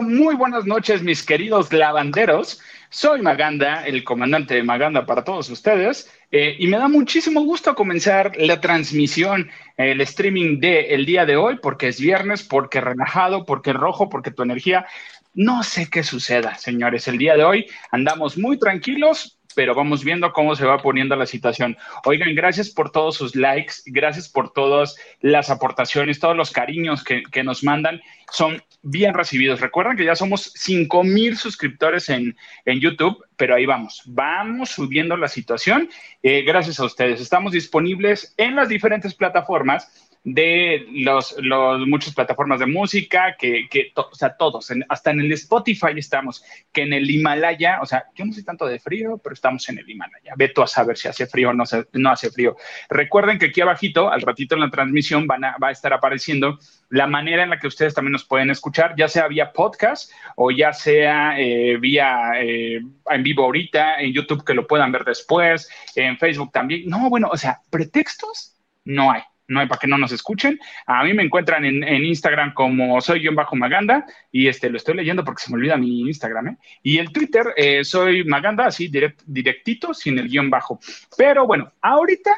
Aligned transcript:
Muy, 0.00 0.34
buenas 0.34 0.64
noches, 0.64 1.02
mis 1.02 1.22
queridos 1.22 1.72
lavanderos. 1.72 2.60
Soy 2.90 3.22
Maganda, 3.22 3.86
el 3.86 4.02
comandante 4.02 4.54
de 4.54 4.62
Maganda 4.62 5.06
para 5.06 5.22
todos 5.22 5.48
ustedes, 5.50 6.10
eh, 6.30 6.56
y 6.58 6.66
me 6.66 6.78
da 6.78 6.88
muchísimo 6.88 7.42
gusto 7.42 7.74
comenzar 7.74 8.32
la 8.36 8.60
transmisión, 8.60 9.50
el 9.76 10.00
streaming 10.00 10.58
de 10.58 10.94
el 10.94 11.06
día 11.06 11.26
de 11.26 11.36
hoy, 11.36 11.58
porque 11.62 11.88
es 11.88 12.00
viernes, 12.00 12.42
porque 12.42 12.80
relajado, 12.80 13.44
porque 13.44 13.72
rojo, 13.72 14.08
porque 14.08 14.30
tu 14.30 14.42
energía. 14.42 14.86
No 15.32 15.62
sé 15.62 15.88
qué 15.90 16.02
suceda, 16.02 16.56
señores. 16.56 17.06
El 17.08 17.18
día 17.18 17.36
de 17.36 17.44
hoy 17.44 17.66
andamos 17.90 18.36
muy 18.36 18.58
tranquilos, 18.58 19.38
pero 19.54 19.74
vamos 19.74 20.04
viendo 20.04 20.32
cómo 20.32 20.54
se 20.56 20.66
va 20.66 20.78
poniendo 20.78 21.16
la 21.16 21.26
situación. 21.26 21.76
Oigan, 22.04 22.34
gracias 22.34 22.70
por 22.70 22.90
todos 22.90 23.16
sus 23.16 23.34
likes, 23.36 23.74
gracias 23.86 24.28
por 24.28 24.52
todas 24.52 24.96
las 25.20 25.50
aportaciones, 25.50 26.20
todos 26.20 26.36
los 26.36 26.50
cariños 26.50 27.04
que, 27.04 27.44
nos 27.44 27.62
mandan, 27.64 28.00
son 28.30 28.62
bien 28.84 29.14
recibidos. 29.14 29.60
Recuerden 29.60 29.96
que 29.96 30.04
ya 30.04 30.14
somos 30.14 30.52
5 30.54 31.02
mil 31.02 31.36
suscriptores 31.36 32.08
en, 32.10 32.36
YouTube, 32.66 33.24
pero 33.36 33.54
ahí 33.54 33.66
vamos, 33.66 34.02
vamos 34.06 34.70
subiendo 34.70 35.16
la 35.16 35.28
situación. 35.28 35.88
Eh, 36.22 36.42
gracias 36.42 36.78
a 36.78 36.84
ustedes. 36.84 37.20
Estamos 37.20 37.52
disponibles 37.52 38.34
en 38.36 38.54
las 38.54 38.68
diferentes 38.68 39.14
plataformas 39.14 39.90
de 40.24 40.86
los, 40.90 41.36
los 41.38 41.86
muchas 41.86 42.14
plataformas 42.14 42.58
de 42.58 42.66
música, 42.66 43.36
que, 43.38 43.68
que 43.70 43.92
o 43.94 44.14
sea, 44.14 44.36
todos, 44.36 44.72
hasta 44.88 45.10
en 45.10 45.20
el 45.20 45.32
Spotify 45.32 45.92
estamos, 45.96 46.42
que 46.72 46.82
en 46.82 46.94
el 46.94 47.10
Himalaya, 47.10 47.80
o 47.82 47.86
sea, 47.86 48.04
yo 48.14 48.24
no 48.24 48.32
sé 48.32 48.42
tanto 48.42 48.66
de 48.66 48.80
frío, 48.80 49.20
pero 49.22 49.34
estamos 49.34 49.68
en 49.68 49.78
el 49.78 49.88
Himalaya. 49.88 50.32
Ve 50.36 50.48
tú 50.48 50.62
a 50.62 50.66
saber 50.66 50.96
si 50.96 51.08
hace 51.08 51.26
frío 51.26 51.50
o 51.50 51.52
no, 51.52 51.64
no 51.92 52.10
hace 52.10 52.30
frío. 52.30 52.56
Recuerden 52.88 53.38
que 53.38 53.46
aquí 53.46 53.60
abajito, 53.60 54.10
al 54.10 54.22
ratito 54.22 54.54
en 54.54 54.62
la 54.62 54.70
transmisión, 54.70 55.26
van 55.26 55.44
a, 55.44 55.56
va 55.62 55.68
a 55.68 55.72
estar 55.72 55.92
apareciendo 55.92 56.58
la 56.94 57.08
manera 57.08 57.42
en 57.42 57.50
la 57.50 57.58
que 57.58 57.66
ustedes 57.66 57.92
también 57.92 58.12
nos 58.12 58.24
pueden 58.24 58.50
escuchar, 58.50 58.94
ya 58.96 59.08
sea 59.08 59.26
vía 59.26 59.52
podcast 59.52 60.12
o 60.36 60.52
ya 60.52 60.72
sea 60.72 61.38
eh, 61.38 61.76
vía 61.76 62.32
eh, 62.40 62.80
en 63.10 63.22
vivo 63.22 63.44
ahorita, 63.44 64.00
en 64.00 64.12
YouTube 64.12 64.44
que 64.44 64.54
lo 64.54 64.66
puedan 64.66 64.92
ver 64.92 65.04
después, 65.04 65.68
en 65.96 66.16
Facebook 66.18 66.52
también. 66.52 66.88
No, 66.88 67.10
bueno, 67.10 67.28
o 67.32 67.36
sea, 67.36 67.60
pretextos 67.68 68.56
no 68.84 69.10
hay 69.10 69.22
no 69.46 69.60
hay 69.60 69.66
para 69.66 69.78
que 69.78 69.86
no 69.86 69.98
nos 69.98 70.12
escuchen. 70.12 70.58
A 70.86 71.04
mí 71.04 71.12
me 71.12 71.22
encuentran 71.22 71.64
en, 71.64 71.84
Instagram 72.04 72.54
como 72.54 73.00
soy 73.00 73.26
bajo 73.28 73.56
Maganda 73.56 74.06
y 74.32 74.48
este 74.48 74.70
lo 74.70 74.76
estoy 74.76 74.94
leyendo 74.94 75.24
porque 75.24 75.42
se 75.42 75.50
me 75.50 75.56
olvida 75.56 75.76
mi 75.76 76.00
Instagram. 76.02 76.48
¿eh? 76.48 76.56
Y 76.82 76.98
el 76.98 77.12
Twitter 77.12 77.48
eh, 77.56 77.84
soy 77.84 78.24
Maganda, 78.24 78.66
así 78.66 78.90
directito, 79.26 79.92
sin 79.92 80.18
el 80.18 80.28
guion 80.28 80.48
bajo. 80.48 80.78
Pero 81.16 81.46
bueno, 81.46 81.70
ahorita 81.82 82.30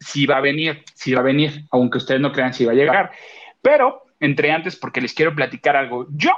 sí 0.00 0.26
va 0.26 0.38
a 0.38 0.40
venir, 0.40 0.82
sí 0.94 1.12
va 1.12 1.20
a 1.20 1.24
venir, 1.24 1.64
aunque 1.70 1.98
ustedes 1.98 2.20
no 2.20 2.32
crean 2.32 2.54
si 2.54 2.64
va 2.64 2.72
a 2.72 2.76
llegar. 2.76 3.12
Pero 3.68 4.06
entre 4.18 4.50
antes, 4.50 4.76
porque 4.76 5.02
les 5.02 5.12
quiero 5.12 5.34
platicar 5.34 5.76
algo. 5.76 6.06
Yo, 6.12 6.30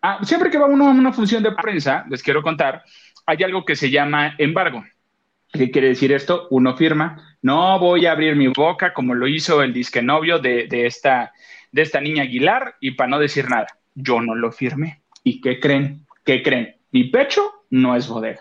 ah, 0.00 0.20
siempre 0.22 0.50
que 0.50 0.56
va 0.56 0.64
uno 0.64 0.88
a 0.88 0.90
una 0.90 1.12
función 1.12 1.42
de 1.42 1.52
prensa, 1.52 2.06
les 2.08 2.22
quiero 2.22 2.42
contar, 2.42 2.82
hay 3.26 3.42
algo 3.42 3.66
que 3.66 3.76
se 3.76 3.90
llama 3.90 4.34
embargo. 4.38 4.82
¿Qué 5.52 5.70
quiere 5.70 5.88
decir 5.88 6.12
esto? 6.12 6.48
Uno 6.48 6.74
firma, 6.74 7.36
no 7.42 7.78
voy 7.78 8.06
a 8.06 8.12
abrir 8.12 8.36
mi 8.36 8.48
boca 8.48 8.94
como 8.94 9.14
lo 9.14 9.28
hizo 9.28 9.62
el 9.62 9.74
disque 9.74 10.00
novio 10.00 10.38
de, 10.38 10.66
esta, 10.70 11.30
de 11.72 11.82
esta 11.82 12.00
niña 12.00 12.22
Aguilar 12.22 12.76
y 12.80 12.92
para 12.92 13.10
no 13.10 13.18
decir 13.18 13.50
nada. 13.50 13.66
Yo 13.94 14.22
no 14.22 14.34
lo 14.34 14.50
firmé. 14.50 15.02
¿Y 15.24 15.42
qué 15.42 15.60
creen? 15.60 16.06
¿Qué 16.24 16.42
creen? 16.42 16.76
Mi 16.90 17.04
pecho 17.04 17.52
no 17.68 17.94
es 17.96 18.08
bodega. 18.08 18.40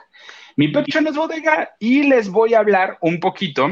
Mi 0.55 0.69
pecho 0.69 1.01
no 1.01 1.09
es 1.09 1.17
bodega 1.17 1.75
y 1.79 2.03
les 2.03 2.29
voy 2.29 2.53
a 2.53 2.59
hablar 2.59 2.97
un 3.01 3.19
poquito. 3.19 3.71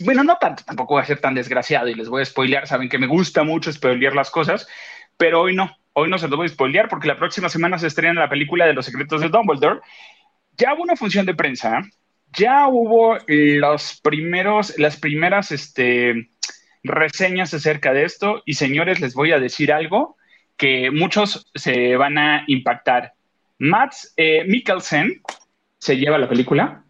Bueno, 0.00 0.24
no 0.24 0.36
tanto, 0.40 0.64
tampoco 0.64 0.94
voy 0.94 1.02
a 1.02 1.06
ser 1.06 1.20
tan 1.20 1.34
desgraciado 1.34 1.88
y 1.88 1.94
les 1.94 2.08
voy 2.08 2.22
a 2.22 2.24
spoilear. 2.24 2.66
Saben 2.66 2.88
que 2.88 2.98
me 2.98 3.06
gusta 3.06 3.44
mucho 3.44 3.72
spoilear 3.72 4.14
las 4.14 4.30
cosas, 4.30 4.68
pero 5.16 5.42
hoy 5.42 5.54
no. 5.54 5.76
Hoy 5.92 6.10
no 6.10 6.18
se 6.18 6.26
lo 6.26 6.36
voy 6.36 6.46
a 6.46 6.48
spoilear 6.48 6.88
porque 6.88 7.06
la 7.06 7.16
próxima 7.16 7.48
semana 7.48 7.78
se 7.78 7.86
estrena 7.86 8.20
la 8.20 8.28
película 8.28 8.66
de 8.66 8.72
los 8.72 8.86
secretos 8.86 9.20
de 9.20 9.28
Dumbledore. 9.28 9.80
Ya 10.56 10.74
hubo 10.74 10.82
una 10.82 10.96
función 10.96 11.24
de 11.24 11.34
prensa 11.34 11.82
ya 12.36 12.68
hubo 12.68 13.16
los 13.26 14.00
primeros, 14.02 14.76
las 14.78 14.96
primeras 14.96 15.52
este, 15.52 16.30
reseñas 16.82 17.54
acerca 17.54 17.92
de 17.92 18.04
esto 18.04 18.42
y 18.44 18.54
señores, 18.54 19.00
les 19.00 19.14
voy 19.14 19.32
a 19.32 19.38
decir 19.38 19.72
algo 19.72 20.16
que 20.56 20.90
muchos 20.90 21.50
se 21.54 21.96
van 21.96 22.18
a 22.18 22.44
impactar. 22.46 23.12
Mats 23.58 24.12
eh, 24.16 24.44
Mikkelsen 24.46 25.22
se 25.78 25.96
lleva 25.96 26.18
la 26.18 26.28
película. 26.28 26.84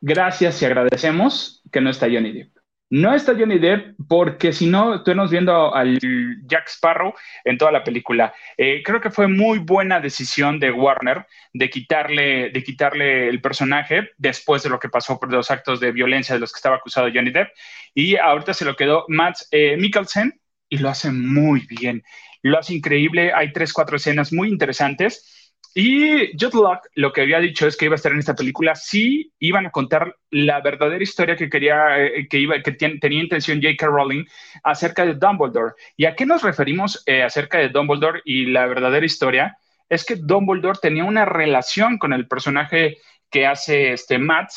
Gracias 0.00 0.62
y 0.62 0.64
agradecemos 0.64 1.57
que 1.70 1.80
no 1.80 1.90
está 1.90 2.06
Johnny 2.06 2.32
Depp. 2.32 2.58
No 2.90 3.14
está 3.14 3.34
Johnny 3.34 3.58
Depp 3.58 3.96
porque 4.08 4.50
si 4.50 4.66
no, 4.66 4.94
estuvimos 4.94 5.30
viendo 5.30 5.74
al 5.74 5.98
Jack 6.46 6.68
Sparrow 6.68 7.12
en 7.44 7.58
toda 7.58 7.70
la 7.70 7.84
película. 7.84 8.32
Eh, 8.56 8.82
creo 8.82 8.98
que 8.98 9.10
fue 9.10 9.28
muy 9.28 9.58
buena 9.58 10.00
decisión 10.00 10.58
de 10.58 10.70
Warner 10.70 11.26
de 11.52 11.68
quitarle, 11.68 12.48
de 12.48 12.62
quitarle 12.62 13.28
el 13.28 13.42
personaje 13.42 14.08
después 14.16 14.62
de 14.62 14.70
lo 14.70 14.78
que 14.78 14.88
pasó 14.88 15.20
por 15.20 15.30
los 15.30 15.50
actos 15.50 15.80
de 15.80 15.92
violencia 15.92 16.34
de 16.34 16.40
los 16.40 16.50
que 16.50 16.58
estaba 16.58 16.76
acusado 16.76 17.10
Johnny 17.12 17.30
Depp. 17.30 17.50
Y 17.92 18.16
ahorita 18.16 18.54
se 18.54 18.64
lo 18.64 18.74
quedó 18.74 19.04
Matt 19.08 19.36
eh, 19.50 19.76
Mikkelsen 19.76 20.40
y 20.70 20.78
lo 20.78 20.88
hace 20.88 21.10
muy 21.10 21.66
bien. 21.66 22.02
Lo 22.42 22.58
hace 22.58 22.72
increíble. 22.72 23.32
Hay 23.34 23.52
tres, 23.52 23.74
cuatro 23.74 23.96
escenas 23.96 24.32
muy 24.32 24.48
interesantes 24.48 25.37
y 25.80 26.36
Jude 26.36 26.80
lo 26.96 27.12
que 27.12 27.20
había 27.20 27.38
dicho 27.38 27.68
es 27.68 27.76
que 27.76 27.84
iba 27.84 27.94
a 27.94 28.02
estar 28.02 28.10
en 28.10 28.18
esta 28.18 28.34
película 28.34 28.74
si 28.74 29.32
iban 29.38 29.64
a 29.66 29.70
contar 29.70 30.16
la 30.28 30.60
verdadera 30.60 31.04
historia 31.04 31.36
que 31.36 31.48
quería, 31.48 32.04
eh, 32.04 32.26
que 32.28 32.40
iba, 32.40 32.60
que 32.60 32.72
tenía 32.72 33.22
intención 33.22 33.62
J.K. 33.62 33.86
Rowling 33.86 34.24
acerca 34.64 35.06
de 35.06 35.14
Dumbledore. 35.14 35.74
¿Y 35.96 36.06
a 36.06 36.16
qué 36.16 36.26
nos 36.26 36.42
referimos 36.42 37.04
eh, 37.06 37.22
acerca 37.22 37.58
de 37.58 37.68
Dumbledore 37.68 38.22
y 38.24 38.46
la 38.46 38.66
verdadera 38.66 39.06
historia? 39.06 39.56
Es 39.88 40.04
que 40.04 40.16
Dumbledore 40.16 40.80
tenía 40.82 41.04
una 41.04 41.24
relación 41.24 41.96
con 41.96 42.12
el 42.12 42.26
personaje 42.26 42.96
que 43.30 43.46
hace 43.46 43.92
este 43.92 44.18
Matt 44.18 44.50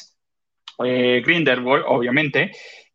eh, 0.84 1.22
Grindelwald, 1.24 1.84
obviamente, 1.88 2.52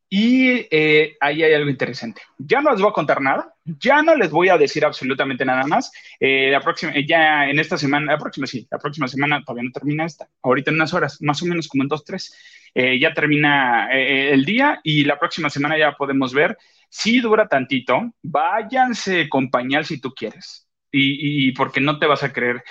y 0.08 0.66
eh, 0.68 1.16
ahí 1.20 1.44
hay 1.44 1.54
algo 1.54 1.70
interesante. 1.70 2.22
Ya 2.38 2.60
no 2.60 2.72
les 2.72 2.80
voy 2.80 2.90
a 2.90 2.94
contar 2.94 3.20
nada, 3.20 3.54
ya 3.80 4.02
no 4.02 4.14
les 4.14 4.30
voy 4.30 4.48
a 4.48 4.58
decir 4.58 4.84
absolutamente 4.84 5.44
nada 5.44 5.64
más. 5.66 5.92
Eh, 6.20 6.50
la 6.50 6.60
próxima, 6.60 6.92
eh, 6.92 7.06
ya 7.06 7.48
en 7.48 7.58
esta 7.58 7.76
semana, 7.76 8.12
la 8.12 8.18
próxima 8.18 8.46
sí, 8.46 8.66
la 8.70 8.78
próxima 8.78 9.08
semana 9.08 9.42
todavía 9.44 9.64
no 9.64 9.72
termina 9.72 10.04
esta. 10.04 10.28
Ahorita 10.42 10.70
en 10.70 10.76
unas 10.76 10.94
horas, 10.94 11.20
más 11.20 11.42
o 11.42 11.46
menos 11.46 11.68
como 11.68 11.82
en 11.82 11.88
dos, 11.88 12.04
tres, 12.04 12.34
ya 12.74 13.14
termina 13.14 13.88
el 13.90 14.44
día 14.44 14.80
y 14.84 15.04
la 15.04 15.18
próxima 15.18 15.48
semana 15.48 15.78
ya 15.78 15.92
podemos 15.92 16.34
ver. 16.34 16.58
Si 16.90 17.20
dura 17.20 17.48
tantito, 17.48 18.12
váyanse 18.22 19.30
con 19.30 19.50
pañal 19.50 19.86
si 19.86 19.98
tú 19.98 20.12
quieres. 20.12 20.68
Y, 20.92 21.52
porque 21.52 21.80
no 21.80 21.98
te 21.98 22.04
vas 22.04 22.22
a 22.22 22.34
querer 22.34 22.62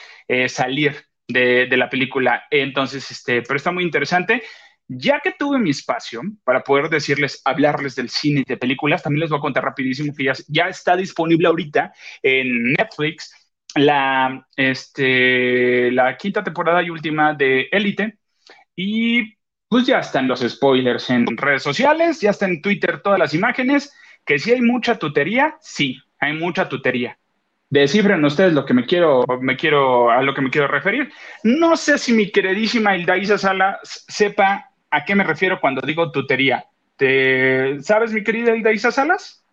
salir 0.48 0.96
de, 1.28 1.66
de, 1.66 1.78
la 1.78 1.90
película. 1.90 2.44
Entonces, 2.52 3.10
este, 3.10 3.42
pero 3.42 3.58
está 3.58 3.72
muy 3.72 3.84
interesante. 3.84 4.44
Ya 4.88 5.20
que 5.20 5.32
tuve 5.32 5.58
mi 5.58 5.72
espacio 5.72 6.22
para 6.44 6.64
poder 6.64 6.90
decirles, 6.90 7.42
hablarles 7.44 7.96
del 7.96 8.10
cine 8.10 8.42
y 8.42 8.44
de 8.44 8.58
películas, 8.58 9.02
también 9.02 9.22
les 9.22 9.30
voy 9.30 9.40
a 9.40 9.42
contar 9.42 9.64
rapidísimo 9.64 10.14
que 10.16 10.32
ya, 10.48 10.68
está 10.68 10.96
disponible 10.96 11.48
ahorita 11.48 11.92
en 12.22 12.74
Netflix 12.74 13.34
la, 13.76 14.48
este, 14.56 15.92
la 15.92 16.16
quinta 16.18 16.44
temporada 16.44 16.84
y 16.84 16.92
última 16.92 17.34
de 17.34 17.68
Élite. 17.72 18.20
Y 18.76 19.36
pues 19.68 19.88
ya 19.88 20.00
están 20.00 20.28
los 20.28 20.42
spoilers 20.42 21.10
en 21.10 21.36
redes 21.36 21.64
sociales, 21.64 22.22
ya 22.22 22.30
está 22.30 22.46
en 22.46 22.62
Twitter 22.62 23.02
todas 23.02 23.18
las 23.18 23.34
imágenes, 23.34 23.92
que 24.24 24.38
si 24.38 24.52
hay 24.52 24.62
mucha 24.62 25.00
tutería, 25.00 25.58
sí, 25.62 25.98
hay 26.20 26.34
mucha 26.34 26.70
tutería. 26.70 27.18
Descifren 27.70 28.24
ustedes 28.24 28.54
lo 28.54 28.66
que 28.66 28.76
me 28.76 28.86
quiero, 28.86 29.26
me 29.42 29.58
quiero, 29.58 30.12
a 30.12 30.22
lo 30.22 30.34
que 30.36 30.42
me 30.42 30.52
quiero 30.52 30.68
referir. 30.68 31.12
No 31.44 31.76
sé 31.76 31.98
si 31.98 32.14
mi 32.14 32.32
queridísima 32.32 32.96
Hilda 32.96 33.38
Sala 33.38 33.80
sepa 33.84 34.70
¿A 34.96 35.04
qué 35.04 35.14
me 35.14 35.26
refiero 35.26 35.60
cuando 35.60 35.82
digo 35.82 36.10
tutería? 36.10 36.66
¿Te, 36.96 37.82
¿Sabes, 37.82 38.14
mi 38.14 38.24
querida 38.24 38.72
Isa 38.72 38.92
Salas? 38.92 39.46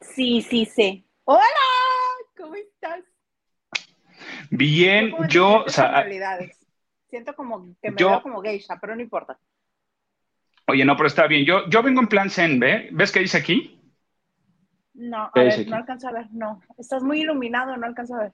Sí, 0.00 0.40
sí 0.40 0.66
sé. 0.66 1.02
Hola, 1.24 1.42
¿cómo 2.36 2.54
estás? 2.54 3.00
Bien, 4.50 5.12
yo... 5.28 5.64
Siento 7.10 7.34
como 7.34 7.74
que 7.82 7.90
me 7.90 7.96
veo 7.96 8.22
como 8.22 8.40
geisha, 8.40 8.78
pero 8.80 8.94
no 8.94 9.02
importa. 9.02 9.36
Oye, 10.68 10.84
no, 10.84 10.96
pero 10.96 11.08
está 11.08 11.26
bien. 11.26 11.44
Yo, 11.44 11.68
yo 11.68 11.82
vengo 11.82 12.00
en 12.00 12.06
plan 12.06 12.30
zen, 12.30 12.60
¿ve? 12.60 12.88
¿Ves 12.92 13.10
qué 13.10 13.18
dice 13.18 13.38
aquí? 13.38 13.80
No, 14.94 15.28
a 15.34 15.42
ver, 15.42 15.66
no 15.66 15.74
alcanzo 15.74 16.06
a 16.06 16.12
ver, 16.12 16.26
no. 16.30 16.60
Estás 16.76 17.02
muy 17.02 17.22
iluminado, 17.22 17.76
no 17.76 17.84
alcanzo 17.84 18.14
a 18.14 18.20
ver. 18.20 18.32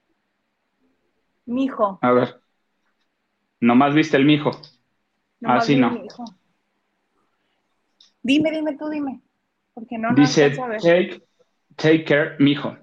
Mijo. 1.47 1.97
A 2.03 2.11
ver. 2.11 2.39
Nomás 3.61 3.95
viste 3.95 4.17
el 4.17 4.25
mijo. 4.25 4.51
Así 5.43 5.75
no. 5.75 5.91
Dime, 8.21 8.51
dime 8.51 8.77
tú, 8.77 8.89
dime. 8.89 9.21
Porque 9.73 9.97
no 9.97 10.13
Dice, 10.15 10.51
take, 10.81 11.21
take 11.75 12.05
care, 12.05 12.35
mijo. 12.39 12.77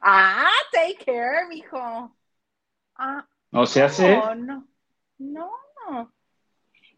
Ah, 0.00 0.48
take 0.72 1.04
care, 1.04 1.46
mijo. 1.48 2.16
Ah, 2.96 3.26
o 3.52 3.66
sea, 3.66 3.88
no, 4.34 4.66
no, 5.18 5.50
no. 5.88 6.12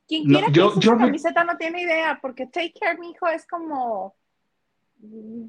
Quien 0.07 0.25
quiera 0.25 0.47
que 0.53 0.63
use 0.63 0.97
camiseta 0.97 1.45
no 1.45 1.57
tiene 1.57 1.83
idea, 1.83 2.19
porque 2.23 2.47
take 2.47 2.75
care, 2.79 2.99
mijo, 2.99 3.27
es 3.29 3.47
como 3.47 4.15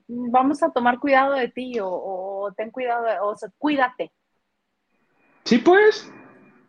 vamos 0.07 0.61
a 0.63 0.71
tomar 0.71 0.99
cuidado 0.99 1.33
de 1.33 1.47
ti 1.47 1.77
o, 1.81 2.51
ten 2.57 2.71
cuidado, 2.71 3.05
o 3.25 3.35
sea, 3.35 3.49
cuídate. 3.57 4.11
Sí, 5.43 5.59
pues, 5.59 6.11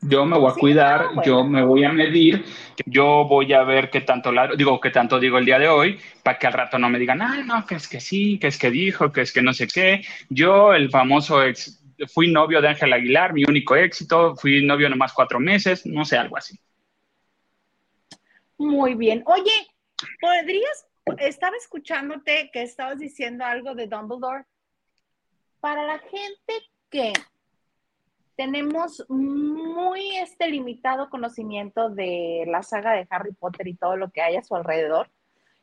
yo 0.08 0.24
me 0.24 0.38
voy 0.38 0.50
a 0.50 0.54
cuidar, 0.54 1.08
yo 1.24 1.44
me 1.44 1.62
voy 1.62 1.84
a 1.84 1.92
medir, 1.92 2.44
yo 2.86 3.24
voy 3.24 3.52
a 3.52 3.62
ver 3.62 3.90
qué 3.90 4.00
tanto, 4.00 4.30
digo, 4.56 4.80
qué 4.80 4.90
tanto 4.90 5.18
digo 5.18 5.38
el 5.38 5.44
día 5.44 5.58
de 5.58 5.68
hoy, 5.68 5.98
para 6.22 6.38
que 6.38 6.46
al 6.46 6.52
rato 6.52 6.78
no 6.78 6.88
me 6.88 6.98
digan, 6.98 7.22
ay, 7.22 7.42
no, 7.44 7.66
que 7.66 7.76
es 7.76 7.88
que 7.88 8.00
sí, 8.00 8.38
que 8.38 8.48
es 8.48 8.58
que 8.58 8.70
dijo, 8.70 9.12
que 9.12 9.22
es 9.22 9.32
que 9.32 9.42
no 9.42 9.52
sé 9.52 9.66
qué. 9.66 10.04
Yo, 10.28 10.74
el 10.74 10.90
famoso 10.90 11.42
ex, 11.42 11.82
fui 12.12 12.30
novio 12.30 12.60
de 12.60 12.68
Ángel 12.68 12.92
Aguilar, 12.92 13.32
mi 13.32 13.44
único 13.44 13.74
éxito, 13.74 14.36
fui 14.36 14.64
novio 14.64 14.88
nomás 14.88 15.12
cuatro 15.12 15.40
meses, 15.40 15.84
no 15.86 16.04
sé, 16.04 16.16
algo 16.16 16.36
así. 16.36 16.58
Muy 18.58 18.94
bien. 18.94 19.22
Oye, 19.26 19.66
¿podrías, 20.20 20.86
estaba 21.18 21.56
escuchándote 21.56 22.50
que 22.52 22.62
estabas 22.62 22.98
diciendo 22.98 23.44
algo 23.44 23.74
de 23.74 23.86
Dumbledore? 23.86 24.44
Para 25.60 25.84
la 25.84 25.98
gente 25.98 26.54
que 26.90 27.12
tenemos 28.36 29.04
muy 29.08 30.16
este 30.18 30.48
limitado 30.48 31.08
conocimiento 31.08 31.88
de 31.90 32.44
la 32.46 32.62
saga 32.62 32.92
de 32.92 33.06
Harry 33.10 33.32
Potter 33.32 33.66
y 33.66 33.76
todo 33.76 33.96
lo 33.96 34.10
que 34.10 34.20
hay 34.20 34.36
a 34.36 34.42
su 34.42 34.54
alrededor, 34.54 35.10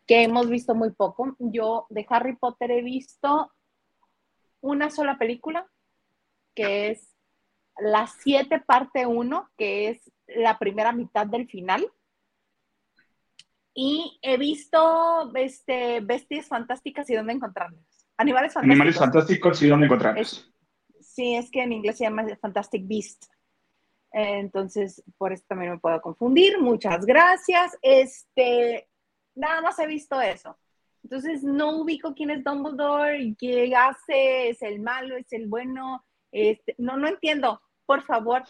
que 0.08 0.24
hemos 0.24 0.50
visto 0.50 0.74
muy 0.75 0.92
poco. 0.92 1.36
Yo 1.40 1.86
de 1.90 2.06
Harry 2.10 2.36
Potter 2.36 2.72
he 2.72 2.81
visto 2.81 3.52
una 4.60 4.90
sola 4.90 5.18
película, 5.18 5.70
que 6.56 6.90
es 6.90 7.16
la 7.78 8.08
7 8.08 8.64
parte 8.66 9.06
1, 9.06 9.50
que 9.58 9.90
es 9.90 10.12
la 10.28 10.58
primera 10.58 10.92
mitad 10.92 11.28
del 11.28 11.48
final. 11.48 11.88
Y 13.76 14.19
he 14.22 14.38
visto 14.38 15.31
este, 15.36 16.00
bestias 16.02 16.48
fantásticas 16.48 17.10
y 17.10 17.16
dónde 17.16 17.34
encontrarlas. 17.34 18.08
Animales 18.18 18.54
fantásticos. 18.54 18.76
Animales 18.76 18.98
fantásticos 18.98 19.62
y 19.62 19.68
dónde 19.68 19.86
encontrarlos. 19.86 20.53
Sí, 21.13 21.36
es 21.36 21.51
que 21.51 21.62
en 21.62 21.74
inglés 21.74 22.00
se 22.00 22.06
llama 22.06 22.25
Fantastic 22.42 22.88
Beast. 22.88 23.25
Entonces, 24.12 25.04
por 25.15 25.31
eso 25.31 25.44
también 25.48 25.74
me 25.74 25.77
puedo 25.77 26.01
confundir. 26.01 26.60
Muchas 26.60 27.06
gracias. 27.06 27.77
Este, 27.83 28.89
nada 29.36 29.62
más 29.62 29.77
he 29.77 29.86
visto 29.86 30.19
eso. 30.19 30.57
Entonces, 31.04 31.44
no 31.44 31.77
ubico 31.77 32.15
quién 32.15 32.31
es 32.31 32.44
Dumbledore 32.44 33.36
qué 33.38 33.75
hace, 33.75 34.50
es 34.50 34.63
el 34.63 34.80
malo, 34.80 35.15
es 35.15 35.31
el 35.33 35.48
bueno. 35.48 36.04
Este, 36.31 36.74
no, 36.80 36.98
no 36.98 37.07
entiendo. 37.07 37.62
Por 37.86 38.01
favor, 38.01 38.42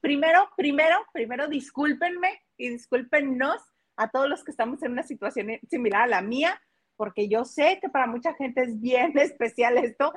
primero, 0.00 0.48
primero, 0.56 0.96
primero, 1.12 1.48
discúlpenme 1.48 2.42
y 2.56 2.68
discúlpenos 2.68 3.60
a 3.96 4.08
todos 4.08 4.28
los 4.28 4.44
que 4.44 4.52
estamos 4.52 4.80
en 4.84 4.92
una 4.92 5.02
situación 5.02 5.48
similar 5.68 6.02
a 6.02 6.06
la 6.06 6.22
mía, 6.22 6.62
porque 6.96 7.28
yo 7.28 7.44
sé 7.44 7.80
que 7.80 7.88
para 7.88 8.06
mucha 8.06 8.34
gente 8.34 8.62
es 8.62 8.80
bien 8.80 9.14
especial 9.18 9.78
esto. 9.78 10.12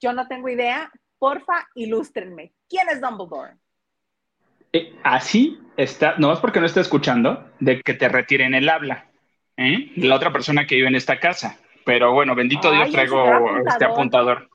Yo 0.00 0.12
no 0.12 0.28
tengo 0.28 0.50
idea, 0.50 0.92
Porfa, 1.18 1.68
ilústrenme. 1.74 2.52
¿Quién 2.68 2.88
es 2.88 3.00
Dumbledore? 3.00 3.56
Eh, 4.72 4.92
así 5.04 5.58
está, 5.76 6.16
no 6.18 6.32
es 6.32 6.40
porque 6.40 6.58
no 6.58 6.66
esté 6.66 6.80
escuchando, 6.80 7.48
de 7.60 7.80
que 7.80 7.94
te 7.94 8.08
retiren 8.08 8.54
el 8.54 8.68
habla. 8.68 9.08
¿eh? 9.56 9.92
La 9.96 10.16
otra 10.16 10.32
persona 10.32 10.66
que 10.66 10.74
vive 10.74 10.88
en 10.88 10.96
esta 10.96 11.20
casa. 11.20 11.58
Pero 11.84 12.12
bueno, 12.12 12.34
bendito 12.34 12.72
Dios, 12.72 12.90
traigo 12.90 13.58
este 13.68 13.84
apuntador. 13.84 14.48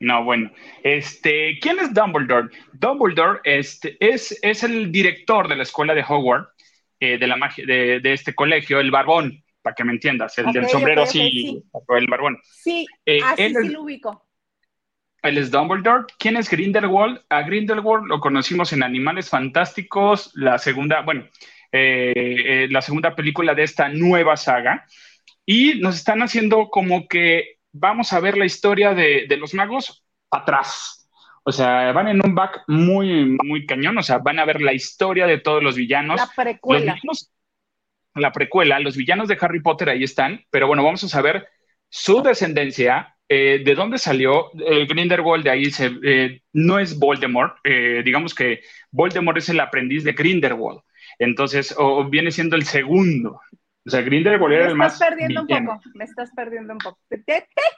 No, 0.00 0.22
bueno. 0.24 0.50
Este, 0.82 1.58
¿quién 1.60 1.78
es 1.78 1.94
Dumbledore? 1.94 2.48
Dumbledore 2.72 3.40
este, 3.44 3.96
es, 4.00 4.38
es 4.42 4.62
el 4.62 4.92
director 4.92 5.48
de 5.48 5.56
la 5.56 5.62
escuela 5.62 5.94
de 5.94 6.04
Hogwarts, 6.06 6.50
eh, 7.00 7.16
de, 7.16 7.26
la 7.26 7.36
magia, 7.36 7.64
de, 7.64 8.00
este 8.12 8.34
colegio, 8.34 8.80
el 8.80 8.90
barbón, 8.90 9.42
para 9.62 9.74
que 9.74 9.84
me 9.84 9.92
entiendas, 9.92 10.36
el 10.38 10.52
del 10.52 10.68
sombrero 10.68 11.06
sí, 11.06 11.64
el 11.88 12.06
barbón. 12.06 12.38
Sí, 12.42 12.86
así 13.24 13.54
sí 13.54 13.68
lo 13.68 13.82
ubico. 13.82 14.27
Él 15.22 15.38
es 15.38 15.50
Dumbledore. 15.50 16.04
¿Quién 16.18 16.36
es 16.36 16.48
Grindelwald? 16.48 17.20
A 17.28 17.42
Grindelwald 17.42 18.06
lo 18.06 18.20
conocimos 18.20 18.72
en 18.72 18.82
Animales 18.82 19.28
Fantásticos, 19.28 20.30
la 20.34 20.58
segunda, 20.58 21.02
bueno, 21.02 21.26
eh, 21.72 22.12
eh, 22.14 22.68
la 22.70 22.80
segunda 22.80 23.14
película 23.14 23.54
de 23.54 23.64
esta 23.64 23.88
nueva 23.88 24.36
saga. 24.36 24.86
Y 25.44 25.80
nos 25.80 25.96
están 25.96 26.22
haciendo 26.22 26.68
como 26.68 27.08
que 27.08 27.58
vamos 27.72 28.12
a 28.12 28.20
ver 28.20 28.36
la 28.36 28.44
historia 28.44 28.94
de, 28.94 29.26
los 29.38 29.54
magos 29.54 30.04
atrás. 30.30 31.08
O 31.44 31.52
sea, 31.52 31.92
van 31.92 32.08
en 32.08 32.24
un 32.24 32.34
back 32.34 32.64
muy, 32.68 33.36
muy 33.42 33.66
cañón. 33.66 33.96
O 33.98 34.02
sea, 34.02 34.18
van 34.18 34.38
a 34.38 34.44
ver 34.44 34.60
la 34.60 34.72
historia 34.72 35.26
de 35.26 35.38
todos 35.38 35.62
los 35.62 35.76
villanos. 35.76 36.20
La 36.20 36.30
precuela. 36.34 36.96
la 38.14 38.32
precuela, 38.32 38.78
los 38.80 38.96
villanos 38.96 39.28
de 39.28 39.38
Harry 39.40 39.60
Potter 39.60 39.88
ahí 39.88 40.04
están. 40.04 40.44
Pero 40.50 40.66
bueno, 40.66 40.84
vamos 40.84 41.02
a 41.04 41.08
saber 41.08 41.48
su 41.88 42.22
descendencia, 42.22 43.16
eh, 43.28 43.62
¿De 43.64 43.74
dónde 43.74 43.98
salió? 43.98 44.50
El 44.54 44.86
Grindelwald 44.86 45.44
de 45.44 45.50
ahí 45.50 45.66
se, 45.66 45.90
eh, 46.02 46.42
no 46.52 46.78
es 46.78 46.98
Voldemort, 46.98 47.56
eh, 47.64 48.02
digamos 48.04 48.34
que 48.34 48.62
Voldemort 48.90 49.38
es 49.38 49.48
el 49.48 49.60
aprendiz 49.60 50.04
de 50.04 50.12
Grindelwald, 50.12 50.80
entonces, 51.18 51.74
o, 51.76 52.04
viene 52.08 52.30
siendo 52.30 52.56
el 52.56 52.64
segundo. 52.64 53.40
O 53.86 53.90
sea, 53.90 54.02
Grindelwald 54.02 54.54
era 54.54 54.68
el 54.68 54.74
más. 54.74 54.92
Me 54.92 55.06
estás 55.06 55.08
perdiendo 55.08 55.40
un 55.42 55.46
poco, 55.46 55.80
me 55.94 56.04
estás 56.04 56.30
perdiendo 56.34 56.72
un 56.74 56.78
poco. 56.78 56.98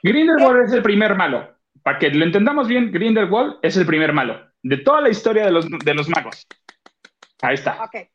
Grindelwald 0.03 0.65
es 0.67 0.73
el 0.73 0.81
primer 0.81 1.15
malo. 1.15 1.55
Para 1.83 1.97
que 1.97 2.09
lo 2.09 2.23
entendamos 2.23 2.67
bien, 2.67 2.91
Grindelwald 2.91 3.55
es 3.63 3.75
el 3.77 3.85
primer 3.85 4.13
malo 4.13 4.51
de 4.63 4.77
toda 4.77 5.01
la 5.01 5.09
historia 5.09 5.45
de 5.45 5.51
los, 5.51 5.67
de 5.69 5.93
los 5.93 6.09
magos. 6.09 6.47
Ahí 7.41 7.55
está. 7.55 7.83
Ok. 7.83 8.07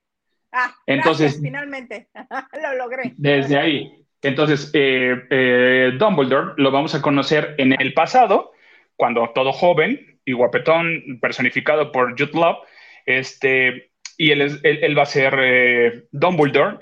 Ah, 0.52 0.74
entonces, 0.86 1.38
finalmente, 1.42 2.08
lo 2.62 2.74
logré. 2.76 3.14
Desde 3.16 3.58
ahí. 3.58 4.05
Entonces, 4.22 4.70
eh, 4.74 5.26
eh, 5.30 5.92
Dumbledore 5.98 6.54
lo 6.56 6.70
vamos 6.70 6.94
a 6.94 7.02
conocer 7.02 7.54
en 7.58 7.80
el 7.80 7.92
pasado, 7.92 8.52
cuando 8.96 9.30
todo 9.34 9.52
joven 9.52 10.20
y 10.24 10.32
guapetón, 10.32 11.18
personificado 11.20 11.92
por 11.92 12.12
Jude 12.12 12.38
Law, 12.38 12.58
este, 13.04 13.90
y 14.16 14.30
él, 14.30 14.58
él, 14.62 14.98
va 14.98 15.02
a 15.02 15.06
ser 15.06 15.34
eh, 15.38 16.04
Dumbledore 16.10 16.78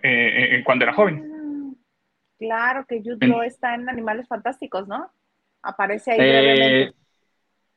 cuando 0.64 0.84
era 0.84 0.94
joven. 0.94 1.68
Mm, 1.68 1.74
claro 2.38 2.86
que 2.88 3.00
Jude 3.04 3.26
Law 3.26 3.42
está 3.42 3.74
en 3.74 3.88
Animales 3.88 4.26
Fantásticos, 4.28 4.86
¿no? 4.86 5.10
Aparece 5.62 6.12
ahí 6.12 6.18
brevemente. 6.18 6.96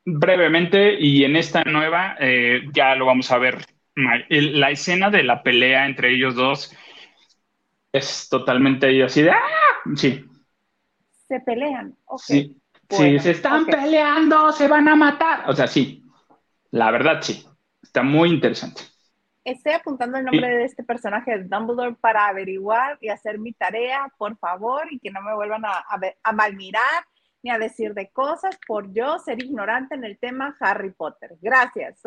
brevemente, 0.06 0.98
y 1.00 1.24
en 1.24 1.36
esta 1.36 1.64
nueva 1.64 2.18
ya 2.74 2.96
lo 2.96 3.06
vamos 3.06 3.32
a 3.32 3.38
ver. 3.40 3.58
La 4.30 4.70
escena 4.70 5.10
de 5.10 5.24
la 5.24 5.42
pelea 5.42 5.88
entre 5.88 6.14
ellos 6.14 6.36
dos 6.36 6.72
es 7.98 8.28
totalmente 8.30 9.04
así 9.04 9.22
de 9.22 9.32
¡ah! 9.32 9.42
Sí. 9.96 10.26
Se 11.28 11.40
pelean. 11.42 11.96
Sí. 12.18 12.58
se 12.90 13.32
están 13.32 13.66
peleando, 13.66 14.52
se 14.52 14.68
van 14.68 14.88
a 14.88 14.96
matar. 14.96 15.50
O 15.50 15.54
sea, 15.54 15.68
sí. 15.68 16.06
La 16.72 16.92
verdad, 16.92 17.22
sí. 17.22 17.46
Está 17.82 18.04
muy 18.04 18.30
interesante. 18.30 18.82
Estoy 19.44 19.74
apuntando 19.74 20.18
el 20.18 20.26
nombre 20.26 20.50
de 20.50 20.66
este 20.66 20.84
personaje 20.84 21.38
de 21.38 21.44
Dumbledore 21.46 21.96
para 22.02 22.28
averiguar 22.28 22.98
y 23.00 23.10
hacer 23.10 23.40
mi 23.40 23.54
tarea, 23.54 24.12
por 24.18 24.38
favor, 24.38 24.88
y 24.92 25.00
que 25.00 25.10
no 25.10 25.22
me 25.22 25.34
vuelvan 25.36 25.64
a, 25.64 25.70
a, 25.70 26.00
a 26.24 26.32
malmirar 26.34 27.06
ni 27.44 27.52
a 27.52 27.58
decir 27.58 27.94
de 27.94 28.10
cosas 28.10 28.58
por 28.68 28.94
yo 28.94 29.20
ser 29.20 29.44
ignorante 29.44 29.96
en 29.96 30.04
el 30.04 30.18
tema 30.18 30.56
Harry 30.60 30.92
Potter. 30.92 31.32
Gracias. 31.42 32.02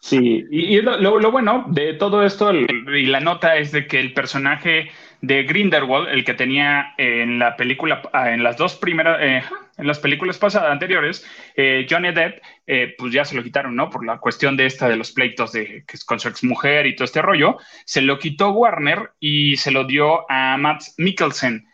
Sí, 0.00 0.44
y, 0.50 0.80
lo, 0.82 1.30
bueno 1.30 1.64
de 1.68 1.94
todo 1.94 2.22
esto 2.24 2.52
y 2.52 3.06
la 3.06 3.20
nota 3.20 3.56
es 3.56 3.72
de 3.72 3.86
que 3.86 3.98
el 3.98 4.12
personaje 4.12 4.90
de 5.20 5.44
Grindelwald, 5.44 6.08
el 6.08 6.24
que 6.24 6.34
tenía 6.34 6.94
en 6.98 7.38
la 7.38 7.56
película, 7.56 8.02
ah, 8.12 8.32
en 8.32 8.42
las 8.42 8.56
dos 8.56 8.76
primeras, 8.76 9.18
eh, 9.20 9.42
en 9.76 9.86
las 9.86 9.98
películas 9.98 10.38
pasadas, 10.38 10.70
anteriores, 10.70 11.26
eh, 11.56 11.86
Johnny 11.88 12.12
Depp, 12.12 12.42
eh, 12.66 12.94
pues 12.98 13.12
ya 13.12 13.24
se 13.24 13.34
lo 13.36 13.42
quitaron, 13.42 13.74
¿no? 13.74 13.90
Por 13.90 14.04
la 14.04 14.18
cuestión 14.18 14.56
de 14.56 14.66
esta 14.66 14.88
de 14.88 14.96
los 14.96 15.12
pleitos 15.12 15.52
de, 15.52 15.84
que 15.86 15.96
es 15.96 16.04
con 16.04 16.20
su 16.20 16.28
exmujer 16.28 16.86
y 16.86 16.94
todo 16.94 17.04
este 17.04 17.22
rollo, 17.22 17.58
se 17.84 18.02
lo 18.02 18.18
quitó 18.18 18.50
Warner 18.50 19.12
y 19.20 19.56
se 19.56 19.70
lo 19.70 19.84
dio 19.84 20.30
a 20.30 20.56
Matt 20.56 20.82
Mikkelsen. 20.98 21.66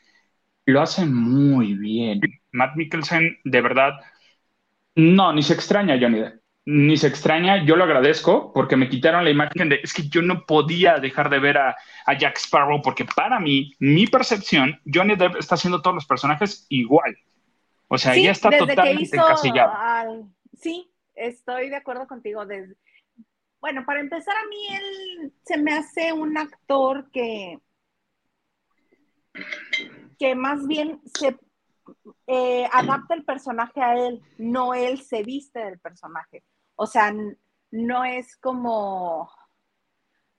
Lo 0.67 0.81
hace 0.81 1.05
muy 1.07 1.75
bien. 1.75 2.21
Matt 2.53 2.77
Mikkelsen, 2.77 3.39
de 3.45 3.61
verdad, 3.61 3.95
no, 4.95 5.33
ni 5.33 5.43
se 5.43 5.55
extraña 5.55 5.99
Johnny 6.01 6.21
Depp 6.21 6.43
ni 6.65 6.97
se 6.97 7.09
extraña, 7.09 7.65
yo 7.65 7.75
lo 7.75 7.85
agradezco 7.85 8.53
porque 8.53 8.77
me 8.77 8.89
quitaron 8.89 9.25
la 9.25 9.31
imagen 9.31 9.69
de, 9.69 9.81
es 9.83 9.93
que 9.93 10.09
yo 10.09 10.23
no 10.23 10.47
podía 10.47 10.99
dejar 10.99 11.29
de 11.29 11.41
ver 11.41 11.59
a, 11.59 11.77
Jack 12.19 12.37
Sparrow 12.37 12.81
porque 12.83 13.05
para 13.05 13.41
mí, 13.41 13.75
mi 13.81 14.07
percepción, 14.07 14.79
Johnny 14.93 15.17
Depp 15.17 15.37
está 15.37 15.57
haciendo 15.57 15.83
todos 15.83 15.95
los 15.95 16.07
personajes 16.07 16.67
igual. 16.69 17.17
O 17.89 17.99
sea, 17.99 18.17
ya 18.17 18.31
está 18.31 18.51
totalmente 18.57 19.17
encasillado. 19.17 20.29
sí, 20.59 20.91
estoy 21.15 21.69
de 21.69 21.77
acuerdo 21.77 22.07
contigo. 22.07 22.45
bueno, 23.61 23.85
para 23.85 24.01
empezar, 24.01 24.35
a 24.37 24.49
mí 24.49 24.67
él 24.71 25.33
se 25.45 25.59
me 25.59 25.73
hace 25.73 26.13
un 26.13 26.39
actor 26.39 27.11
que, 27.11 27.59
que 30.19 30.35
más 30.35 30.67
bien 30.67 31.01
se 31.15 31.37
eh, 32.27 32.69
adapta 32.73 33.15
el 33.15 33.25
personaje 33.25 33.81
a 33.81 33.97
él, 33.97 34.21
no 34.39 34.75
él 34.75 35.01
se 35.03 35.23
viste 35.23 35.61
del 35.61 35.79
personaje. 35.79 36.43
O 36.77 36.87
sea, 36.87 37.13
no 37.71 38.05
es 38.05 38.37
como, 38.37 39.31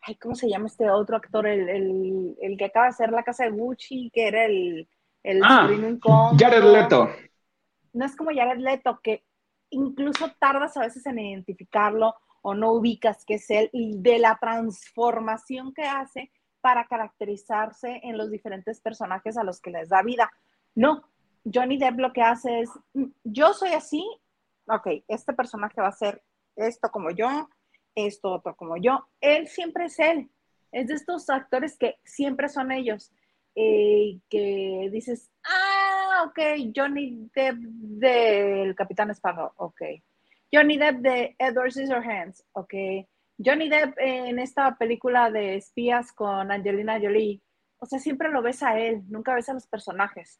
ay, 0.01 0.15
¿cómo 0.15 0.35
se 0.35 0.49
llama 0.49 0.67
este 0.67 0.89
otro 0.89 1.17
actor? 1.17 1.47
El, 1.47 2.35
que 2.57 2.65
acaba 2.65 2.85
de 2.85 2.91
hacer 2.91 3.11
la 3.11 3.23
casa 3.23 3.45
de 3.45 3.51
Gucci, 3.51 4.09
que 4.13 4.27
era 4.27 4.45
el, 4.45 4.87
el 5.23 5.41
Ah. 5.43 5.67
Jared 6.37 6.63
Leto. 6.63 7.09
No 7.93 8.05
es 8.05 8.15
como 8.15 8.31
Jared 8.33 8.59
Leto, 8.59 8.99
que 9.01 9.23
incluso 9.69 10.31
tardas 10.39 10.77
a 10.77 10.81
veces 10.81 11.05
en 11.05 11.19
identificarlo 11.19 12.15
o 12.41 12.53
no 12.53 12.71
ubicas 12.73 13.25
que 13.25 13.35
es 13.35 13.49
él 13.49 13.69
y 13.71 13.97
de 13.97 14.19
la 14.19 14.37
transformación 14.39 15.73
que 15.73 15.83
hace 15.83 16.31
para 16.61 16.85
caracterizarse 16.87 17.99
en 18.03 18.17
los 18.17 18.29
diferentes 18.29 18.79
personajes 18.79 19.37
a 19.37 19.43
los 19.43 19.59
que 19.59 19.71
les 19.71 19.89
da 19.89 20.01
vida. 20.01 20.31
No, 20.75 21.03
Johnny 21.45 21.77
Depp 21.77 21.99
lo 21.99 22.13
que 22.13 22.21
hace 22.21 22.61
es, 22.61 22.69
"Mm, 22.93 23.05
yo 23.23 23.53
soy 23.53 23.73
así, 23.73 24.03
ok, 24.67 24.87
este 25.07 25.33
personaje 25.33 25.81
va 25.81 25.87
a 25.89 25.91
ser 25.91 26.23
esto 26.55 26.89
como 26.91 27.11
yo, 27.11 27.49
esto 27.95 28.31
otro 28.33 28.55
como 28.55 28.77
yo. 28.77 29.07
Él 29.21 29.47
siempre 29.47 29.85
es 29.85 29.99
él. 29.99 30.29
Es 30.71 30.87
de 30.87 30.95
estos 30.95 31.29
actores 31.29 31.77
que 31.77 31.97
siempre 32.03 32.49
son 32.49 32.71
ellos. 32.71 33.11
eh, 33.55 34.17
que 34.31 34.89
dices, 34.91 35.29
ah, 35.45 36.25
ok, 36.27 36.39
Johnny 36.75 37.29
Depp 37.35 37.55
del 37.59 38.73
Capitán 38.75 39.11
Sparrow, 39.11 39.51
ok. 39.57 39.79
Johnny 40.51 40.79
Depp 40.79 41.01
de 41.01 41.35
Edward 41.37 41.71
Scissorhands, 41.71 42.43
ok. 42.53 42.73
Johnny 43.37 43.69
Depp 43.69 43.93
en 43.99 44.39
esta 44.39 44.75
película 44.75 45.29
de 45.29 45.57
espías 45.57 46.11
con 46.13 46.51
Angelina 46.51 46.99
Jolie. 46.99 47.41
O 47.77 47.85
sea, 47.85 47.99
siempre 47.99 48.29
lo 48.31 48.41
ves 48.41 48.63
a 48.63 48.79
él, 48.79 49.03
nunca 49.07 49.35
ves 49.35 49.49
a 49.49 49.53
los 49.53 49.67
personajes. 49.67 50.39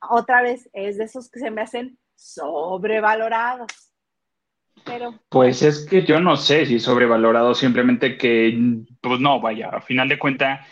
Otra 0.00 0.42
vez, 0.42 0.68
es 0.72 0.98
de 0.98 1.04
esos 1.04 1.30
que 1.30 1.40
se 1.40 1.50
me 1.50 1.62
hacen 1.62 1.98
sobrevalorados. 2.14 3.92
Pero 4.84 5.18
Pues 5.28 5.62
es 5.62 5.86
que 5.86 6.04
yo 6.04 6.20
no 6.20 6.36
sé 6.36 6.66
si 6.66 6.78
sobrevalorado, 6.78 7.54
simplemente 7.54 8.16
que, 8.16 8.56
pues 9.00 9.20
no, 9.20 9.40
vaya, 9.40 9.70
a 9.70 9.80
final 9.80 10.08
de 10.08 10.18
cuentas 10.18 10.66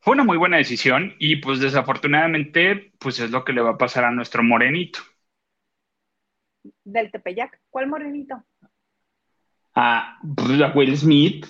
fue 0.00 0.12
una 0.14 0.24
muy 0.24 0.36
buena 0.36 0.58
decisión 0.58 1.14
y 1.18 1.36
pues 1.36 1.60
desafortunadamente, 1.60 2.92
pues 2.98 3.20
es 3.20 3.30
lo 3.30 3.44
que 3.44 3.52
le 3.54 3.62
va 3.62 3.70
a 3.70 3.78
pasar 3.78 4.04
a 4.04 4.10
nuestro 4.10 4.42
morenito, 4.42 5.00
del 6.84 7.10
Tepeyac, 7.10 7.60
¿cuál 7.70 7.88
morenito? 7.88 8.42
a, 9.74 10.18
pues, 10.36 10.60
a 10.60 10.72
Will 10.74 10.96
Smith. 10.96 11.46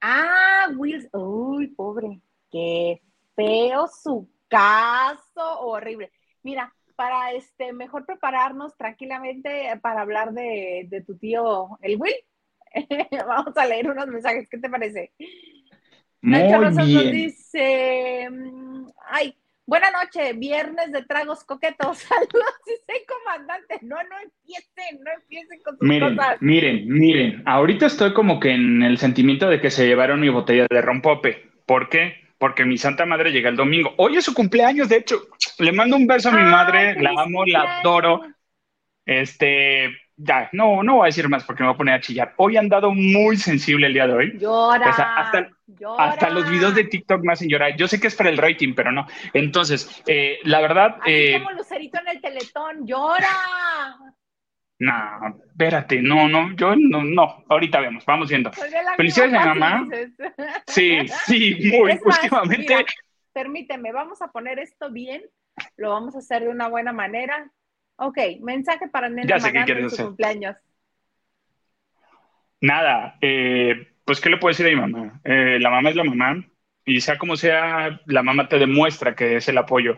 Ah, 0.00 0.68
Will, 0.76 1.08
uy, 1.12 1.68
pobre, 1.68 2.20
qué 2.50 3.02
feo 3.34 3.86
su 3.88 4.28
caso, 4.48 5.60
horrible. 5.60 6.10
Mira, 6.44 6.72
para 6.96 7.32
este 7.32 7.72
mejor 7.72 8.06
prepararnos 8.06 8.76
tranquilamente 8.76 9.78
para 9.82 10.02
hablar 10.02 10.32
de, 10.32 10.86
de 10.88 11.02
tu 11.02 11.16
tío, 11.18 11.78
el 11.82 11.96
Will, 12.00 12.14
vamos 13.26 13.56
a 13.56 13.66
leer 13.66 13.90
unos 13.90 14.06
mensajes, 14.06 14.48
¿qué 14.48 14.58
te 14.58 14.70
parece? 14.70 15.12
Nacho 16.22 16.58
Muy 16.58 16.70
nos 16.70 16.76
bien. 16.76 17.10
dice, 17.10 18.28
mm, 18.30 18.86
ay, 19.10 19.36
buena 19.66 19.90
noche, 19.90 20.32
viernes 20.34 20.92
de 20.92 21.04
tragos 21.04 21.44
coquetos, 21.44 21.98
saludos, 22.08 22.54
dice 22.66 23.04
comandante, 23.06 23.78
no, 23.82 23.96
no 24.04 24.18
empiecen, 24.18 25.00
no 25.02 25.10
empiecen 25.12 25.60
con 25.62 25.78
sus 25.78 25.86
Miren, 25.88 26.16
cosas. 26.16 26.40
miren, 26.40 26.88
miren, 26.88 27.42
ahorita 27.46 27.86
estoy 27.86 28.12
como 28.14 28.40
que 28.40 28.50
en 28.50 28.82
el 28.82 28.98
sentimiento 28.98 29.48
de 29.48 29.60
que 29.60 29.70
se 29.70 29.86
llevaron 29.86 30.20
mi 30.20 30.28
botella 30.28 30.66
de 30.70 30.80
rompope. 30.82 31.50
¿Por 31.66 31.88
qué? 31.88 32.23
Porque 32.44 32.66
mi 32.66 32.76
santa 32.76 33.06
madre 33.06 33.32
llega 33.32 33.48
el 33.48 33.56
domingo. 33.56 33.94
Hoy 33.96 34.18
es 34.18 34.24
su 34.26 34.34
cumpleaños, 34.34 34.90
de 34.90 34.96
hecho. 34.98 35.16
Le 35.60 35.72
mando 35.72 35.96
un 35.96 36.06
beso 36.06 36.28
a 36.28 36.32
mi 36.32 36.42
Ay, 36.42 36.50
madre, 36.50 37.00
la 37.00 37.22
amo, 37.22 37.42
la 37.46 37.78
adoro. 37.80 38.20
Este, 39.06 39.90
ya, 40.14 40.50
no, 40.52 40.82
no 40.82 40.96
voy 40.96 41.04
a 41.04 41.06
decir 41.06 41.26
más 41.30 41.42
porque 41.44 41.62
me 41.62 41.70
voy 41.70 41.74
a 41.74 41.78
poner 41.78 41.94
a 41.94 42.00
chillar. 42.02 42.34
Hoy 42.36 42.56
he 42.56 42.58
andado 42.58 42.92
muy 42.92 43.38
sensible 43.38 43.86
el 43.86 43.94
día 43.94 44.06
de 44.06 44.12
hoy. 44.12 44.38
Llora, 44.38 44.84
Pues, 44.84 44.98
hasta- 44.98 45.48
llora. 45.66 46.04
Hasta 46.04 46.28
los 46.28 46.50
videos 46.50 46.74
de 46.74 46.84
TikTok 46.84 47.22
me 47.24 47.32
hacen 47.32 47.48
llorar. 47.48 47.76
Yo 47.78 47.88
sé 47.88 47.98
que 47.98 48.08
es 48.08 48.14
para 48.14 48.28
el 48.28 48.36
rating, 48.36 48.74
pero 48.74 48.92
no. 48.92 49.06
Entonces, 49.32 50.02
eh, 50.06 50.38
la 50.42 50.60
verdad, 50.60 50.96
Así 51.00 51.10
eh, 51.12 51.38
como 51.42 51.50
Lucerito 51.52 51.98
en 51.98 52.08
el 52.08 52.20
Teletón, 52.20 52.86
llora. 52.86 53.26
No, 54.78 55.38
espérate, 55.46 56.02
no, 56.02 56.28
no, 56.28 56.54
yo 56.56 56.74
no, 56.76 57.04
no. 57.04 57.44
Ahorita 57.48 57.80
vemos, 57.80 58.04
vamos 58.04 58.28
viendo. 58.28 58.50
La 58.50 58.94
Felicidades 58.96 59.34
a 59.34 59.54
mi 59.54 59.60
mamá. 59.60 59.88
Sí, 60.66 61.06
sí, 61.26 61.70
muy 61.78 61.92
Es 61.92 62.04
más, 62.04 62.18
últimamente. 62.18 62.58
mira, 62.58 62.84
permíteme, 63.32 63.92
vamos 63.92 64.20
a 64.22 64.28
poner 64.32 64.58
esto 64.58 64.90
bien, 64.90 65.22
lo 65.76 65.90
vamos 65.90 66.14
a 66.16 66.18
hacer 66.18 66.42
de 66.42 66.48
una 66.48 66.68
buena 66.68 66.92
manera. 66.92 67.50
Ok, 67.96 68.18
mensaje 68.42 68.88
para 68.88 69.08
Nena 69.08 69.28
Ya 69.28 69.38
sé 69.40 69.52
qué 69.52 69.60
Maganda 69.60 69.64
quieres 69.64 69.84
en 69.84 69.90
su 69.90 69.94
hacer. 69.94 70.06
cumpleaños. 70.06 70.56
Nada, 72.60 73.16
eh, 73.20 73.88
pues, 74.04 74.20
¿qué 74.20 74.30
le 74.30 74.38
puedo 74.38 74.50
decir 74.52 74.66
a 74.66 74.70
mi 74.70 74.76
mamá? 74.76 75.20
Eh, 75.24 75.58
la 75.60 75.70
mamá 75.70 75.90
es 75.90 75.96
la 75.96 76.04
mamá, 76.04 76.44
y 76.84 77.00
sea 77.00 77.18
como 77.18 77.36
sea, 77.36 78.00
la 78.06 78.22
mamá 78.22 78.48
te 78.48 78.58
demuestra 78.58 79.14
que 79.14 79.36
es 79.36 79.48
el 79.48 79.58
apoyo. 79.58 79.96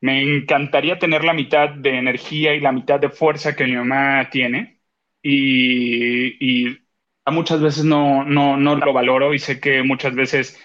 Me 0.00 0.22
encantaría 0.22 0.98
tener 0.98 1.24
la 1.24 1.32
mitad 1.32 1.70
de 1.70 1.98
energía 1.98 2.54
y 2.54 2.60
la 2.60 2.72
mitad 2.72 3.00
de 3.00 3.10
fuerza 3.10 3.56
que 3.56 3.64
mi 3.64 3.72
mamá 3.76 4.28
tiene, 4.30 4.80
y, 5.22 6.68
y 6.70 6.78
muchas 7.26 7.60
veces 7.60 7.84
no, 7.84 8.24
no, 8.24 8.56
no 8.56 8.76
lo 8.76 8.92
valoro, 8.92 9.34
y 9.34 9.38
sé 9.38 9.60
que 9.60 9.82
muchas 9.82 10.14
veces 10.14 10.60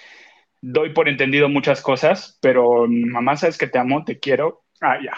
doy 0.61 0.91
por 0.93 1.09
entendido 1.09 1.49
muchas 1.49 1.81
cosas, 1.81 2.37
pero 2.41 2.87
mamá, 2.89 3.37
sabes 3.37 3.57
que 3.57 3.67
te 3.67 3.79
amo, 3.79 4.03
te 4.05 4.19
quiero. 4.19 4.63
Ah, 4.81 4.97
ya. 5.03 5.13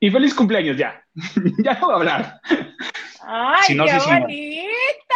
Y 0.00 0.10
feliz 0.10 0.34
cumpleaños, 0.34 0.76
ya. 0.76 1.04
ya 1.64 1.74
no 1.74 1.86
voy 1.86 1.92
a 1.92 1.96
hablar. 1.96 2.40
¡Ay, 3.20 3.62
Si 3.66 3.74
no, 3.74 3.84
qué 3.84 3.98
sí, 4.00 4.10
bonito! 4.10 5.14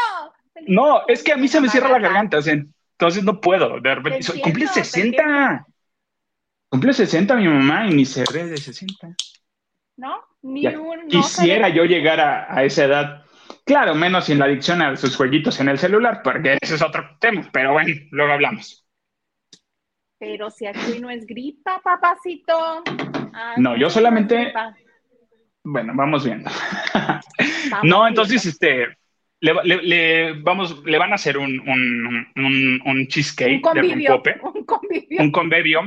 No, 0.66 1.02
es 1.08 1.22
que 1.22 1.32
a 1.32 1.37
mí 1.37 1.49
se 1.49 1.61
me 1.61 1.68
cierra 1.68 1.88
la 1.88 1.99
garganta, 1.99 2.38
o 2.38 2.42
sea, 2.42 2.54
entonces 2.54 3.25
no 3.25 3.40
puedo. 3.40 3.80
De 3.80 3.94
repente, 3.94 4.22
soy- 4.22 4.40
te 4.40 4.66
60. 4.68 5.66
Cumple 6.73 6.95
60 6.95 7.37
mi 7.37 7.47
mamá 7.49 7.87
y 7.87 7.93
ni 7.95 8.07
se 8.07 8.25
ve 8.33 8.47
de 8.47 8.57
60. 8.57 9.14
¿No? 9.99 10.23
Ni 10.41 10.62
Ya 10.62 10.71
un. 10.81 11.00
no 11.02 11.07
Quisiera 11.09 11.67
sabe- 11.69 11.76
yo 11.76 11.85
llegar 11.85 12.19
a, 12.19 12.47
a 12.57 12.64
esa 12.64 12.85
edad. 12.87 13.26
Claro, 13.67 13.95
menos 13.95 14.25
sin 14.25 14.38
la 14.38 14.47
adicción 14.47 14.81
a 14.81 14.97
sus 14.97 15.14
jueguitos 15.14 15.61
en 15.61 15.69
el 15.69 15.79
celular, 15.79 16.23
porque 16.25 16.57
ese 16.62 16.76
es 16.76 16.83
otro 16.83 17.05
tema, 17.21 17.47
pero 17.52 17.75
bueno, 17.75 17.95
luego 18.11 18.33
hablamos. 18.33 18.87
Pero 20.19 20.49
si 20.50 20.64
aquí 20.67 20.99
no 20.99 21.11
es 21.11 21.26
gripa, 21.26 21.79
papacito. 21.85 22.83
Ah, 23.35 23.55
No, 23.59 23.76
yo 23.76 23.91
solamente- 23.91 24.45
gripa. 24.45 24.75
Bueno, 25.64 25.93
vamos 25.95 26.25
viendo. 26.25 26.50
Vamos 26.95 27.23
No, 27.71 27.81
viendo. 27.83 28.07
entonces, 28.09 28.47
este, 28.47 28.87
le, 29.42 29.54
le- 29.64 29.82
le- 29.82 30.32
vamos, 30.40 30.82
le 30.84 30.99
van 30.99 31.12
a 31.12 31.16
hacer 31.16 31.37
un, 31.37 31.58
un, 31.68 32.26
un, 32.37 32.80
un 32.84 33.06
cheesecake 33.08 33.56
Un 33.66 33.75
de 33.75 33.80
convivio. 33.80 34.08
rompope. 34.12 34.40
Un 34.42 34.64
convivio. 34.64 35.20
un 35.20 35.30
convivio. 35.32 35.80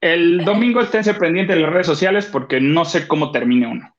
El 0.00 0.44
domingo 0.44 0.80
esténse 0.80 1.14
pendientes 1.14 1.54
de 1.56 1.62
las 1.62 1.72
redes 1.72 1.86
sociales 1.86 2.26
porque 2.26 2.60
no 2.60 2.84
sé 2.84 3.06
cómo 3.06 3.30
termine 3.30 3.66
uno. 3.66 3.94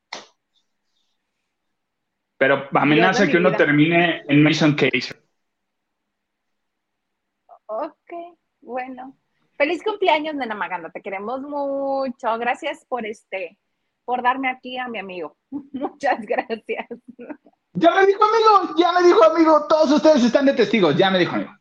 Pero 2.38 2.68
amenaza 2.72 3.24
de 3.24 3.30
que 3.30 3.36
uno 3.36 3.52
termine 3.54 4.24
en 4.28 4.42
Mason 4.42 4.74
Case. 4.74 5.14
Ok, 7.66 8.12
bueno. 8.62 9.16
Feliz 9.56 9.82
cumpleaños, 9.84 10.34
Nena 10.34 10.54
Maganda. 10.54 10.90
Te 10.90 11.02
queremos 11.02 11.42
mucho. 11.42 12.38
Gracias 12.38 12.84
por 12.88 13.04
este, 13.06 13.58
por 14.06 14.22
darme 14.22 14.48
aquí 14.48 14.78
a 14.78 14.88
mi 14.88 14.98
amigo. 14.98 15.36
Muchas 15.50 16.20
gracias. 16.26 16.86
Ya 17.72 17.94
me 17.94 18.06
dijo 18.06 18.24
amigo, 18.24 18.74
ya 18.76 18.92
me 18.92 19.02
dijo 19.06 19.24
amigo, 19.24 19.66
todos 19.68 19.92
ustedes 19.92 20.24
están 20.24 20.46
de 20.46 20.54
testigos, 20.54 20.96
ya 20.96 21.10
me 21.10 21.18
dijo 21.18 21.36
amigo. 21.36 21.52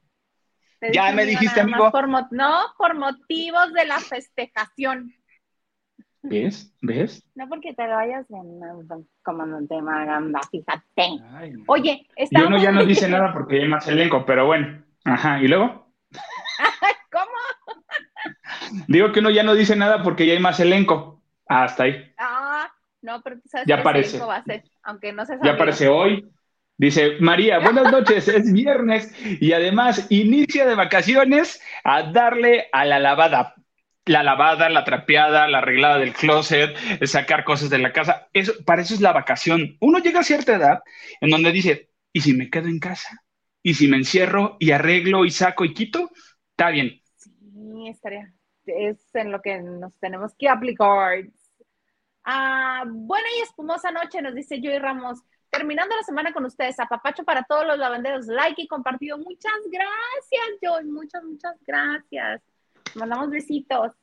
Te 0.79 0.91
Ya 0.93 1.11
me 1.11 1.25
dijiste, 1.25 1.59
amigo. 1.61 1.91
por 1.91 2.07
no, 2.31 2.73
por 2.77 2.95
motivos 2.95 3.73
de 3.73 3.85
la 3.85 3.99
festejación. 3.99 5.13
¿Ves? 6.21 6.73
¿Ves? 6.81 7.23
No 7.35 7.47
porque 7.47 7.73
te 7.73 7.87
lo 7.87 7.97
hayas 7.97 8.25
ganado, 8.27 9.05
comandante 9.23 9.81
Maganda, 9.81 10.41
fíjate. 10.51 11.19
Ay, 11.33 11.51
no. 11.51 11.63
Oye, 11.67 12.07
Y 12.17 12.23
estamos... 12.23 12.47
uno 12.49 12.57
ya 12.57 12.71
no 12.71 12.85
dice 12.85 13.07
nada 13.09 13.31
porque 13.31 13.61
hay 13.61 13.67
más 13.67 13.87
elenco, 13.87 14.25
pero 14.25 14.45
bueno. 14.45 14.83
Ajá, 15.05 15.41
¿y 15.41 15.47
luego? 15.47 15.93
¿Cómo? 17.11 18.83
Digo 18.87 19.11
que 19.11 19.19
uno 19.19 19.29
ya 19.29 19.43
no 19.43 19.53
dice 19.55 19.75
nada 19.75 20.03
porque 20.03 20.25
ya 20.25 20.33
hay 20.33 20.39
más 20.39 20.59
elenco. 20.59 21.21
Hasta 21.47 21.83
ahí. 21.83 22.13
Ah, 22.17 22.38
no, 23.01 23.21
pero 23.21 23.39
tú 23.39 23.47
sabes 23.49 23.67
Ya 23.67 23.75
que 23.75 23.81
aparece. 23.81 24.17
ese 24.17 24.25
va 24.25 24.35
a 24.37 24.43
ser, 24.43 24.63
aunque 24.83 25.13
no 25.13 25.25
se 25.25 25.37
Ya 25.43 25.51
aparece 25.51 25.87
hoy. 25.87 26.25
Dice, 26.77 27.17
María, 27.19 27.59
buenas 27.59 27.91
noches, 27.91 28.27
es 28.29 28.51
viernes 28.53 29.13
y 29.41 29.51
además 29.51 30.07
inicia 30.09 30.65
de 30.65 30.75
vacaciones 30.75 31.61
a 31.83 32.03
darle 32.03 32.67
a 32.71 32.85
la 32.85 32.99
lavada. 32.99 33.53
La 34.05 34.23
lavada, 34.23 34.69
la 34.69 34.85
trapeada, 34.85 35.47
la 35.47 35.59
arreglada 35.59 35.99
del 35.99 36.13
closet, 36.13 36.75
sacar 37.05 37.43
cosas 37.43 37.69
de 37.69 37.77
la 37.77 37.91
casa. 37.93 38.27
Eso, 38.33 38.53
para 38.65 38.81
eso 38.81 38.93
es 38.95 39.01
la 39.01 39.11
vacación. 39.11 39.77
Uno 39.81 39.99
llega 39.99 40.21
a 40.21 40.23
cierta 40.23 40.55
edad 40.55 40.79
en 41.21 41.29
donde 41.29 41.51
dice, 41.51 41.89
¿y 42.13 42.21
si 42.21 42.33
me 42.33 42.49
quedo 42.49 42.69
en 42.69 42.79
casa? 42.79 43.23
¿Y 43.61 43.73
si 43.75 43.87
me 43.87 43.97
encierro 43.97 44.55
y 44.59 44.71
arreglo 44.71 45.25
y 45.25 45.31
saco 45.31 45.65
y 45.65 45.73
quito? 45.73 46.09
Está 46.51 46.69
bien. 46.71 47.01
Sí, 47.17 47.87
estaría. 47.89 48.33
Es 48.65 49.13
en 49.15 49.31
lo 49.31 49.41
que 49.41 49.59
nos 49.61 49.97
tenemos 49.99 50.33
que 50.37 50.47
aplicar. 50.49 51.23
Ah, 52.23 52.83
buena 52.87 53.27
y 53.37 53.41
espumosa 53.41 53.91
noche, 53.91 54.21
nos 54.21 54.35
dice 54.35 54.59
Joy 54.61 54.79
Ramos. 54.79 55.19
Terminando 55.49 55.95
la 55.95 56.03
semana 56.03 56.31
con 56.31 56.45
ustedes, 56.45 56.79
apapacho 56.79 57.23
para 57.23 57.43
todos 57.43 57.65
los 57.65 57.77
lavanderos, 57.77 58.27
like 58.27 58.61
y 58.61 58.67
compartido. 58.67 59.17
Muchas 59.17 59.59
gracias, 59.71 60.59
Joy, 60.61 60.85
muchas, 60.85 61.23
muchas 61.23 61.55
gracias. 61.65 62.41
Mandamos 62.95 63.29
besitos. 63.29 63.93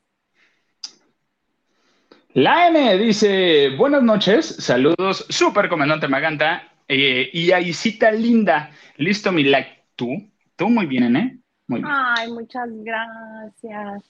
La 2.33 2.67
M 2.67 2.97
dice, 2.97 3.75
buenas 3.77 4.03
noches, 4.03 4.45
saludos, 4.45 5.25
super 5.29 5.69
comandante 5.69 6.07
Maganta 6.07 6.71
eh, 6.87 7.29
y 7.33 7.51
Aisita 7.51 8.11
linda. 8.11 8.71
Listo, 8.97 9.31
mi 9.31 9.43
like. 9.43 9.85
¿Tú? 9.95 10.29
¿Tú 10.55 10.69
muy 10.69 10.85
bien, 10.85 11.15
eh? 11.15 11.39
Muy 11.67 11.81
bien. 11.81 11.91
Ay, 11.91 12.31
muchas 12.31 12.69
gracias. 12.83 14.03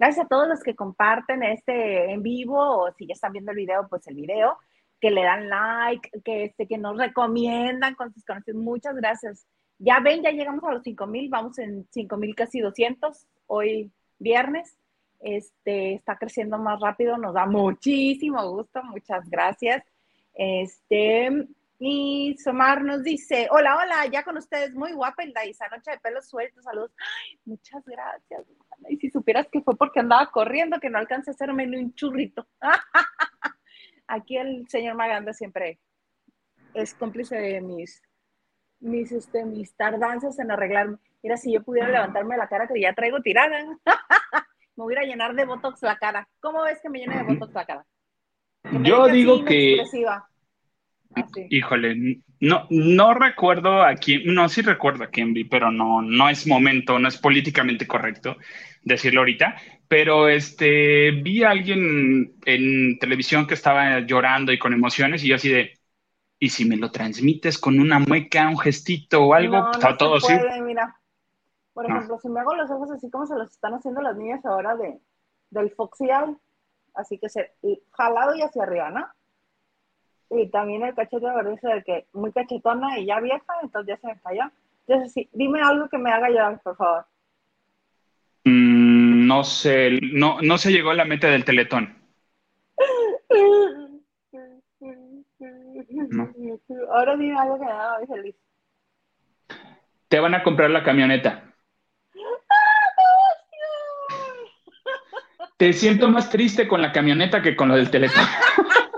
Gracias 0.00 0.24
a 0.24 0.28
todos 0.28 0.48
los 0.48 0.62
que 0.62 0.74
comparten 0.74 1.42
este 1.42 2.10
en 2.10 2.22
vivo 2.22 2.56
o 2.58 2.90
si 2.94 3.06
ya 3.06 3.12
están 3.12 3.32
viendo 3.32 3.50
el 3.50 3.58
video, 3.58 3.86
pues 3.86 4.06
el 4.06 4.14
video, 4.14 4.56
que 4.98 5.10
le 5.10 5.22
dan 5.22 5.50
like, 5.50 6.08
que, 6.24 6.44
este, 6.44 6.66
que 6.66 6.78
nos 6.78 6.96
recomiendan 6.96 7.94
con 7.96 8.10
sus 8.10 8.24
conocidos. 8.24 8.62
Muchas 8.62 8.96
gracias. 8.96 9.46
Ya 9.76 10.00
ven, 10.00 10.22
ya 10.22 10.30
llegamos 10.30 10.64
a 10.64 10.72
los 10.72 10.82
5000, 10.84 11.28
vamos 11.28 11.58
en 11.58 11.86
5000 11.90 12.34
casi 12.34 12.60
200 12.60 13.26
hoy 13.46 13.92
viernes. 14.18 14.74
Este 15.20 15.96
está 15.96 16.16
creciendo 16.16 16.56
más 16.56 16.80
rápido, 16.80 17.18
nos 17.18 17.34
da 17.34 17.44
muchísimo 17.44 18.42
gusto. 18.52 18.82
Muchas 18.84 19.28
gracias. 19.28 19.84
Este, 20.32 21.46
y 21.78 22.38
Somar 22.38 22.82
nos 22.84 23.02
dice, 23.02 23.48
hola, 23.50 23.76
hola, 23.76 24.06
ya 24.10 24.22
con 24.22 24.38
ustedes, 24.38 24.72
muy 24.72 24.92
guapa 24.92 25.24
el 25.24 25.34
Daisa, 25.34 25.68
noche 25.68 25.90
de 25.90 25.98
pelos 25.98 26.26
sueltos, 26.26 26.64
saludos. 26.64 26.92
Muchas 27.44 27.84
gracias, 27.84 28.46
y 28.88 28.96
si 28.96 29.10
supieras 29.10 29.48
que 29.50 29.60
fue 29.60 29.76
porque 29.76 30.00
andaba 30.00 30.30
corriendo, 30.30 30.80
que 30.80 30.90
no 30.90 30.98
alcancé 30.98 31.30
a 31.30 31.34
hacerme 31.34 31.66
ni 31.66 31.76
un 31.76 31.94
churrito. 31.94 32.46
Aquí 34.06 34.36
el 34.36 34.68
señor 34.68 34.96
Maganda 34.96 35.32
siempre 35.32 35.78
es 36.74 36.94
cómplice 36.94 37.36
de 37.36 37.60
mis, 37.60 38.02
mis, 38.80 39.12
este, 39.12 39.44
mis 39.44 39.74
tardanzas 39.74 40.38
en 40.38 40.50
arreglarme. 40.50 40.98
Mira, 41.22 41.36
si 41.36 41.52
yo 41.52 41.62
pudiera 41.62 41.88
levantarme 41.88 42.36
la 42.36 42.48
cara 42.48 42.66
que 42.66 42.80
ya 42.80 42.94
traigo 42.94 43.20
tirada, 43.20 43.64
me 44.76 44.84
hubiera 44.84 45.02
a 45.02 45.06
llenar 45.06 45.34
de 45.34 45.44
botox 45.44 45.82
la 45.82 45.96
cara. 45.96 46.28
¿Cómo 46.40 46.62
ves 46.62 46.80
que 46.80 46.88
me 46.88 46.98
llene 46.98 47.18
de 47.18 47.34
botox 47.34 47.52
la 47.54 47.66
cara? 47.66 47.86
Yo 48.82 49.06
digo 49.06 49.44
que... 49.44 49.78
Híjole, 51.48 52.22
no, 52.40 52.66
no 52.70 53.14
recuerdo 53.14 53.82
a 53.82 53.94
quién, 53.94 54.32
no, 54.32 54.48
sí 54.48 54.62
recuerdo 54.62 55.04
a 55.04 55.08
quién 55.08 55.34
vi, 55.34 55.44
pero 55.44 55.70
no, 55.70 56.02
no 56.02 56.28
es 56.28 56.46
momento, 56.46 56.98
no 56.98 57.08
es 57.08 57.18
políticamente 57.18 57.86
correcto 57.86 58.36
decirlo 58.82 59.20
ahorita, 59.20 59.56
pero 59.88 60.28
este, 60.28 61.10
vi 61.10 61.42
a 61.42 61.50
alguien 61.50 62.36
en 62.44 62.98
televisión 62.98 63.46
que 63.46 63.54
estaba 63.54 64.00
llorando 64.00 64.52
y 64.52 64.58
con 64.58 64.72
emociones 64.72 65.24
y 65.24 65.28
yo 65.28 65.34
así 65.34 65.48
de, 65.50 65.78
¿y 66.38 66.48
si 66.48 66.64
me 66.64 66.76
lo 66.76 66.90
transmites 66.90 67.58
con 67.58 67.80
una 67.80 67.98
mueca, 67.98 68.48
un 68.48 68.58
gestito 68.58 69.22
o 69.24 69.34
algo? 69.34 69.56
No, 69.56 69.72
no 69.72 69.96
todo 69.96 70.18
puede, 70.20 70.62
mira. 70.62 70.96
Por 71.72 71.86
ejemplo, 71.86 72.18
si 72.20 72.28
me 72.28 72.40
hago 72.40 72.54
los 72.54 72.70
ojos 72.70 72.90
así 72.90 73.10
como 73.10 73.26
se 73.26 73.34
los 73.36 73.50
están 73.50 73.74
haciendo 73.74 74.00
las 74.00 74.16
niñas 74.16 74.44
ahora 74.44 74.76
de, 74.76 74.98
del 75.50 75.70
Foxy 75.70 76.06
así 76.94 77.18
que 77.18 77.28
se, 77.28 77.52
jalado 77.92 78.34
y 78.34 78.42
hacia 78.42 78.62
arriba, 78.62 78.90
¿no? 78.90 79.06
Y 80.30 80.48
también 80.48 80.84
el 80.84 80.94
cachete 80.94 81.26
verde 81.26 81.58
de 81.62 81.82
que 81.82 82.06
muy 82.12 82.32
cachetona 82.32 82.98
y 82.98 83.06
ya 83.06 83.20
vieja, 83.20 83.52
entonces 83.62 83.88
ya 83.88 84.00
se 84.00 84.06
me 84.06 84.20
cayó. 84.20 84.44
Entonces, 84.86 85.12
sí, 85.12 85.28
dime 85.32 85.60
algo 85.60 85.88
que 85.88 85.98
me 85.98 86.10
haga 86.10 86.28
llorar, 86.28 86.60
por 86.62 86.76
favor. 86.76 87.04
Mm, 88.44 89.26
no 89.26 89.42
sé, 89.44 89.98
no, 90.12 90.40
no 90.40 90.56
se 90.58 90.70
llegó 90.70 90.90
a 90.90 90.94
la 90.94 91.04
meta 91.04 91.28
del 91.28 91.44
teletón. 91.44 91.96
Ahora 96.92 97.16
dime 97.16 97.38
algo 97.38 97.58
que 97.58 97.64
me 97.64 97.72
haga 97.72 97.98
muy 97.98 98.06
feliz. 98.06 98.36
Te 100.08 100.20
van 100.20 100.34
a 100.34 100.42
comprar 100.42 100.70
la 100.70 100.82
camioneta. 100.82 101.44
Te 105.56 105.72
siento 105.72 106.08
más 106.08 106.30
triste 106.30 106.66
con 106.66 106.80
la 106.80 106.92
camioneta 106.92 107.42
que 107.42 107.54
con 107.54 107.68
lo 107.68 107.76
del 107.76 107.90
teletón. 107.90 108.24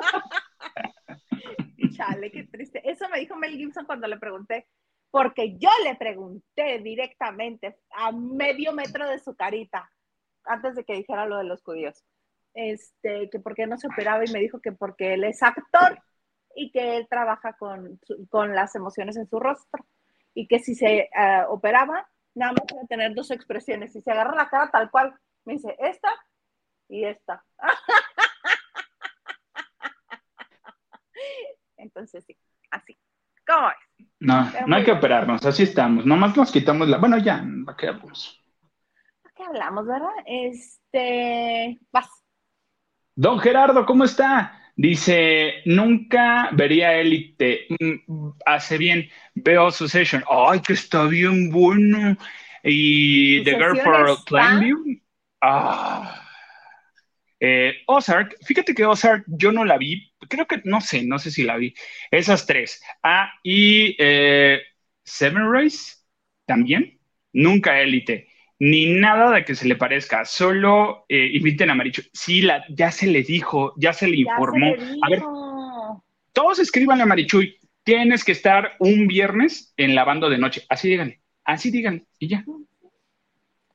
me 3.12 3.20
dijo 3.20 3.36
Mel 3.36 3.56
Gibson 3.56 3.86
cuando 3.86 4.08
le 4.08 4.18
pregunté, 4.18 4.66
porque 5.10 5.56
yo 5.58 5.68
le 5.84 5.94
pregunté 5.94 6.78
directamente 6.80 7.78
a 7.90 8.10
medio 8.10 8.72
metro 8.72 9.08
de 9.08 9.18
su 9.18 9.36
carita, 9.36 9.90
antes 10.44 10.74
de 10.74 10.84
que 10.84 10.94
dijera 10.94 11.26
lo 11.26 11.36
de 11.36 11.44
los 11.44 11.62
judíos, 11.62 12.02
este, 12.54 13.30
que 13.30 13.38
por 13.38 13.54
qué 13.54 13.66
no 13.66 13.78
se 13.78 13.86
operaba 13.86 14.24
y 14.24 14.32
me 14.32 14.40
dijo 14.40 14.60
que 14.60 14.72
porque 14.72 15.14
él 15.14 15.24
es 15.24 15.42
actor 15.42 16.02
y 16.54 16.70
que 16.70 16.96
él 16.96 17.06
trabaja 17.08 17.54
con, 17.54 18.00
con 18.28 18.54
las 18.54 18.74
emociones 18.74 19.16
en 19.16 19.28
su 19.28 19.38
rostro 19.38 19.86
y 20.34 20.46
que 20.48 20.58
si 20.58 20.74
se 20.74 21.00
eh, 21.00 21.10
operaba, 21.48 22.08
nada 22.34 22.52
más 22.52 22.64
iba 22.70 22.82
a 22.82 22.86
tener 22.86 23.14
dos 23.14 23.30
expresiones. 23.30 23.92
Si 23.92 24.00
se 24.00 24.10
agarra 24.10 24.34
la 24.34 24.48
cara 24.48 24.70
tal 24.70 24.90
cual, 24.90 25.14
me 25.44 25.54
dice 25.54 25.76
esta 25.78 26.08
y 26.88 27.04
esta. 27.04 27.44
Entonces, 31.76 32.24
sí, 32.24 32.36
así. 32.72 32.98
¿Cómo 33.46 33.68
es? 33.68 34.06
No, 34.20 34.50
no 34.66 34.76
hay 34.76 34.84
que 34.84 34.92
operarnos, 34.92 35.44
así 35.44 35.64
estamos. 35.64 36.06
Nomás 36.06 36.36
nos 36.36 36.52
quitamos 36.52 36.88
la. 36.88 36.98
Bueno, 36.98 37.18
ya, 37.18 37.44
¿para 37.64 37.76
qué 37.76 37.88
hablamos? 37.88 38.40
¿Para 39.22 39.34
qué 39.34 39.42
hablamos, 39.44 39.86
verdad? 39.86 40.08
Este. 40.26 41.80
Vas. 41.92 42.08
Don 43.14 43.38
Gerardo, 43.40 43.84
¿cómo 43.84 44.04
está? 44.04 44.58
Dice, 44.74 45.62
nunca 45.66 46.48
vería 46.52 46.94
élite. 46.94 47.66
Mm, 47.78 48.30
hace 48.46 48.78
bien, 48.78 49.08
veo 49.34 49.70
Succession. 49.70 50.24
Ay, 50.28 50.60
que 50.60 50.72
está 50.72 51.04
bien 51.04 51.50
bueno. 51.50 52.16
Y 52.62 53.42
The 53.44 53.56
Girl 53.56 53.78
for 53.80 54.16
Plainview. 54.24 54.78
Ah. 55.40 56.21
Eh, 57.44 57.82
Ozark, 57.88 58.36
fíjate 58.44 58.72
que 58.72 58.86
Ozark 58.86 59.24
yo 59.26 59.50
no 59.50 59.64
la 59.64 59.76
vi, 59.76 60.12
creo 60.28 60.46
que 60.46 60.60
no 60.62 60.80
sé, 60.80 61.02
no 61.02 61.18
sé 61.18 61.32
si 61.32 61.42
la 61.42 61.56
vi. 61.56 61.74
Esas 62.08 62.46
tres. 62.46 62.80
Ah, 63.02 63.32
y 63.42 63.96
eh, 63.98 64.60
Seven 65.02 65.52
Race 65.52 65.96
también. 66.46 67.00
Nunca 67.32 67.80
élite. 67.80 68.28
Ni 68.60 68.94
nada 68.94 69.32
de 69.32 69.44
que 69.44 69.56
se 69.56 69.66
le 69.66 69.74
parezca. 69.74 70.24
Solo 70.24 71.04
eh, 71.08 71.30
inviten 71.32 71.70
a 71.70 71.74
Marichu. 71.74 72.02
Sí, 72.12 72.42
la, 72.42 72.64
ya 72.68 72.92
se 72.92 73.08
le 73.08 73.24
dijo, 73.24 73.74
ya 73.76 73.92
se 73.92 74.06
le 74.06 74.18
informó. 74.18 74.76
a 75.02 75.10
ver, 75.10 75.22
todos 76.32 76.60
escriban 76.60 77.00
a 77.00 77.06
Marichuy. 77.06 77.56
Tienes 77.82 78.22
que 78.22 78.30
estar 78.30 78.76
un 78.78 79.08
viernes 79.08 79.74
en 79.76 79.96
lavando 79.96 80.30
de 80.30 80.38
noche. 80.38 80.62
Así 80.68 80.88
díganle. 80.88 81.20
Así 81.42 81.72
díganle. 81.72 82.04
Y 82.20 82.28
ya. 82.28 82.44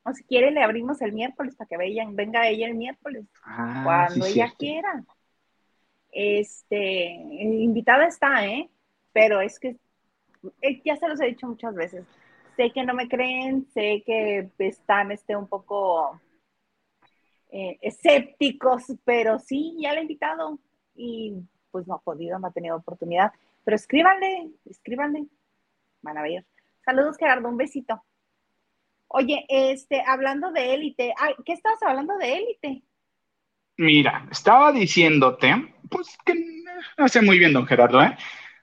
O 0.08 0.14
si 0.14 0.24
quiere, 0.24 0.50
le 0.50 0.62
abrimos 0.62 1.00
el 1.02 1.12
miércoles 1.12 1.54
para 1.56 1.68
que 1.68 1.76
vean, 1.76 2.16
venga 2.16 2.48
ella 2.48 2.66
el 2.66 2.74
miércoles, 2.74 3.26
ah, 3.44 3.82
cuando 3.84 4.26
ella 4.26 4.52
quiera. 4.56 5.04
Este, 6.10 7.04
invitada 7.06 8.06
está, 8.06 8.46
¿eh? 8.46 8.70
Pero 9.12 9.40
es 9.40 9.58
que 9.58 9.76
eh, 10.62 10.80
ya 10.84 10.96
se 10.96 11.08
los 11.08 11.20
he 11.20 11.26
dicho 11.26 11.46
muchas 11.46 11.74
veces. 11.74 12.06
Sé 12.56 12.70
que 12.72 12.84
no 12.84 12.94
me 12.94 13.08
creen, 13.08 13.66
sé 13.72 14.02
que 14.04 14.48
están 14.58 15.12
este, 15.12 15.36
un 15.36 15.46
poco 15.46 16.20
eh, 17.50 17.78
escépticos, 17.82 18.84
pero 19.04 19.38
sí, 19.38 19.76
ya 19.80 19.92
le 19.92 19.98
he 19.98 20.02
invitado 20.02 20.58
y 20.94 21.34
pues 21.70 21.86
no 21.86 21.94
ha 21.94 22.00
podido, 22.00 22.38
no 22.38 22.48
ha 22.48 22.52
tenido 22.52 22.76
oportunidad. 22.76 23.32
Pero 23.64 23.76
escríbanle, 23.76 24.50
escríbanle. 24.64 25.26
Van 26.00 26.16
a 26.16 26.22
ver. 26.22 26.46
Saludos, 26.84 27.16
Gerardo, 27.18 27.48
un 27.48 27.56
besito. 27.56 28.02
Oye, 29.08 29.44
este, 29.48 30.02
hablando 30.06 30.52
de 30.52 30.74
élite, 30.74 31.14
¿qué 31.44 31.52
estabas 31.54 31.82
hablando 31.82 32.16
de 32.18 32.32
élite? 32.34 32.82
Mira, 33.78 34.26
estaba 34.30 34.72
diciéndote, 34.72 35.74
pues 35.90 36.16
que 36.24 36.34
hace 36.96 37.22
muy 37.22 37.38
bien, 37.38 37.52
don 37.52 37.66
Gerardo, 37.66 38.02
¿eh? 38.02 38.16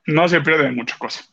No 0.06 0.28
se 0.28 0.42
pierde 0.42 0.72
mucha 0.72 0.98
cosa. 0.98 1.24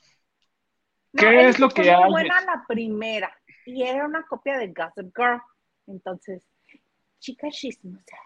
¿Qué 1.14 1.48
es 1.48 1.58
lo 1.58 1.68
que 1.68 1.90
hay? 1.90 2.10
buena 2.10 2.40
la 2.40 2.64
primera 2.66 3.30
y 3.66 3.82
era 3.82 4.06
una 4.06 4.24
copia 4.24 4.56
de 4.56 4.68
Gossip 4.68 5.14
Girl. 5.14 5.40
Entonces, 5.86 6.42
chica 7.18 7.48
chismosa. 7.50 8.16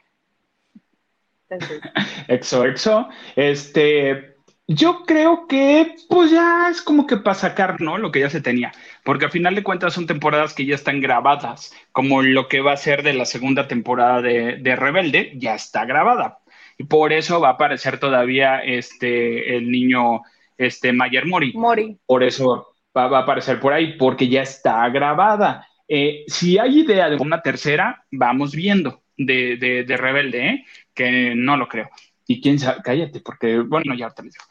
Entonces. 1.49 1.81
Exo, 2.29 2.65
exo. 2.65 3.09
Este, 3.35 4.36
yo 4.69 5.05
creo 5.07 5.47
que 5.47 5.95
pues 6.09 6.31
ya 6.31 6.69
es 6.71 6.83
como 6.83 7.07
que 7.07 7.17
para 7.17 7.35
sacar, 7.35 7.81
¿no? 7.81 7.99
Lo 7.99 8.11
que 8.11 8.21
ya 8.21 8.31
se 8.31 8.41
tenía, 8.41 8.73
porque 9.05 9.27
al 9.27 9.31
final 9.31 9.55
de 9.55 9.63
cuentas 9.63 9.95
son 9.95 10.07
temporadas 10.07 10.55
que 10.55 10.67
ya 10.67 10.75
están 10.75 11.01
grabadas, 11.01 11.73
como 11.93 12.23
lo 12.23 12.49
que 12.49 12.61
va 12.61 12.73
a 12.73 12.77
ser 12.77 13.03
de 13.03 13.15
la 13.15 13.27
segunda 13.27 13.69
temporada 13.69 14.21
de, 14.23 14.77
Rebelde, 14.77 15.33
ya 15.37 15.55
está 15.55 15.85
grabada. 15.85 16.39
Y 16.79 16.85
por 16.85 17.13
eso 17.13 17.41
va 17.41 17.49
a 17.49 17.53
aparecer 17.53 17.99
todavía 17.99 18.59
este, 18.59 19.57
el 19.57 19.71
niño, 19.71 20.23
este, 20.59 20.93
Mayer 20.93 21.27
Mori. 21.27 21.53
Mori. 21.55 21.99
Por 22.05 22.23
eso 22.23 22.75
va, 22.97 23.05
a 23.05 23.21
aparecer 23.21 23.61
por 23.61 23.73
ahí, 23.73 23.97
porque 23.97 24.29
ya 24.29 24.43
está 24.43 24.89
grabada. 24.89 25.67
Eh, 25.89 26.25
si 26.27 26.59
hay 26.59 26.81
idea 26.81 27.09
de 27.09 27.17
una 27.17 27.41
tercera, 27.41 28.05
vamos 28.11 28.55
viendo 28.55 29.03
de, 29.17 29.57
de, 29.57 29.85
de 29.85 29.97
Rebelde, 29.97 30.49
¿eh? 30.49 30.65
que 30.93 31.35
no 31.37 31.57
lo 31.57 31.69
creo. 31.69 31.89
Y 32.27 32.41
quién 32.41 32.59
sabe, 32.59 32.81
cállate, 32.83 33.21
porque, 33.21 33.59
bueno, 33.59 33.95
ya 33.95 34.11
te 34.11 34.23
lo 34.23 34.31
digo. 34.31 34.45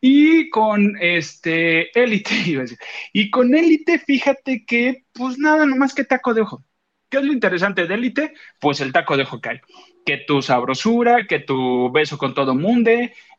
Y 0.00 0.48
con 0.50 0.96
este 1.00 1.90
élite, 2.00 2.34
iba 2.46 2.60
a 2.60 2.62
decir. 2.62 2.78
Y 3.12 3.30
con 3.30 3.54
élite, 3.54 3.98
fíjate 3.98 4.64
que, 4.64 5.04
pues 5.12 5.38
nada, 5.38 5.66
nomás 5.66 5.94
que 5.94 6.04
taco 6.04 6.34
de 6.34 6.42
ojo. 6.42 6.64
¿Qué 7.08 7.18
es 7.18 7.24
lo 7.24 7.32
interesante 7.32 7.86
de 7.86 7.94
Élite? 7.94 8.34
Pues 8.60 8.80
el 8.80 8.92
taco 8.92 9.16
de 9.16 9.24
Hokkaido. 9.24 9.62
Que 10.04 10.18
tu 10.18 10.42
sabrosura, 10.42 11.26
que 11.26 11.38
tu 11.40 11.90
beso 11.90 12.18
con 12.18 12.34
todo 12.34 12.54
mundo, 12.54 12.90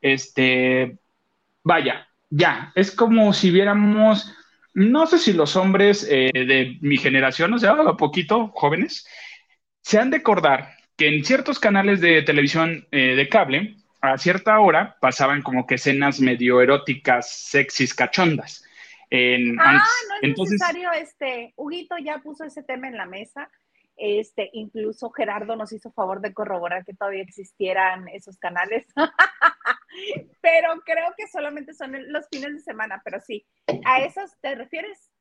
este, 0.01 0.97
vaya, 1.63 2.07
ya, 2.29 2.71
es 2.75 2.91
como 2.91 3.33
si 3.33 3.51
viéramos, 3.51 4.33
no 4.73 5.07
sé 5.07 5.19
si 5.19 5.33
los 5.33 5.55
hombres 5.55 6.07
eh, 6.09 6.31
de 6.33 6.77
mi 6.81 6.97
generación, 6.97 7.53
o 7.53 7.59
sea, 7.59 7.73
un 7.73 7.97
poquito 7.97 8.49
jóvenes, 8.55 9.07
se 9.81 9.99
han 9.99 10.09
de 10.09 10.17
acordar 10.17 10.75
que 10.95 11.07
en 11.07 11.23
ciertos 11.23 11.59
canales 11.59 12.01
de 12.01 12.21
televisión 12.23 12.87
eh, 12.91 13.15
de 13.15 13.29
cable, 13.29 13.77
a 14.01 14.17
cierta 14.17 14.59
hora 14.59 14.97
pasaban 14.99 15.41
como 15.41 15.67
que 15.67 15.75
escenas 15.75 16.19
medio 16.19 16.61
eróticas, 16.61 17.29
sexys, 17.29 17.93
cachondas. 17.93 18.63
ah, 19.59 19.83
no 20.21 20.29
es 20.29 20.37
necesario, 20.37 20.91
este, 20.93 21.53
Huguito 21.55 21.97
ya 21.97 22.19
puso 22.19 22.43
ese 22.43 22.63
tema 22.63 22.87
en 22.87 22.97
la 22.97 23.05
mesa. 23.05 23.49
Este, 24.01 24.49
incluso 24.53 25.09
Gerardo 25.09 25.57
nos 25.57 25.73
hizo 25.73 25.91
favor 25.91 26.21
de 26.21 26.33
corroborar 26.33 26.85
que 26.85 26.93
todavía 26.93 27.21
existieran 27.21 28.07
esos 28.07 28.37
canales. 28.37 28.85
pero 30.41 30.81
creo 30.85 31.13
que 31.17 31.27
solamente 31.27 31.73
son 31.73 31.93
los 32.11 32.27
fines 32.29 32.53
de 32.53 32.59
semana, 32.61 33.01
pero 33.03 33.19
sí. 33.19 33.45
¿A 33.85 34.03
esos 34.03 34.31
te 34.39 34.55
refieres? 34.55 35.11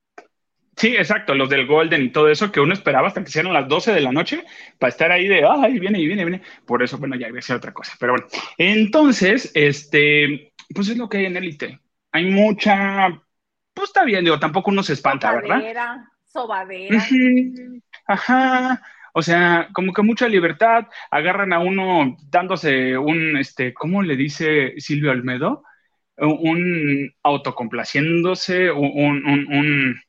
Sí, 0.79 0.95
exacto, 0.95 1.35
los 1.35 1.49
del 1.49 1.67
Golden 1.67 2.05
y 2.05 2.11
todo 2.11 2.31
eso 2.31 2.53
que 2.53 2.61
uno 2.61 2.73
esperaba 2.73 3.09
hasta 3.09 3.21
que 3.21 3.29
hicieran 3.29 3.53
las 3.53 3.67
12 3.67 3.93
de 3.93 4.01
la 4.01 4.13
noche 4.13 4.45
para 4.79 4.91
estar 4.91 5.11
ahí 5.11 5.27
de, 5.27 5.45
ay, 5.45 5.81
viene 5.81 5.99
y 5.99 6.07
viene, 6.07 6.25
viene. 6.25 6.43
Por 6.65 6.85
eso, 6.85 6.99
bueno, 6.99 7.17
ya 7.17 7.27
iba 7.27 7.41
a 7.41 7.43
ser 7.43 7.57
otra 7.57 7.73
cosa. 7.73 7.95
Pero 7.99 8.13
bueno, 8.13 8.29
entonces, 8.57 9.51
este, 9.55 10.53
pues 10.73 10.89
es 10.89 10.97
lo 10.97 11.09
que 11.09 11.19
hay 11.19 11.25
en 11.27 11.37
Elite. 11.37 11.81
Hay 12.13 12.27
mucha, 12.27 13.09
pues 13.75 13.89
está 13.89 14.05
bien, 14.05 14.23
digo, 14.25 14.39
tampoco 14.39 14.71
uno 14.71 14.85
se 14.85 14.93
espanta, 14.93 15.33
¿verdad? 15.33 15.97
Sobadera. 16.23 17.05
Ajá. 18.07 18.81
O 19.15 19.23
sea, 19.23 19.69
como 19.73 19.93
que 19.93 20.03
mucha 20.03 20.29
libertad, 20.29 20.87
agarran 21.11 21.53
a 21.53 21.59
uno 21.59 22.17
dándose 22.31 22.97
un, 22.97 23.37
este, 23.37 23.75
¿cómo 23.75 24.05
le 24.05 24.15
dice 24.15 24.75
Silvio 24.77 25.11
Almedo? 25.11 25.65
Un 26.19 27.13
autocomplaciéndose, 27.25 28.71
un, 28.71 29.27
un 29.27 30.01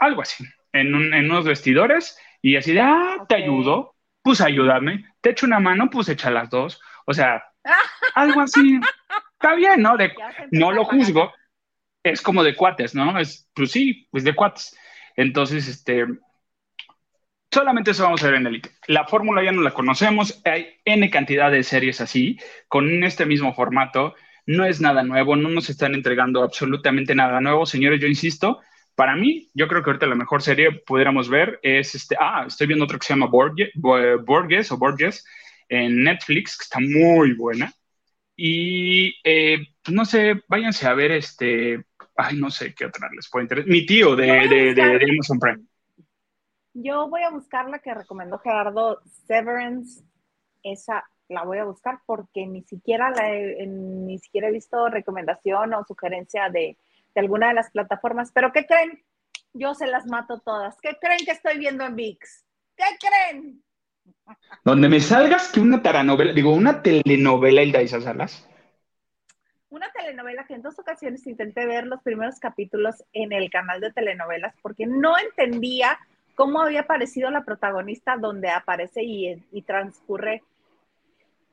algo 0.00 0.22
así, 0.22 0.44
en, 0.72 0.94
unos 0.94 1.44
vestidores 1.44 2.18
y 2.42 2.56
así 2.56 2.72
de, 2.72 2.80
ah, 2.80 3.24
te 3.28 3.36
ayudo, 3.36 3.94
pues 4.22 4.40
ayúdame, 4.40 5.04
te 5.20 5.30
echo 5.30 5.46
una 5.46 5.60
mano, 5.60 5.88
pues 5.90 6.08
echa 6.08 6.30
las 6.30 6.50
dos. 6.50 6.80
O 7.06 7.12
sea, 7.12 7.44
algo 8.14 8.40
así. 8.40 8.80
Está 9.32 9.54
bien, 9.54 9.82
¿no? 9.82 9.96
De, 9.96 10.12
no 10.50 10.72
lo 10.72 10.84
juzgo. 10.84 11.32
Es 12.02 12.22
como 12.22 12.42
de 12.42 12.56
cuates, 12.56 12.94
¿no? 12.94 13.18
Es, 13.18 13.48
pues 13.54 13.70
sí, 13.72 14.08
pues 14.10 14.24
de 14.24 14.34
cuates. 14.34 14.76
Entonces, 15.16 15.68
este, 15.68 16.06
solamente 17.50 17.90
eso 17.90 18.04
vamos 18.04 18.22
a 18.22 18.26
ver 18.26 18.36
en 18.36 18.46
Elite. 18.46 18.70
La 18.86 19.06
fórmula 19.06 19.42
ya 19.44 19.52
no 19.52 19.60
la 19.60 19.72
conocemos. 19.72 20.40
Hay 20.44 20.80
N 20.84 21.10
cantidad 21.10 21.50
de 21.50 21.62
series 21.62 22.00
así, 22.00 22.38
con 22.68 23.04
este 23.04 23.26
mismo 23.26 23.54
formato. 23.54 24.14
No 24.46 24.64
es 24.64 24.80
nada 24.80 25.02
nuevo, 25.02 25.36
no 25.36 25.50
nos 25.50 25.68
están 25.68 25.94
entregando 25.94 26.42
absolutamente 26.42 27.14
nada 27.14 27.40
nuevo. 27.40 27.66
Señores, 27.66 28.00
yo 28.00 28.06
insisto, 28.06 28.60
para 29.00 29.16
mí, 29.16 29.48
yo 29.54 29.66
creo 29.66 29.82
que 29.82 29.88
ahorita 29.88 30.04
la 30.04 30.14
mejor 30.14 30.42
serie 30.42 30.72
pudiéramos 30.72 31.30
ver 31.30 31.58
es 31.62 31.94
este. 31.94 32.18
Ah, 32.20 32.44
estoy 32.46 32.66
viendo 32.66 32.84
otra 32.84 32.98
que 32.98 33.06
se 33.06 33.14
llama 33.14 33.28
Borges, 33.28 34.70
o 34.72 34.76
Borges 34.76 35.24
en 35.70 36.04
Netflix, 36.04 36.58
que 36.58 36.64
está 36.64 36.80
muy 36.80 37.32
buena. 37.32 37.72
Y 38.36 39.14
eh, 39.24 39.56
pues 39.82 39.94
no 39.94 40.04
sé, 40.04 40.42
váyanse 40.48 40.86
a 40.86 40.92
ver 40.92 41.12
este. 41.12 41.82
Ay, 42.14 42.36
no 42.36 42.50
sé 42.50 42.74
qué 42.74 42.84
otra 42.84 43.08
les 43.16 43.30
puede 43.30 43.44
interesar. 43.44 43.70
Mi 43.70 43.86
tío 43.86 44.14
de, 44.14 44.26
de, 44.26 44.74
de, 44.74 44.82
Amazon 44.82 45.38
Prime. 45.38 45.64
Yo 46.74 47.08
voy 47.08 47.22
a 47.22 47.30
buscar 47.30 47.70
la 47.70 47.78
que 47.78 47.94
recomendó 47.94 48.38
Gerardo 48.40 49.00
Severance. 49.26 50.04
Esa 50.62 51.08
la 51.28 51.44
voy 51.44 51.56
a 51.56 51.64
buscar 51.64 52.00
porque 52.04 52.46
ni 52.46 52.64
siquiera, 52.64 53.10
la 53.12 53.30
ni 53.66 54.18
siquiera 54.18 54.48
he 54.48 54.52
visto 54.52 54.90
recomendación 54.90 55.72
o 55.72 55.86
sugerencia 55.86 56.50
de, 56.50 56.76
de 57.14 57.20
alguna 57.20 57.48
de 57.48 57.54
las 57.54 57.70
plataformas. 57.70 58.30
Pero 58.32 58.52
¿qué 58.52 58.66
creen? 58.66 59.02
Yo 59.52 59.74
se 59.74 59.86
las 59.86 60.06
mato 60.06 60.38
todas. 60.40 60.76
¿Qué 60.80 60.96
creen 61.00 61.24
que 61.24 61.32
estoy 61.32 61.58
viendo 61.58 61.84
en 61.84 61.96
VIX? 61.96 62.44
¿Qué 62.76 62.84
creen? 63.00 63.62
Donde 64.64 64.88
me 64.88 65.00
salgas 65.00 65.50
que 65.50 65.60
una 65.60 65.82
taranovela, 65.82 66.32
digo, 66.32 66.52
una 66.52 66.82
telenovela, 66.82 67.62
Hilda 67.62 67.82
Isa 67.82 68.00
Salas. 68.00 68.46
Una 69.68 69.90
telenovela 69.92 70.44
que 70.44 70.54
en 70.54 70.62
dos 70.62 70.78
ocasiones 70.78 71.26
intenté 71.26 71.66
ver 71.66 71.86
los 71.86 72.02
primeros 72.02 72.38
capítulos 72.40 73.04
en 73.12 73.32
el 73.32 73.50
canal 73.50 73.80
de 73.80 73.92
telenovelas 73.92 74.54
porque 74.62 74.86
no 74.86 75.16
entendía 75.18 75.98
cómo 76.34 76.60
había 76.60 76.80
aparecido 76.80 77.30
la 77.30 77.44
protagonista 77.44 78.16
donde 78.16 78.50
aparece 78.50 79.02
y, 79.02 79.44
y 79.52 79.62
transcurre 79.62 80.42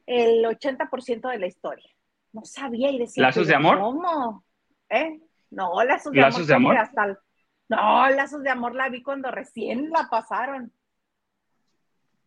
el 0.08 0.46
80% 0.46 1.30
de 1.30 1.40
la 1.40 1.48
historia. 1.48 1.90
No 2.34 2.44
sabía 2.46 2.90
y 2.92 3.00
decía. 3.00 3.24
¿Lazos 3.24 3.48
de 3.48 3.56
amor? 3.56 3.80
¿Cómo? 3.80 4.44
¿Eh? 4.90 5.20
No, 5.50 5.84
lazos 5.84 6.12
de 6.12 6.22
amor. 6.22 6.46
De 6.46 6.54
amor? 6.54 6.78
Hasta 6.78 7.20
No, 7.70 8.10
lazos 8.10 8.44
de 8.44 8.50
amor 8.50 8.76
la 8.76 8.90
vi 8.90 9.02
cuando 9.02 9.32
recién 9.32 9.90
la 9.90 10.08
pasaron. 10.10 10.74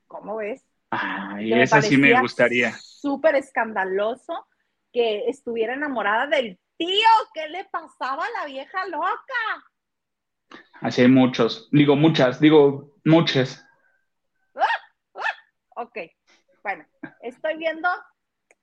¿Cómo 0.06 0.36
ves? 0.36 0.66
Ay, 0.90 1.52
esa 1.52 1.80
sí 1.82 1.96
me 1.96 2.20
gustaría. 2.20 2.72
Súper 2.72 3.36
escandaloso 3.36 4.46
que 4.92 5.28
estuviera 5.28 5.74
enamorada 5.74 6.26
del 6.26 6.58
tío. 6.76 7.08
¿Qué 7.32 7.48
le 7.48 7.64
pasaba 7.66 8.24
a 8.24 8.40
la 8.40 8.46
vieja 8.46 8.86
loca? 8.88 10.60
Así 10.80 11.02
hay 11.02 11.08
muchos. 11.08 11.68
Digo 11.70 11.94
muchas, 11.94 12.40
digo 12.40 12.96
muchas. 13.04 13.64
Ah, 14.54 14.64
ah, 15.14 15.82
ok, 15.82 15.98
bueno, 16.62 16.84
estoy 17.22 17.56
viendo 17.56 17.88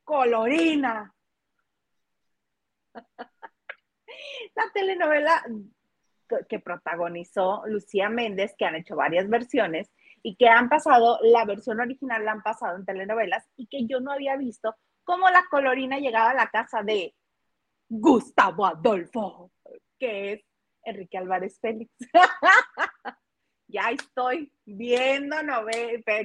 Colorina. 0.04 1.14
La 4.56 4.64
telenovela 4.74 5.44
que 6.50 6.60
protagonizó 6.60 7.64
Lucía 7.68 8.10
Méndez, 8.10 8.54
que 8.58 8.66
han 8.66 8.76
hecho 8.76 8.96
varias 8.96 9.30
versiones 9.30 9.90
y 10.24 10.36
que 10.36 10.50
han 10.50 10.70
pasado, 10.70 11.20
la 11.22 11.46
versión 11.46 11.80
original 11.80 12.26
la 12.26 12.34
han 12.34 12.42
pasado 12.42 12.76
en 12.76 12.86
telenovelas 12.86 13.48
y 13.56 13.68
que 13.68 13.86
yo 13.86 14.00
no 14.00 14.12
había 14.12 14.36
visto 14.36 14.76
cómo 15.04 15.30
la 15.30 15.46
colorina 15.50 16.00
llegaba 16.00 16.32
a 16.32 16.36
la 16.36 16.50
casa 16.50 16.84
de 16.84 17.16
Gustavo 17.88 18.66
Adolfo, 18.66 19.52
que 19.98 20.34
es 20.34 20.42
Enrique 20.84 21.18
Álvarez 21.18 21.58
Félix. 21.62 21.92
ya 23.68 23.90
estoy 23.92 24.52
viendo 24.66 25.36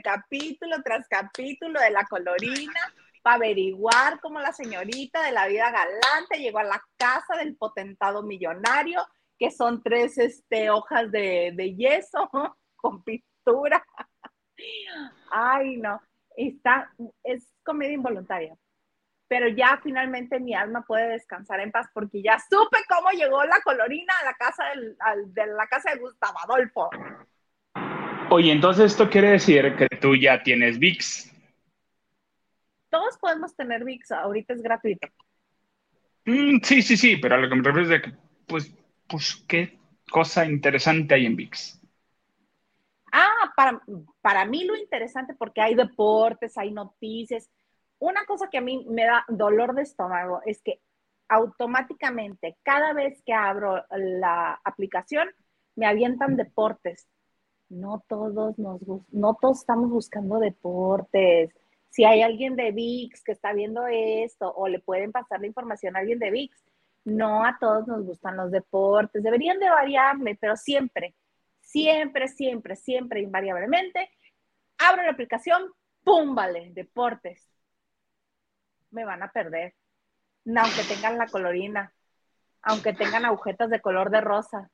capítulo 0.02 0.76
tras 0.82 1.06
capítulo 1.08 1.80
de 1.80 1.90
la 1.90 2.04
colorina 2.06 2.94
para 3.22 3.36
averiguar 3.36 4.20
cómo 4.20 4.40
la 4.40 4.52
señorita 4.52 5.22
de 5.22 5.32
la 5.32 5.46
vida 5.46 5.70
galante 5.70 6.38
llegó 6.38 6.58
a 6.58 6.64
la 6.64 6.82
casa 6.96 7.36
del 7.38 7.56
potentado 7.56 8.22
millonario, 8.22 9.00
que 9.38 9.50
son 9.50 9.82
tres 9.82 10.18
este, 10.18 10.70
hojas 10.70 11.10
de, 11.10 11.74
yeso 11.76 12.28
con 12.76 13.02
pintura. 13.02 13.84
Ay, 15.30 15.76
no, 15.76 16.00
está, 16.36 16.92
es 17.22 17.48
comedia 17.64 17.94
involuntaria. 17.94 18.56
Pero 19.28 19.48
ya 19.48 19.80
finalmente 19.82 20.38
mi 20.38 20.52
alma 20.52 20.84
puede 20.86 21.08
descansar 21.08 21.60
en 21.60 21.70
paz 21.70 21.86
porque 21.94 22.22
ya 22.22 22.38
supe 22.38 22.78
cómo 22.86 23.10
llegó 23.12 23.42
la 23.44 23.62
colorina 23.64 24.12
a 24.20 24.24
la 24.26 24.34
casa 24.34 24.64
del, 24.66 24.96
de 25.32 25.46
la 25.46 25.66
casa 25.68 25.92
de 25.92 26.00
Gustavo 26.00 26.38
Adolfo. 26.44 26.90
Oye, 28.28 28.52
entonces 28.52 28.92
esto 28.92 29.08
quiere 29.08 29.30
decir 29.30 29.74
que 29.76 29.88
tú 29.96 30.16
ya 30.16 30.42
tienes 30.42 30.78
VIX 30.78 31.31
todos 32.92 33.16
podemos 33.16 33.56
tener 33.56 33.84
VIX, 33.84 34.12
ahorita 34.12 34.52
es 34.52 34.62
gratuito. 34.62 35.08
Mm, 36.26 36.58
sí, 36.62 36.82
sí, 36.82 36.96
sí, 36.98 37.16
pero 37.16 37.34
a 37.34 37.38
lo 37.38 37.48
que 37.48 37.56
me 37.56 37.62
refiero 37.62 37.82
es 37.82 37.88
de 37.88 38.02
que, 38.02 38.12
pues, 38.46 38.72
pues, 39.08 39.42
qué 39.48 39.78
cosa 40.10 40.44
interesante 40.44 41.14
hay 41.14 41.24
en 41.24 41.34
VIX. 41.34 41.80
Ah, 43.10 43.50
para, 43.56 43.80
para 44.20 44.44
mí 44.44 44.64
lo 44.64 44.76
interesante 44.76 45.34
porque 45.34 45.62
hay 45.62 45.74
deportes, 45.74 46.58
hay 46.58 46.70
noticias. 46.70 47.50
Una 47.98 48.26
cosa 48.26 48.48
que 48.50 48.58
a 48.58 48.62
mí 48.62 48.86
me 48.90 49.06
da 49.06 49.24
dolor 49.26 49.74
de 49.74 49.82
estómago 49.82 50.42
es 50.44 50.60
que 50.62 50.80
automáticamente 51.28 52.58
cada 52.62 52.92
vez 52.92 53.22
que 53.24 53.32
abro 53.32 53.82
la 53.90 54.60
aplicación 54.64 55.30
me 55.76 55.86
avientan 55.86 56.36
deportes. 56.36 57.08
No 57.70 58.04
todos 58.06 58.58
nos 58.58 58.82
no 59.10 59.38
todos 59.40 59.60
estamos 59.60 59.88
buscando 59.88 60.38
deportes 60.38 61.54
si 61.92 62.06
hay 62.06 62.22
alguien 62.22 62.56
de 62.56 62.72
VIX 62.72 63.22
que 63.22 63.32
está 63.32 63.52
viendo 63.52 63.86
esto 63.86 64.50
o 64.50 64.66
le 64.66 64.78
pueden 64.78 65.12
pasar 65.12 65.42
la 65.42 65.46
información 65.46 65.94
a 65.94 65.98
alguien 65.98 66.18
de 66.18 66.30
VIX, 66.30 66.64
no 67.04 67.44
a 67.44 67.58
todos 67.60 67.86
nos 67.86 68.06
gustan 68.06 68.38
los 68.38 68.50
deportes, 68.50 69.22
deberían 69.22 69.58
de 69.58 69.68
variarle, 69.68 70.34
pero 70.40 70.56
siempre, 70.56 71.14
siempre, 71.60 72.28
siempre, 72.28 72.76
siempre, 72.76 73.20
invariablemente, 73.20 74.10
abro 74.78 75.02
la 75.02 75.10
aplicación, 75.10 75.70
¡pum! 76.02 76.34
Vale, 76.34 76.70
deportes. 76.72 77.46
Me 78.90 79.04
van 79.04 79.22
a 79.22 79.30
perder, 79.30 79.74
aunque 80.46 80.84
tengan 80.88 81.18
la 81.18 81.26
colorina, 81.26 81.92
aunque 82.62 82.94
tengan 82.94 83.26
agujetas 83.26 83.68
de 83.68 83.82
color 83.82 84.08
de 84.08 84.22
rosa. 84.22 84.70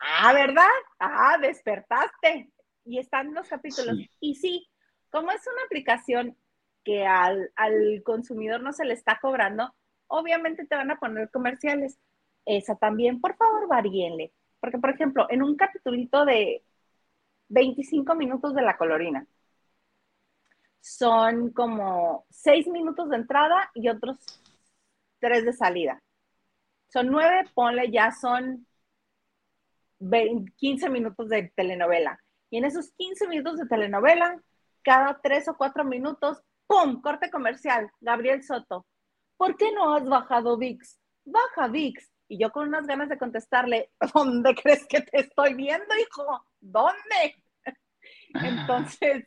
Ah, 0.00 0.32
¿verdad? 0.32 0.70
Ah, 1.00 1.36
despertaste. 1.40 2.48
Y 2.84 3.00
están 3.00 3.34
los 3.34 3.48
capítulos. 3.48 3.98
Y 4.20 4.36
sí, 4.36 4.68
como 5.10 5.30
es 5.30 5.46
una 5.46 5.62
aplicación 5.64 6.36
que 6.84 7.06
al, 7.06 7.50
al, 7.56 8.02
consumidor 8.04 8.62
no 8.62 8.72
se 8.72 8.84
le 8.84 8.94
está 8.94 9.18
cobrando, 9.20 9.74
obviamente 10.06 10.66
te 10.66 10.76
van 10.76 10.90
a 10.90 10.98
poner 10.98 11.30
comerciales. 11.30 11.98
Esa 12.46 12.76
también, 12.76 13.20
por 13.20 13.36
favor, 13.36 13.68
varíenle. 13.68 14.32
Porque, 14.60 14.78
por 14.78 14.90
ejemplo, 14.90 15.26
en 15.30 15.42
un 15.42 15.56
capitulito 15.56 16.24
de 16.24 16.62
25 17.48 18.14
minutos 18.14 18.54
de 18.54 18.62
la 18.62 18.76
colorina, 18.76 19.26
son 20.80 21.50
como 21.52 22.26
6 22.30 22.68
minutos 22.68 23.10
de 23.10 23.16
entrada 23.16 23.70
y 23.74 23.88
otros 23.88 24.16
3 25.20 25.44
de 25.44 25.52
salida. 25.52 26.02
Son 26.88 27.08
9, 27.08 27.50
ponle 27.54 27.90
ya 27.90 28.12
son 28.12 28.66
15 30.56 30.90
minutos 30.90 31.28
de 31.28 31.52
telenovela. 31.54 32.20
Y 32.50 32.58
en 32.58 32.64
esos 32.64 32.92
15 32.92 33.28
minutos 33.28 33.58
de 33.58 33.66
telenovela, 33.66 34.40
cada 34.88 35.20
3 35.20 35.48
o 35.48 35.54
4 35.58 35.84
minutos, 35.84 36.42
¡pum! 36.66 37.02
Corte 37.02 37.30
comercial. 37.30 37.90
Gabriel 38.00 38.42
Soto. 38.42 38.86
¿Por 39.36 39.54
qué 39.58 39.70
no 39.70 39.94
has 39.94 40.08
bajado 40.08 40.56
VIX? 40.56 40.98
Baja 41.26 41.68
VIX. 41.68 42.10
Y 42.28 42.38
yo 42.38 42.50
con 42.50 42.68
unas 42.68 42.86
ganas 42.86 43.10
de 43.10 43.18
contestarle, 43.18 43.90
¿dónde 44.14 44.54
crees 44.54 44.86
que 44.86 45.02
te 45.02 45.20
estoy 45.20 45.52
viendo, 45.52 45.94
hijo? 45.94 46.42
¿Dónde? 46.58 47.36
Entonces, 48.32 49.26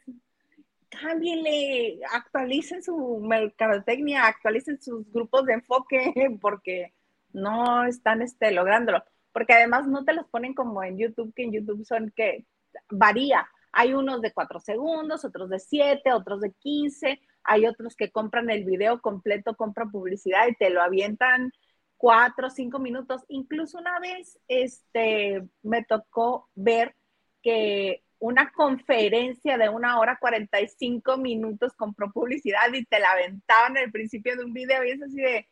cámbienle, 0.90 2.00
actualicen 2.12 2.82
su 2.82 3.20
mercadotecnia, 3.20 4.26
actualicen 4.26 4.82
sus 4.82 5.12
grupos 5.14 5.46
de 5.46 5.54
enfoque, 5.54 6.12
porque 6.42 6.92
no 7.34 7.84
están 7.84 8.24
este, 8.24 8.50
lográndolo 8.50 9.04
porque 9.34 9.54
además 9.54 9.88
no 9.88 10.04
te 10.04 10.14
los 10.14 10.28
ponen 10.28 10.54
como 10.54 10.84
en 10.84 10.98
YouTube, 10.98 11.34
que 11.34 11.44
en 11.44 11.54
YouTube 11.54 11.86
son 11.86 12.12
que 12.16 12.46
varía. 12.90 13.48
Hay 13.72 13.94
unos 13.94 14.22
de 14.22 14.34
4 14.34 14.60
segundos, 14.60 15.24
otros 15.24 15.50
de 15.50 15.60
7, 15.60 16.12
otros 16.14 16.42
de 16.42 16.52
15, 16.52 17.20
hay 17.44 17.66
otros 17.66 17.96
que 17.96 18.12
compran 18.12 18.50
el 18.50 18.66
video 18.66 19.02
completo, 19.02 19.56
compran 19.56 19.92
publicidad 19.92 20.48
y 20.48 20.56
te 20.56 20.70
lo 20.70 20.82
avientan 20.82 21.52
4 21.98 22.48
o 22.48 22.50
5 22.50 22.80
minutos. 22.80 23.24
Incluso 23.30 23.78
una 23.78 24.00
vez 24.00 24.40
este, 24.48 25.48
me 25.62 25.84
tocó 25.84 26.50
ver 26.56 26.96
que 27.42 28.04
una 28.20 28.52
conferencia 28.52 29.58
de 29.58 29.70
una 29.70 30.00
hora 30.00 30.18
45 30.20 31.18
minutos 31.18 31.74
compró 31.74 32.12
publicidad 32.12 32.72
y 32.74 32.86
te 32.86 33.00
la 33.00 33.12
aventaban 33.12 33.78
al 33.78 33.92
principio 33.92 34.36
de 34.36 34.46
un 34.46 34.54
video. 34.54 34.84
Y 34.84 34.92
es 34.92 35.02
así 35.02 35.18
de, 35.18 35.48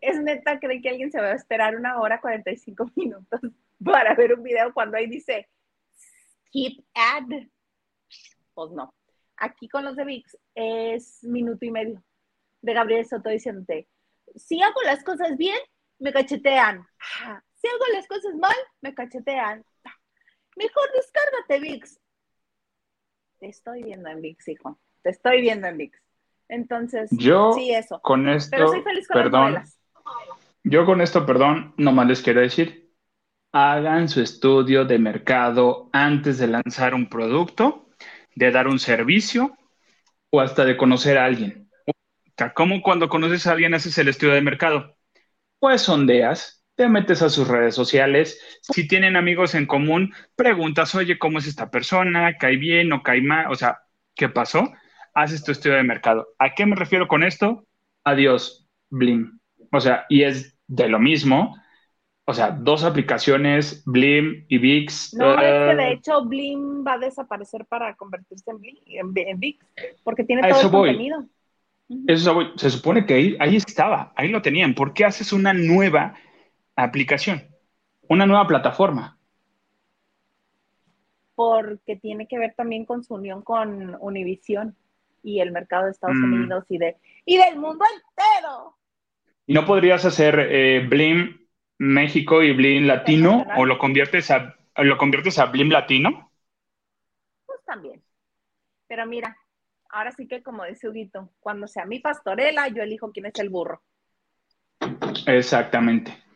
es 0.00 0.20
neta, 0.20 0.58
creen 0.58 0.80
que 0.80 0.88
alguien 0.88 1.10
se 1.10 1.20
va 1.20 1.28
a 1.28 1.34
esperar 1.34 1.76
una 1.76 2.00
hora 2.00 2.20
45 2.20 2.92
minutos 2.96 3.40
para 3.84 4.14
ver 4.14 4.34
un 4.34 4.42
video 4.42 4.72
cuando 4.72 4.96
ahí 4.96 5.06
dice 5.06 5.48
skip 6.56 6.84
ad. 6.94 7.46
Pues 8.54 8.70
no. 8.72 8.94
Aquí 9.36 9.68
con 9.68 9.84
los 9.84 9.96
de 9.96 10.04
VIX 10.04 10.36
es 10.54 11.22
minuto 11.22 11.64
y 11.64 11.70
medio 11.70 12.02
de 12.62 12.72
Gabriel 12.72 13.06
Soto 13.06 13.28
diciéndote, 13.28 13.86
si 14.34 14.62
hago 14.62 14.80
las 14.82 15.04
cosas 15.04 15.36
bien, 15.36 15.58
me 15.98 16.12
cachetean. 16.12 16.86
Si 17.54 17.68
hago 17.68 17.84
las 17.92 18.06
cosas 18.06 18.34
mal, 18.34 18.56
me 18.80 18.94
cachetean. 18.94 19.64
Mejor 20.56 20.90
descárgate 20.94 21.60
VIX. 21.60 22.00
Te 23.38 23.48
estoy 23.48 23.82
viendo 23.82 24.08
en 24.08 24.22
VIX, 24.22 24.48
hijo. 24.48 24.80
Te 25.02 25.10
estoy 25.10 25.42
viendo 25.42 25.66
en 25.66 25.76
VIX. 25.76 25.98
Entonces, 26.48 27.10
yo 27.12 27.52
sí, 27.52 27.74
eso. 27.74 28.00
Con 28.00 28.28
esto, 28.28 28.50
Pero 28.56 28.68
soy 28.68 28.82
feliz 28.82 29.08
con 29.08 29.22
perdón, 29.22 29.64
yo 30.64 30.86
con 30.86 31.00
esto, 31.00 31.26
perdón, 31.26 31.74
nomás 31.76 32.06
les 32.06 32.22
quiero 32.22 32.40
decir, 32.40 32.85
hagan 33.56 34.10
su 34.10 34.20
estudio 34.20 34.84
de 34.84 34.98
mercado 34.98 35.88
antes 35.90 36.36
de 36.36 36.46
lanzar 36.46 36.92
un 36.92 37.08
producto, 37.08 37.88
de 38.34 38.50
dar 38.50 38.68
un 38.68 38.78
servicio 38.78 39.56
o 40.28 40.42
hasta 40.42 40.66
de 40.66 40.76
conocer 40.76 41.16
a 41.16 41.24
alguien. 41.24 41.70
¿Cómo 42.54 42.82
cuando 42.82 43.08
conoces 43.08 43.46
a 43.46 43.52
alguien 43.52 43.72
haces 43.72 43.96
el 43.96 44.08
estudio 44.08 44.34
de 44.34 44.42
mercado? 44.42 44.98
Pues 45.58 45.80
sondeas, 45.80 46.66
te 46.74 46.86
metes 46.86 47.22
a 47.22 47.30
sus 47.30 47.48
redes 47.48 47.74
sociales, 47.74 48.38
si 48.60 48.86
tienen 48.86 49.16
amigos 49.16 49.54
en 49.54 49.64
común, 49.64 50.12
preguntas, 50.34 50.94
oye, 50.94 51.18
¿cómo 51.18 51.38
es 51.38 51.46
esta 51.46 51.70
persona? 51.70 52.36
¿Cae 52.36 52.58
bien 52.58 52.92
o 52.92 53.02
cae 53.02 53.22
mal? 53.22 53.46
O 53.50 53.54
sea, 53.54 53.78
¿qué 54.14 54.28
pasó? 54.28 54.70
Haces 55.14 55.42
tu 55.42 55.52
estudio 55.52 55.76
de 55.76 55.82
mercado. 55.82 56.28
¿A 56.38 56.54
qué 56.54 56.66
me 56.66 56.76
refiero 56.76 57.08
con 57.08 57.22
esto? 57.22 57.66
Adiós, 58.04 58.68
Blim. 58.90 59.40
O 59.72 59.80
sea, 59.80 60.04
y 60.10 60.24
es 60.24 60.58
de 60.66 60.88
lo 60.88 60.98
mismo. 60.98 61.56
O 62.28 62.34
sea, 62.34 62.50
dos 62.50 62.82
aplicaciones, 62.82 63.84
Blim 63.86 64.46
y 64.48 64.58
VIX. 64.58 65.14
No, 65.14 65.34
es 65.34 65.38
que 65.38 65.76
de 65.76 65.82
eh, 65.82 65.92
hecho 65.92 66.24
Blim 66.24 66.84
va 66.84 66.94
a 66.94 66.98
desaparecer 66.98 67.64
para 67.66 67.94
convertirse 67.94 68.50
en, 68.50 68.60
Blim, 68.60 68.76
en, 69.14 69.38
VIX, 69.38 69.64
porque 70.02 70.24
tiene 70.24 70.48
todo 70.48 70.60
el 70.60 70.70
contenido. 70.70 71.24
Eso 72.08 72.36
se 72.56 72.70
supone 72.70 73.06
que 73.06 73.14
ahí, 73.14 73.36
ahí 73.38 73.54
estaba, 73.54 74.12
ahí 74.16 74.28
lo 74.28 74.42
tenían. 74.42 74.74
¿Por 74.74 74.92
qué 74.92 75.04
haces 75.04 75.32
una 75.32 75.52
nueva 75.52 76.14
aplicación? 76.74 77.46
Una 78.08 78.26
nueva 78.26 78.48
plataforma. 78.48 79.16
Porque 81.36 81.94
tiene 81.94 82.26
que 82.26 82.40
ver 82.40 82.54
también 82.56 82.86
con 82.86 83.04
su 83.04 83.14
unión 83.14 83.42
con 83.42 83.96
Univision 84.00 84.74
y 85.22 85.38
el 85.38 85.52
mercado 85.52 85.84
de 85.84 85.92
Estados 85.92 86.16
mm. 86.16 86.24
Unidos 86.24 86.64
y, 86.70 86.78
de, 86.78 86.96
y 87.24 87.36
del 87.36 87.56
mundo 87.56 87.84
entero. 87.84 88.74
¿Y 89.46 89.54
no 89.54 89.64
podrías 89.64 90.04
hacer 90.04 90.40
eh, 90.40 90.84
Blim 90.88 91.45
México 91.78 92.42
y 92.42 92.52
Blim 92.52 92.86
Latino 92.86 93.46
o 93.56 93.64
lo 93.64 93.78
conviertes 93.78 94.30
a 94.30 94.56
lo 94.76 94.98
conviertes 94.98 95.38
a 95.38 95.46
Blim 95.46 95.70
Latino? 95.70 96.30
Pues 97.46 97.60
también. 97.64 98.02
Pero 98.86 99.06
mira, 99.06 99.36
ahora 99.90 100.12
sí 100.12 100.28
que 100.28 100.42
como 100.42 100.64
dice 100.64 100.88
Huguito, 100.88 101.30
cuando 101.40 101.66
sea 101.66 101.86
mi 101.86 102.00
pastorela, 102.00 102.68
yo 102.68 102.82
elijo 102.82 103.10
quién 103.12 103.26
es 103.26 103.38
el 103.38 103.48
burro. 103.48 103.82
Exactamente. 105.26 106.26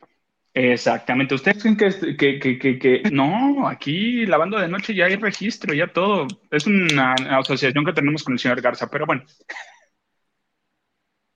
Exactamente. 0.53 1.35
¿Ustedes 1.35 1.63
creen 1.63 1.77
que, 1.77 2.17
que, 2.17 2.59
que, 2.59 2.79
que, 2.79 3.03
no, 3.13 3.69
aquí 3.69 4.27
lavando 4.27 4.59
de 4.59 4.69
noche 4.69 4.95
ya 4.95 5.07
hay 5.07 5.17
registro, 5.17 5.73
ya 5.75 5.93
todo? 5.93 6.27
Es 6.51 6.67
una 6.67 7.15
asociación 7.39 7.85
que 7.85 7.93
tenemos 7.93 8.25
con 8.25 8.33
el 8.33 8.41
señor 8.41 8.61
Garza, 8.61 8.91
pero 8.91 9.07
bueno. 9.07 9.25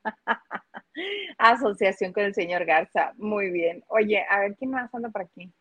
Asociación 1.39 2.13
con 2.13 2.25
el 2.25 2.35
señor 2.35 2.65
Garza. 2.65 3.13
Muy 3.17 3.51
bien. 3.51 3.85
Oye, 3.89 4.25
a 4.29 4.41
ver 4.41 4.57
quién 4.57 4.71
más 4.71 4.93
anda 4.95 5.11
por 5.11 5.23
aquí. 5.23 5.53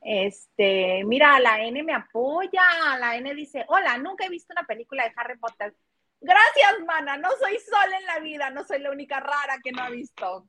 Este, 0.00 1.04
mira, 1.04 1.38
la 1.40 1.62
N 1.62 1.82
me 1.82 1.92
apoya. 1.92 2.62
La 2.98 3.16
N 3.16 3.34
dice: 3.34 3.64
Hola, 3.68 3.98
nunca 3.98 4.24
he 4.24 4.30
visto 4.30 4.52
una 4.52 4.66
película 4.66 5.04
de 5.04 5.12
Harry 5.16 5.38
Potter. 5.38 5.74
Gracias, 6.20 6.84
mana. 6.86 7.16
No 7.16 7.28
soy 7.38 7.58
sola 7.58 7.98
en 7.98 8.06
la 8.06 8.18
vida. 8.20 8.50
No 8.50 8.64
soy 8.64 8.80
la 8.80 8.90
única 8.90 9.20
rara 9.20 9.58
que 9.62 9.72
no 9.72 9.82
ha 9.82 9.90
visto. 9.90 10.46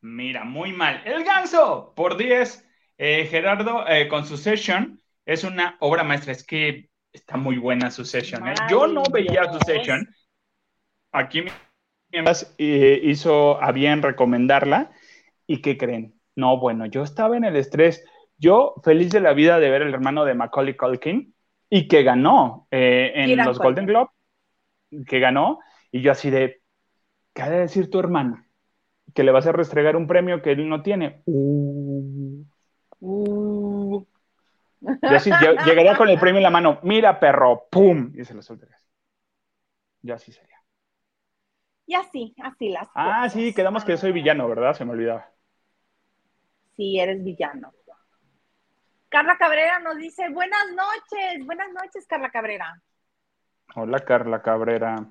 Mira, 0.00 0.44
muy 0.44 0.72
mal. 0.72 1.02
El 1.04 1.24
ganso, 1.24 1.94
por 1.96 2.16
10. 2.16 2.68
Eh, 2.98 3.26
Gerardo, 3.26 3.88
eh, 3.88 4.06
con 4.06 4.26
su 4.26 4.36
session, 4.36 5.02
es 5.24 5.44
una 5.44 5.76
obra 5.80 6.04
maestra. 6.04 6.32
Es 6.32 6.44
que 6.44 6.90
está 7.12 7.36
muy 7.36 7.56
buena 7.56 7.90
su 7.90 8.04
session. 8.04 8.46
¿eh? 8.46 8.54
Yo 8.68 8.86
no 8.86 9.02
veía 9.04 9.50
su 9.52 9.58
session. 9.60 10.06
Aquí 11.10 11.44
hizo 12.58 13.62
a 13.62 13.72
bien 13.72 14.02
recomendarla. 14.02 14.92
¿Y 15.46 15.60
qué 15.60 15.76
creen? 15.76 16.14
No, 16.36 16.58
bueno, 16.58 16.86
yo 16.86 17.02
estaba 17.02 17.36
en 17.36 17.44
el 17.44 17.56
estrés. 17.56 18.04
Yo 18.38 18.74
feliz 18.82 19.10
de 19.10 19.20
la 19.20 19.32
vida 19.32 19.60
de 19.60 19.70
ver 19.70 19.82
el 19.82 19.94
hermano 19.94 20.24
de 20.24 20.34
Macaulay 20.34 20.76
Culkin 20.76 21.34
y 21.70 21.88
que 21.88 22.02
ganó 22.02 22.66
eh, 22.70 23.12
en 23.14 23.36
los 23.36 23.58
Golden 23.58 23.86
Globe, 23.86 24.10
que 25.06 25.20
ganó. 25.20 25.60
Y 25.90 26.00
yo 26.00 26.12
así 26.12 26.30
de, 26.30 26.62
¿qué 27.32 27.42
ha 27.42 27.50
de 27.50 27.60
decir 27.60 27.90
tu 27.90 28.00
hermano? 28.00 28.44
Que 29.14 29.22
le 29.22 29.32
vas 29.32 29.46
a 29.46 29.52
restregar 29.52 29.96
un 29.96 30.06
premio 30.06 30.42
que 30.42 30.52
él 30.52 30.68
no 30.68 30.82
tiene. 30.82 31.22
Uh. 31.26 32.44
Uh. 33.00 34.04
Yo 34.80 35.16
así, 35.16 35.30
llegaría 35.64 35.96
con 35.96 36.08
el 36.08 36.18
premio 36.18 36.38
en 36.38 36.42
la 36.42 36.50
mano. 36.50 36.78
Mira, 36.82 37.18
perro, 37.18 37.66
¡pum! 37.70 38.12
Y 38.14 38.24
se 38.24 38.34
lo 38.34 38.42
soltaría. 38.42 38.76
Yo 40.02 40.14
así 40.14 40.32
sería. 40.32 40.53
Y 41.86 41.94
así, 41.94 42.34
así 42.42 42.70
las 42.70 42.88
Ah, 42.94 43.28
sí, 43.28 43.54
quedamos 43.54 43.84
que 43.84 43.96
soy 43.96 44.12
villano, 44.12 44.48
¿verdad? 44.48 44.74
Se 44.74 44.84
me 44.84 44.92
olvidaba. 44.92 45.30
Sí, 46.76 46.98
eres 46.98 47.22
villano. 47.22 47.72
Carla 49.08 49.36
Cabrera 49.38 49.78
nos 49.78 49.96
dice, 49.96 50.28
buenas 50.30 50.64
noches, 50.74 51.46
buenas 51.46 51.68
noches, 51.72 52.04
Carla 52.08 52.30
Cabrera. 52.30 52.82
Hola, 53.76 54.00
Carla 54.00 54.42
Cabrera. 54.42 55.06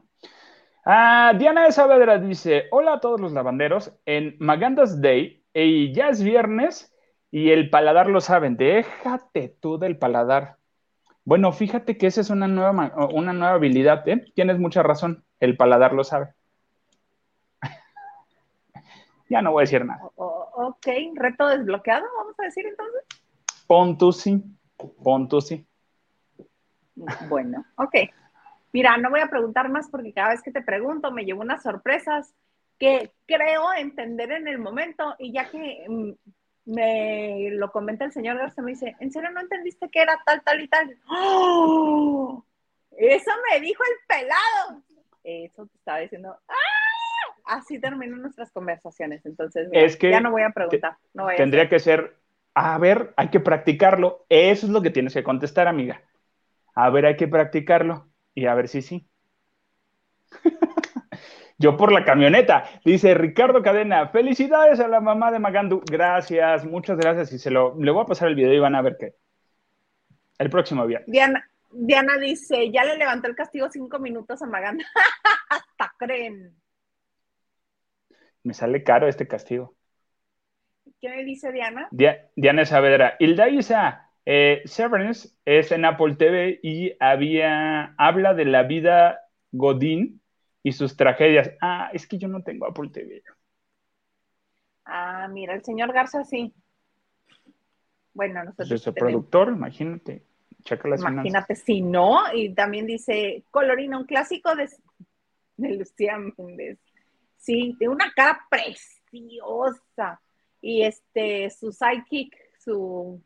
Ah, 0.86 1.32
Diana 1.38 1.64
de 1.64 1.72
Saavedra 1.72 2.18
dice, 2.18 2.66
hola 2.72 2.96
a 2.96 3.00
todos 3.00 3.22
los 3.22 3.32
lavanderos, 3.32 3.94
en 4.06 4.36
Magandas 4.40 5.00
Day, 5.02 5.46
y 5.54 5.94
ya 5.94 6.10
es 6.10 6.22
viernes 6.22 6.94
y 7.32 7.52
el 7.52 7.70
paladar 7.70 8.10
lo 8.10 8.20
saben, 8.20 8.58
déjate 8.58 9.56
tú 9.62 9.78
del 9.78 9.98
paladar. 9.98 10.58
Bueno, 11.24 11.54
fíjate 11.54 11.98
que 11.98 12.08
esa 12.08 12.20
es 12.20 12.30
una 12.30 12.48
nueva, 12.50 12.94
una 13.14 13.32
nueva 13.32 13.54
habilidad, 13.54 14.06
¿eh? 14.10 14.26
Tienes 14.36 14.60
mucha 14.60 14.84
razón, 14.84 15.24
el 15.40 15.56
paladar 15.56 15.94
lo 15.94 16.04
sabe. 16.04 16.34
Ya 19.34 19.42
no 19.42 19.52
voy 19.52 19.62
a 19.62 19.66
decir 19.66 19.84
nada. 19.84 20.00
O, 20.16 20.44
Ok, 20.56 20.88
reto 21.16 21.48
desbloqueado, 21.48 22.06
vamos 22.16 22.40
a 22.40 22.44
decir 22.44 22.68
entonces. 22.68 23.02
Pon 23.66 23.98
tú 23.98 24.12
sí, 24.12 24.44
pon 25.04 25.28
tú 25.28 25.42
sí. 25.42 25.66
Bueno, 27.28 27.66
ok. 27.78 27.96
Mira, 28.72 28.98
no 28.98 29.10
voy 29.10 29.22
a 29.22 29.30
preguntar 29.32 29.70
más 29.70 29.90
porque 29.90 30.14
cada 30.14 30.30
vez 30.30 30.44
que 30.44 30.52
te 30.52 30.62
pregunto 30.62 31.12
me 31.12 31.26
llevo 31.26 31.42
unas 31.42 31.64
sorpresas 31.64 32.36
que 32.78 33.12
creo 33.26 33.74
entender 33.74 34.32
en 34.32 34.48
el 34.48 34.60
momento 34.60 35.16
y 35.18 35.32
ya 35.32 35.50
que 35.50 35.86
mm, 35.88 36.12
me 36.66 37.50
lo 37.52 37.72
comenta 37.72 38.06
el 38.06 38.12
señor 38.12 38.38
Garza, 38.38 38.62
me 38.62 38.72
dice, 38.72 38.96
¿en 39.00 39.12
serio 39.12 39.32
no 39.32 39.42
entendiste 39.42 39.90
que 39.90 40.02
era 40.02 40.22
tal, 40.26 40.44
tal 40.44 40.62
y 40.62 40.68
tal? 40.68 40.96
¡Oh! 41.10 42.46
Eso 42.92 43.32
me 43.50 43.60
dijo 43.60 43.82
el 43.84 44.08
pelado. 44.08 44.84
Eso 45.24 45.66
te 45.66 45.78
estaba 45.78 46.00
diciendo. 46.00 46.38
¡Ah! 46.48 46.73
Así 47.46 47.80
terminan 47.80 48.22
nuestras 48.22 48.52
conversaciones. 48.52 49.26
Entonces, 49.26 49.70
es 49.72 49.98
que 49.98 50.12
ya 50.12 50.22
no 50.22 50.32
voy 50.32 50.44
a 50.44 50.52
preguntar. 50.52 50.98
tendría 51.38 51.70
que 51.70 51.80
ser, 51.80 52.16
a 52.54 52.78
ver, 52.78 53.14
hay 53.18 53.30
que 53.30 53.40
practicarlo. 53.40 54.26
Eso 54.30 54.66
es 54.66 54.72
lo 54.72 54.82
que 54.82 54.90
tienes 54.90 55.14
que 55.14 55.24
contestar, 55.24 55.68
amiga. 55.68 56.02
A 56.76 56.90
ver, 56.90 57.06
hay 57.06 57.18
que 57.18 57.28
practicarlo 57.28 58.08
y 58.34 58.46
a 58.46 58.56
ver 58.56 58.68
si 58.68 58.82
sí. 58.82 59.08
Yo 61.58 61.78
por 61.78 61.92
la 61.92 62.04
camioneta. 62.04 62.64
Dice 62.84 63.14
Ricardo 63.14 63.62
Cadena, 63.62 64.08
felicidades 64.10 64.80
a 64.80 64.88
la 64.88 65.00
mamá 65.00 65.32
de 65.32 65.40
Magandu. 65.40 65.82
Gracias, 65.90 66.66
muchas 66.66 66.98
gracias. 66.98 67.32
Y 67.34 67.40
se 67.40 67.52
lo, 67.52 67.76
le 67.80 67.92
voy 67.92 68.04
a 68.04 68.08
pasar 68.08 68.30
el 68.30 68.36
video 68.36 68.54
y 68.54 68.60
van 68.60 68.76
a 68.76 68.82
ver 68.82 68.98
qué. 69.00 69.16
El 70.40 70.50
próximo 70.50 70.86
viernes. 70.86 71.10
Diana, 71.10 71.48
Diana 71.72 72.18
dice, 72.18 72.72
ya 72.72 72.84
le 72.84 72.98
levantó 72.98 73.28
el 73.28 73.36
castigo 73.36 73.70
cinco 73.70 74.00
minutos 74.00 74.42
a 74.42 74.48
Maganda. 74.48 74.84
Hasta 75.50 75.94
creen. 75.98 76.63
Me 78.44 78.54
sale 78.54 78.84
caro 78.84 79.08
este 79.08 79.28
castigo. 79.28 79.76
¿Qué 81.00 81.10
me 81.10 81.24
dice 81.24 81.52
Diana? 81.52 81.88
Diana 82.36 82.66
Saavedra. 82.66 83.16
Hilda 83.20 83.50
Isa, 83.50 84.10
eh, 84.26 84.62
Severance 84.66 85.30
es 85.46 85.72
en 85.72 85.86
Apple 85.86 86.16
TV 86.16 86.60
y 86.62 86.96
había, 87.00 87.94
habla 87.98 88.34
de 88.34 88.46
la 88.46 88.64
vida 88.64 89.20
Godín 89.52 90.22
y 90.62 90.72
sus 90.72 90.96
tragedias. 90.96 91.52
Ah, 91.62 91.90
es 91.94 92.08
que 92.08 92.18
yo 92.18 92.28
no 92.28 92.44
tengo 92.44 92.66
Apple 92.66 92.90
TV. 92.90 93.24
Ah, 94.86 95.28
mira, 95.30 95.54
el 95.54 95.64
señor 95.64 95.94
Garza 95.94 96.24
sí. 96.24 96.54
Bueno, 98.14 98.44
nosotros. 98.44 98.72
Es 98.72 98.82
su 98.82 98.94
productor, 98.94 99.50
imagínate. 99.50 100.24
Imagínate 100.86 101.56
si 101.56 101.82
no. 101.82 102.22
Y 102.34 102.54
también 102.54 102.86
dice 102.86 103.44
Colorina, 103.52 103.98
un 103.98 104.06
clásico 104.06 104.56
de, 104.56 104.70
de 105.58 105.78
Lucía 105.78 106.18
Méndez. 106.18 106.80
Sí, 107.44 107.76
de 107.78 107.90
una 107.90 108.10
cara 108.16 108.40
preciosa. 108.50 110.22
Y 110.62 110.84
este, 110.84 111.50
su 111.50 111.74
sidekick, 111.74 112.34
su, 112.58 113.22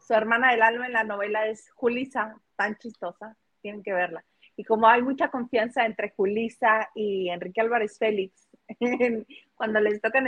su 0.00 0.14
hermana 0.14 0.52
del 0.52 0.62
alma 0.62 0.86
en 0.86 0.94
la 0.94 1.04
novela 1.04 1.46
es 1.46 1.70
Julisa, 1.72 2.40
tan 2.56 2.76
chistosa. 2.78 3.36
Tienen 3.60 3.82
que 3.82 3.92
verla. 3.92 4.24
Y 4.56 4.64
como 4.64 4.88
hay 4.88 5.02
mucha 5.02 5.30
confianza 5.30 5.84
entre 5.84 6.14
Julisa 6.16 6.88
y 6.94 7.28
Enrique 7.28 7.60
Álvarez 7.60 7.98
Félix, 7.98 8.48
cuando 9.54 9.80
les 9.80 10.00
tocan 10.00 10.26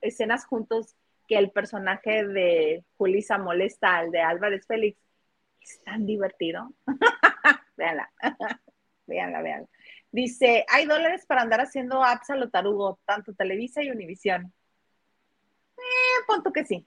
escenas 0.00 0.46
juntos, 0.46 0.96
que 1.28 1.36
el 1.36 1.50
personaje 1.50 2.26
de 2.26 2.84
Julisa 2.96 3.36
molesta 3.36 3.98
al 3.98 4.10
de 4.10 4.20
Álvarez 4.20 4.66
Félix, 4.66 4.98
es 5.60 5.84
tan 5.84 6.06
divertido. 6.06 6.72
véanla, 7.76 8.10
véanla, 9.06 9.42
véanla. 9.42 9.68
Dice, 10.10 10.64
hay 10.68 10.86
dólares 10.86 11.26
para 11.26 11.42
andar 11.42 11.60
haciendo 11.60 12.02
apps 12.02 12.30
a 12.30 12.36
lo 12.36 12.48
tarugo, 12.48 12.98
tanto 13.04 13.34
Televisa 13.34 13.82
y 13.82 13.90
Univisión. 13.90 14.52
Eh, 15.76 16.24
punto 16.26 16.52
que 16.52 16.64
sí. 16.64 16.86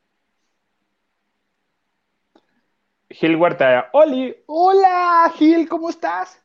Gil 3.09 3.35
Huerta, 3.35 3.89
Oli, 3.93 4.35
hola 4.47 5.31
Gil, 5.35 5.67
¿cómo 5.67 5.89
estás? 5.89 6.41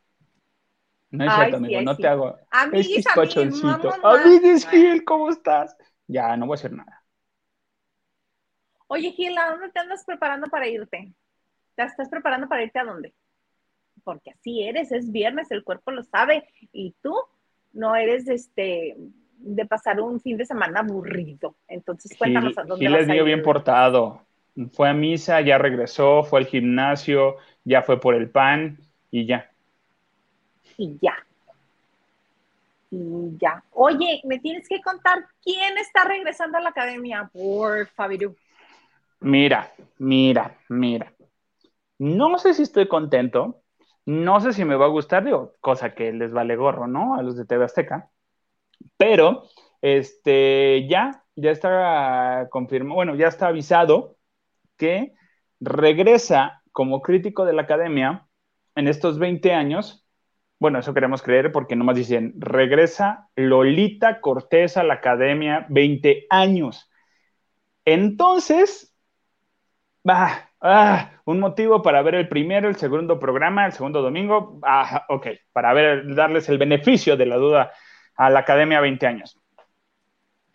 No 1.11 1.25
es 1.25 1.35
cierto, 1.35 1.57
amigo, 1.57 1.81
no 1.83 1.97
te 1.97 2.09
hago. 2.09 2.37
Amiguis, 2.51 3.07
es 4.45 4.67
Gil, 4.69 5.05
¿cómo 5.05 5.31
estás? 5.31 5.77
Ya, 6.07 6.37
no 6.37 6.47
voy 6.47 6.55
a 6.55 6.59
hacer 6.59 6.73
nada. 6.73 7.05
Oye, 8.89 9.13
Gil, 9.13 9.37
¿a 9.39 9.51
dónde 9.51 9.71
te 9.71 9.79
andas 9.79 10.05
preparando 10.05 10.49
para 10.49 10.69
irte? 10.69 11.13
¿Te 11.75 11.83
estás 11.83 12.09
preparando 12.09 12.49
para 12.49 12.63
irte 12.63 12.79
a 12.79 12.85
dónde? 12.85 13.15
Porque 14.07 14.31
así 14.31 14.63
eres, 14.63 14.93
es 14.93 15.11
viernes, 15.11 15.51
el 15.51 15.65
cuerpo 15.65 15.91
lo 15.91 16.05
sabe 16.05 16.49
y 16.73 16.95
tú 17.03 17.13
no 17.73 17.97
eres 17.97 18.29
este 18.29 18.97
de 19.39 19.67
pasar 19.67 20.01
un 20.01 20.21
fin 20.21 20.37
de 20.37 20.47
semana 20.47 20.79
aburrido. 20.79 21.57
Entonces, 21.67 22.17
cuéntanos 22.17 22.57
a 22.57 22.63
dónde 22.63 22.87
Gil 22.87 22.95
es 22.95 23.25
bien 23.25 23.43
portado. 23.43 24.23
Fue 24.73 24.89
a 24.89 24.95
misa, 24.95 25.41
ya 25.41 25.59
regresó, 25.59 26.23
fue 26.23 26.39
al 26.39 26.47
gimnasio, 26.47 27.35
ya 27.65 27.83
fue 27.83 27.99
por 27.99 28.15
el 28.15 28.31
pan 28.31 28.79
y 29.11 29.27
ya. 29.27 29.51
Y 30.77 30.97
ya. 31.03 31.17
Y 32.93 33.37
ya. 33.39 33.65
Oye, 33.73 34.21
me 34.23 34.39
tienes 34.39 34.69
que 34.69 34.81
contar 34.81 35.27
quién 35.43 35.79
está 35.79 36.05
regresando 36.05 36.59
a 36.59 36.61
la 36.61 36.69
academia, 36.69 37.29
por 37.33 37.89
Fabiru. 37.89 38.37
Mira, 39.19 39.75
mira, 39.99 40.57
mira. 40.69 41.13
No 41.99 42.39
sé 42.39 42.55
si 42.55 42.63
estoy 42.63 42.87
contento, 42.87 43.63
no 44.07 44.41
sé 44.41 44.53
si 44.53 44.65
me 44.65 44.77
va 44.77 44.87
a 44.87 44.89
gustar, 44.89 45.25
digo, 45.25 45.55
cosa 45.61 45.95
que 45.95 46.13
les 46.13 46.33
vale 46.33 46.57
gorro, 46.57 46.87
¿no? 46.87 47.17
A 47.17 47.23
los 47.23 47.37
de 47.37 47.45
TV 47.45 47.65
Azteca. 47.65 48.11
Pero, 48.97 49.45
este, 49.83 50.87
ya, 50.89 51.25
ya 51.37 51.51
está 51.51 52.49
confirmado, 52.51 52.95
bueno, 52.97 53.15
ya 53.17 53.29
está 53.29 53.49
avisado 53.49 54.17
que 54.77 55.15
regresa 55.61 56.63
como 56.73 57.03
crítico 57.03 57.45
de 57.45 57.55
la 57.55 57.63
academia 57.63 58.29
en 58.77 58.89
estos 58.89 59.19
20 59.19 59.53
años. 59.53 60.07
Bueno, 60.59 60.79
eso 60.79 60.95
queremos 60.95 61.23
creer 61.23 61.53
porque 61.53 61.77
nomás 61.77 61.97
dicen, 61.97 62.35
regresa 62.39 63.29
Lolita 63.37 64.21
Cortés 64.21 64.77
a 64.77 64.85
la 64.85 64.95
academia 64.95 65.67
20 65.69 66.27
años. 66.31 66.91
Entonces, 67.85 68.95
va, 70.09 70.46
Ah, 70.61 71.13
un 71.25 71.39
motivo 71.41 71.83
para 71.83 72.03
ver 72.03 72.15
el 72.15 72.29
primero, 72.29 72.69
el 72.69 72.77
segundo 72.77 73.19
programa, 73.19 73.67
el 73.67 73.73
segundo 73.73 74.01
domingo. 74.01 74.59
Ah, 74.63 75.05
ok, 75.09 75.27
para 75.53 75.73
ver, 75.75 76.15
darles 76.15 76.49
el 76.49 76.59
beneficio 76.59 77.17
de 77.17 77.27
la 77.27 77.37
duda 77.37 77.73
a 78.17 78.31
la 78.31 78.41
Academia 78.41 78.81
20 78.81 79.07
años. 79.07 79.39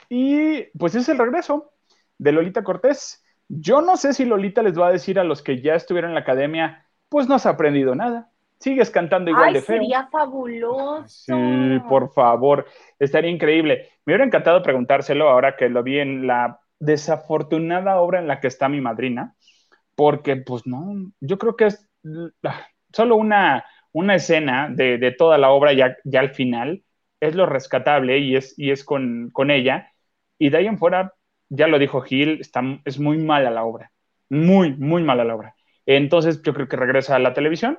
Y 0.09 0.63
pues 0.77 0.95
es 0.95 1.07
el 1.09 1.17
regreso 1.17 1.71
de 2.17 2.31
Lolita 2.31 2.63
Cortés. 2.63 3.23
Yo 3.47 3.81
no 3.81 3.95
sé 3.97 4.13
si 4.13 4.25
Lolita 4.25 4.63
les 4.63 4.77
va 4.77 4.87
a 4.87 4.91
decir 4.91 5.19
a 5.19 5.23
los 5.23 5.41
que 5.41 5.61
ya 5.61 5.75
estuvieron 5.75 6.11
en 6.11 6.15
la 6.15 6.21
Academia, 6.21 6.85
pues 7.09 7.27
no 7.27 7.35
has 7.35 7.45
aprendido 7.45 7.95
nada. 7.95 8.29
Sigues 8.59 8.91
cantando 8.91 9.31
igual 9.31 9.53
de 9.53 9.61
feo. 9.61 9.77
Sería 9.77 10.07
fabuloso. 10.07 11.07
Sí, 11.07 11.79
por 11.89 12.13
favor, 12.13 12.65
estaría 12.99 13.31
increíble. 13.31 13.89
Me 14.05 14.13
hubiera 14.13 14.25
encantado 14.25 14.61
preguntárselo 14.61 15.29
ahora 15.29 15.55
que 15.55 15.69
lo 15.69 15.83
vi 15.83 15.99
en 15.99 16.27
la 16.27 16.59
desafortunada 16.79 17.99
obra 17.99 18.19
en 18.19 18.27
la 18.27 18.39
que 18.39 18.47
está 18.47 18.69
mi 18.69 18.81
madrina 18.81 19.35
porque 20.01 20.35
pues 20.35 20.65
no, 20.65 21.11
yo 21.19 21.37
creo 21.37 21.55
que 21.55 21.67
es 21.67 21.87
ah, 22.43 22.65
solo 22.91 23.17
una, 23.17 23.63
una 23.91 24.15
escena 24.15 24.67
de, 24.67 25.13
toda 25.15 25.37
la 25.37 25.51
obra 25.51 25.73
ya, 25.73 25.95
ya 26.05 26.21
al 26.21 26.31
final, 26.31 26.81
es 27.19 27.35
lo 27.35 27.45
rescatable 27.45 28.17
y 28.17 28.35
es, 28.35 28.57
y 28.57 28.71
es 28.71 28.83
con, 28.83 29.31
ella, 29.51 29.93
y 30.39 30.49
de 30.49 30.57
ahí 30.57 30.65
en 30.65 30.79
fuera, 30.79 31.13
ya 31.49 31.67
lo 31.67 31.77
dijo 31.77 32.01
Gil, 32.01 32.39
está, 32.41 32.63
es 32.83 32.97
muy 32.97 33.19
mala 33.19 33.51
la 33.51 33.63
obra, 33.63 33.91
muy, 34.27 34.73
muy 34.73 35.03
mala 35.03 35.23
la 35.23 35.35
obra. 35.35 35.55
Entonces 35.85 36.41
yo 36.41 36.55
creo 36.55 36.67
que 36.67 36.77
regresa 36.77 37.15
a 37.15 37.19
la 37.19 37.35
televisión 37.35 37.77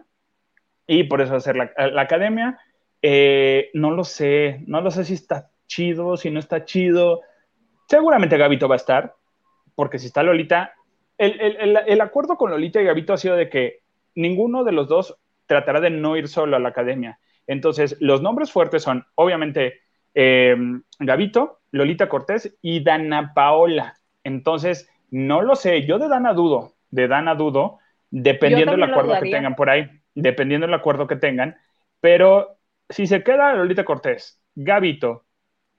y 0.86 1.02
por 1.02 1.22
eso 1.22 1.34
hacer 1.34 1.56
la, 1.56 1.72
la 1.76 2.02
academia. 2.02 2.56
Eh, 3.02 3.70
no 3.74 3.90
lo 3.90 4.04
sé, 4.04 4.62
no 4.68 4.80
lo 4.80 4.92
sé 4.92 5.04
si 5.04 5.14
está 5.14 5.50
chido, 5.66 6.16
si 6.16 6.30
no 6.30 6.38
está 6.38 6.64
chido. 6.64 7.22
Seguramente 7.88 8.38
Gabito 8.38 8.68
va 8.68 8.76
a 8.76 8.84
estar, 8.84 9.16
porque 9.74 9.98
si 9.98 10.06
está 10.06 10.22
Lolita, 10.22 10.72
el, 11.22 12.00
acuerdo 12.00 12.36
con 12.36 12.50
Lolita 12.50 12.80
y 12.80 12.84
Gabito 12.84 13.12
ha 13.12 13.18
sido 13.18 13.36
de 13.36 13.48
que 13.48 13.80
ninguno 14.14 14.64
de 14.64 14.72
los 14.72 14.88
dos 14.88 15.18
tratará 15.46 15.80
de 15.80 15.90
no 15.90 16.16
ir 16.16 16.28
solo 16.28 16.56
a 16.56 16.60
la 16.60 16.70
academia. 16.70 17.20
Entonces, 17.46 17.96
los 18.00 18.22
nombres 18.22 18.50
fuertes 18.50 18.82
son, 18.82 19.06
obviamente, 19.14 19.80
eh, 20.14 20.56
Gabito, 20.98 21.60
Lolita 21.70 22.08
Cortés 22.08 22.56
y 22.60 22.82
Dana 22.82 23.32
Paola. 23.34 23.94
Entonces, 24.24 24.90
no 25.10 25.42
lo 25.42 25.54
sé, 25.54 25.86
yo 25.86 25.98
de 25.98 26.08
Dana 26.08 26.32
dudo, 26.32 26.72
de 26.90 27.08
Dana 27.08 27.34
dudo, 27.34 27.78
dependiendo 28.10 28.72
del 28.72 28.82
acuerdo 28.82 29.14
que 29.20 29.30
tengan 29.30 29.54
por 29.54 29.70
ahí, 29.70 29.88
dependiendo 30.14 30.66
del 30.66 30.74
acuerdo 30.74 31.06
que 31.06 31.16
tengan, 31.16 31.56
pero 32.00 32.58
si 32.88 33.06
se 33.06 33.22
queda 33.22 33.54
Lolita 33.54 33.84
Cortés, 33.84 34.42
Gabito, 34.54 35.24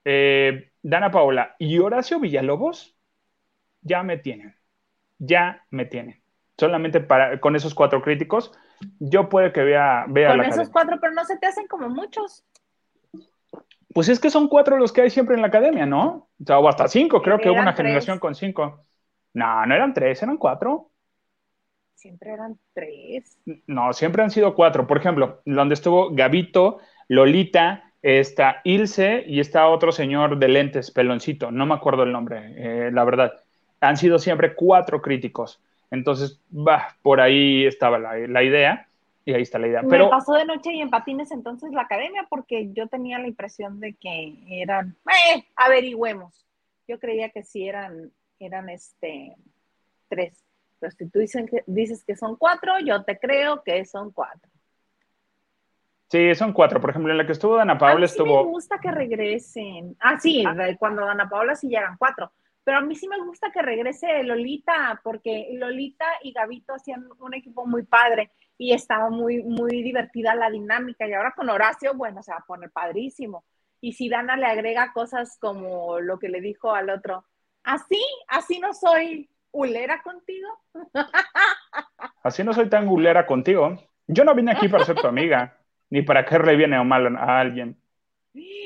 eh, 0.06 0.72
Dana 0.82 1.12
Paola 1.12 1.56
y 1.60 1.78
Horacio 1.80 2.20
Villalobos, 2.20 2.96
ya 3.82 4.04
me 4.04 4.18
tienen 4.18 4.56
ya 5.20 5.66
me 5.70 5.86
tiene. 5.86 6.22
Solamente 6.58 7.00
para, 7.00 7.40
con 7.40 7.56
esos 7.56 7.74
cuatro 7.74 8.02
críticos, 8.02 8.52
yo 9.00 9.30
puede 9.30 9.52
que 9.52 9.64
vea, 9.64 10.06
vea 10.08 10.30
con 10.36 10.46
esos 10.46 10.70
cuatro, 10.70 10.98
pero 11.02 11.14
no 11.14 11.26
se 11.26 11.38
te 11.38 11.48
hacen 11.48 11.68
como 11.68 11.90
muchos. 11.90 12.46
Pues 13.94 14.10
es 14.10 14.20
que 14.20 14.30
son 14.30 14.48
cuatro 14.48 14.78
los 14.78 14.92
que 14.92 15.02
hay 15.02 15.10
siempre 15.10 15.36
en 15.36 15.42
la 15.42 15.48
academia, 15.48 15.86
¿no? 15.86 16.30
O, 16.40 16.46
sea, 16.46 16.60
o 16.60 16.68
hasta 16.68 16.88
cinco, 16.88 17.22
creo 17.22 17.38
que 17.38 17.50
hubo 17.50 17.60
una 17.60 17.74
generación 17.74 18.20
con 18.20 18.36
cinco. 18.36 18.86
No, 19.34 19.66
no 19.66 19.76
eran 19.76 19.94
tres, 19.94 20.22
eran 20.24 20.38
cuatro. 20.38 20.92
Siempre 21.94 22.32
eran 22.32 22.58
tres. 22.74 23.38
No, 23.68 23.94
siempre 23.94 24.24
han 24.24 24.32
sido 24.32 24.56
cuatro. 24.56 24.88
Por 24.88 24.98
ejemplo, 24.98 25.42
donde 25.46 25.76
estuvo 25.76 26.14
Gabito, 26.14 26.80
Lolita, 27.08 27.94
está 28.02 28.62
Ilse 28.64 29.24
y 29.26 29.40
está 29.40 29.68
otro 29.68 29.92
señor 29.92 30.38
de 30.38 30.50
lentes, 30.50 30.92
peloncito, 30.92 31.52
no 31.52 31.66
me 31.66 31.74
acuerdo 31.74 32.04
el 32.04 32.12
nombre, 32.12 32.54
eh, 32.58 32.92
la 32.92 33.04
verdad. 33.06 33.43
Han 33.84 33.98
sido 33.98 34.18
siempre 34.18 34.56
cuatro 34.56 35.02
críticos. 35.02 35.62
Entonces, 35.92 36.42
bah, 36.50 36.96
por 37.02 37.22
ahí 37.22 37.66
estaba 37.66 38.00
la, 38.00 38.44
idea 38.44 38.88
y 39.26 39.34
ahí 39.34 39.42
está 39.42 39.60
la 39.60 39.68
idea. 39.68 39.82
Me 39.84 40.08
pasó 40.08 40.34
de 40.34 40.46
noche 40.46 40.74
y 40.74 40.82
en 40.82 40.90
patines 40.90 41.32
entonces 41.32 41.72
la 41.72 41.82
academia 41.82 42.26
porque 42.30 42.72
yo 42.74 42.88
tenía 42.88 43.20
la 43.20 43.28
impresión 43.28 43.80
de 43.80 43.94
que 43.94 44.40
eran, 44.50 44.96
eh, 45.06 45.46
averigüemos. 45.56 46.48
Yo 46.88 47.00
creía 47.00 47.30
que 47.30 47.44
sí 47.44 47.68
eran, 47.68 48.12
eran 48.40 48.70
este, 48.70 49.36
tres. 50.08 50.44
Pero 50.80 50.92
si 50.92 51.10
tú 51.10 51.20
dices 51.20 51.50
que, 51.50 51.64
dices 51.68 52.04
que 52.04 52.16
son 52.16 52.38
cuatro, 52.38 52.80
yo 52.80 53.04
te 53.04 53.20
creo 53.20 53.64
que 53.64 53.86
son 53.86 54.12
cuatro. 54.12 54.50
Sí, 56.10 56.34
son 56.36 56.54
cuatro. 56.54 56.80
Por 56.80 56.90
ejemplo, 56.90 57.12
en 57.12 57.18
la 57.18 57.26
que 57.26 57.32
estuvo 57.32 57.56
Dana 57.56 57.78
Paola 57.78 58.08
sí 58.08 58.14
estuvo. 58.14 58.44
Me 58.44 58.52
gusta 58.52 58.80
que 58.80 58.92
regresen. 58.92 59.96
Ah, 60.00 60.20
sí, 60.20 60.44
ah. 60.46 60.56
cuando 60.78 61.06
Dana 61.06 61.30
Paola 61.30 61.56
sí 61.56 61.68
llegan 61.68 61.98
cuatro. 61.98 62.32
Pero 62.64 62.78
a 62.78 62.82
mí 62.82 62.96
sí 62.96 63.08
me 63.08 63.20
gusta 63.20 63.52
que 63.52 63.62
regrese 63.62 64.24
Lolita, 64.24 65.00
porque 65.04 65.50
Lolita 65.54 66.06
y 66.22 66.32
Gavito 66.32 66.74
hacían 66.74 67.08
un 67.20 67.34
equipo 67.34 67.66
muy 67.66 67.84
padre 67.84 68.32
y 68.58 68.74
estaba 68.74 69.10
muy, 69.10 69.44
muy 69.44 69.84
divertida 69.84 70.36
la 70.36 70.50
dinámica. 70.50 71.08
Y 71.08 71.14
ahora 71.14 71.34
con 71.36 71.50
Horacio, 71.50 71.94
bueno, 71.94 72.24
se 72.24 72.32
va 72.32 72.38
a 72.38 72.46
poner 72.46 72.72
padrísimo. 72.72 73.44
Y 73.82 73.94
si 73.94 74.08
Dana 74.08 74.38
le 74.38 74.46
agrega 74.46 74.94
cosas 74.94 75.38
como 75.40 76.00
lo 76.00 76.20
que 76.20 76.30
le 76.30 76.40
dijo 76.40 76.72
al 76.72 76.90
otro, 76.90 77.26
así, 77.64 78.02
así 78.30 78.60
no 78.60 78.74
soy 78.74 79.30
hulera 79.52 80.02
contigo. 80.02 80.50
Así 82.24 82.42
no 82.42 82.54
soy 82.54 82.70
tan 82.70 82.88
hulera 82.88 83.26
contigo. 83.26 83.78
Yo 84.08 84.24
no 84.24 84.34
vine 84.34 84.54
aquí 84.54 84.70
para 84.70 84.86
ser 84.86 84.96
tu 84.96 85.08
amiga 85.08 85.58
ni 85.90 86.02
para 86.02 86.26
qué 86.26 86.40
le 86.40 86.56
viene 86.56 86.80
o 86.80 86.86
mal 86.86 87.16
a 87.18 87.40
alguien. 87.40 87.78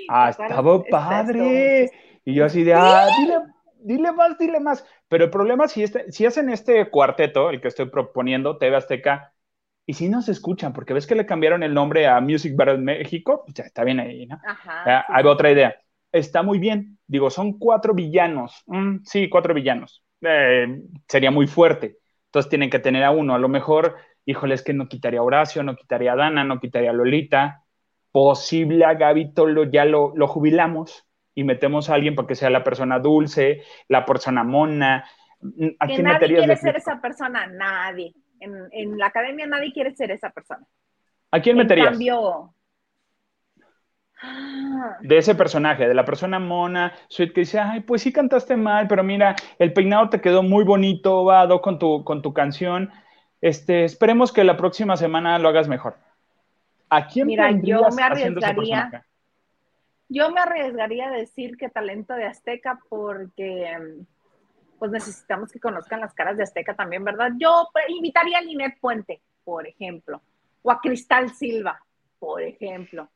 Ah, 0.08 0.30
estaba 0.30 0.84
padre. 0.84 1.91
Y 2.24 2.36
yo 2.36 2.45
así 2.45 2.64
de, 2.64 2.74
ah, 2.74 3.08
dile, 3.18 3.39
dile 3.80 4.11
más, 4.11 4.38
dile 4.38 4.59
más. 4.59 4.86
Pero 5.07 5.25
el 5.25 5.30
problema 5.30 5.67
si, 5.67 5.84
este, 5.84 6.11
si 6.11 6.25
hacen 6.25 6.49
este 6.49 6.89
cuarteto, 6.89 7.49
el 7.49 7.61
que 7.61 7.67
estoy 7.67 7.89
proponiendo, 7.89 8.57
TV 8.57 8.75
Azteca, 8.75 9.34
y 9.86 9.93
si 9.93 10.09
no 10.09 10.21
se 10.21 10.34
escuchan, 10.34 10.73
porque 10.73 10.93
ves 10.93 11.07
que 11.07 11.15
le 11.15 11.25
cambiaron 11.25 11.63
el 11.63 11.73
nombre 11.73 12.07
a 12.07 12.19
Music 12.19 12.53
Battle 12.55 12.80
México, 12.80 13.43
pues 13.45 13.55
ya 13.55 13.63
está 13.63 13.84
bien 13.84 13.99
ahí, 13.99 14.25
¿no? 14.25 14.38
Ajá, 14.45 15.05
Hay 15.07 15.25
otra 15.25 15.51
idea. 15.51 15.75
Está 16.11 16.43
muy 16.43 16.59
bien. 16.59 16.99
Digo, 17.07 17.30
son 17.30 17.57
cuatro 17.57 17.93
villanos. 17.93 18.63
Mm, 18.65 18.97
sí, 19.03 19.30
cuatro 19.30 19.53
villanos. 19.53 20.03
Eh, 20.21 20.82
sería 21.07 21.32
muy 21.32 21.47
fuerte. 21.47 21.99
Entonces 22.25 22.49
tienen 22.49 22.69
que 22.69 22.80
tener 22.80 23.03
a 23.05 23.11
uno. 23.11 23.34
A 23.34 23.39
lo 23.39 23.47
mejor 23.47 23.95
híjole, 24.28 24.55
es 24.55 24.61
que 24.61 24.73
no 24.73 24.89
quitaría 24.89 25.21
a 25.21 25.23
Horacio, 25.23 25.63
no 25.63 25.75
quitaría 25.75 26.13
a 26.13 26.15
Dana, 26.17 26.43
no 26.43 26.59
quitaría 26.59 26.89
a 26.91 26.93
Lolita, 26.93 27.63
posible 28.11 28.84
a 28.84 28.93
Gabito 28.93 29.47
lo, 29.47 29.63
ya 29.63 29.86
lo, 29.86 30.13
jubilamos 30.28 31.07
y 31.38 31.43
metemos 31.43 31.89
a 31.89 31.93
alguien 31.93 32.15
para 32.15 32.27
que 32.27 32.35
sea 32.35 32.49
la 32.49 32.63
persona 32.63 32.97
dulce, 32.97 33.61
la 33.88 34.05
persona 34.05 34.43
mona. 34.43 35.05
¿A 35.79 35.88
que 35.88 36.01
nadie 36.01 36.27
quiere 36.27 36.55
ser 36.55 36.75
esa 36.75 36.99
persona, 36.99 37.45
nadie. 37.45 38.13
En, 38.39 38.97
la 38.97 39.05
academia 39.05 39.45
nadie 39.45 39.71
quiere 39.71 39.95
ser 39.95 40.11
esa 40.11 40.31
persona. 40.31 40.65
¿A 41.31 41.39
quién 41.39 41.55
meterías? 41.57 41.91
Cambio... 41.91 42.53
De 45.01 45.17
ese 45.19 45.35
personaje, 45.35 45.88
de 45.88 45.93
la 45.93 46.03
persona 46.03 46.39
mona, 46.39 46.91
sweet, 47.07 47.33
que 47.33 47.41
dice, 47.41 47.59
ay, 47.59 47.81
pues 47.81 48.01
sí 48.01 48.11
cantaste 48.11 48.57
mal, 48.57 48.88
pero 48.88 49.03
mira, 49.03 49.35
el 49.59 49.73
peinado 49.73 50.09
te 50.09 50.21
quedó 50.21 50.41
muy 50.41 50.63
bonito, 50.63 51.23
Vado, 51.23 51.61
con 51.61 51.77
tu, 51.77 52.03
con 52.03 52.23
tu 52.23 52.33
canción 52.33 52.91
este, 53.41 53.83
esperemos 53.83 54.31
que 54.31 54.43
la 54.43 54.57
próxima 54.57 54.97
semana 54.97 55.38
lo 55.38 55.49
hagas 55.49 55.67
mejor. 55.67 55.97
¿A 56.89 57.07
quién 57.07 57.27
Mira, 57.27 57.51
yo 57.51 57.88
me 57.95 58.01
arriesgaría. 58.01 59.05
Yo 60.10 60.32
me 60.32 60.39
arriesgaría 60.39 61.08
a 61.08 61.12
decir 61.12 61.58
que 61.58 61.70
talento 61.70 62.14
de 62.14 62.26
Azteca 62.26 62.80
porque 62.89 63.78
pues 64.80 64.91
necesitamos 64.91 65.51
que 65.51 65.60
conozcan 65.60 66.01
las 66.01 66.14
caras 66.14 66.38
de 66.38 66.43
Azteca 66.43 66.76
también, 66.76 67.03
¿verdad? 67.03 67.32
Yo 67.38 67.68
invitaría 67.89 68.38
a 68.38 68.41
Linet 68.41 68.80
Puente, 68.80 69.22
por 69.43 69.68
ejemplo, 69.68 70.22
o 70.62 70.72
a 70.72 70.80
Cristal 70.80 71.34
Silva, 71.34 71.82
por 72.20 72.41
ejemplo. 72.41 73.10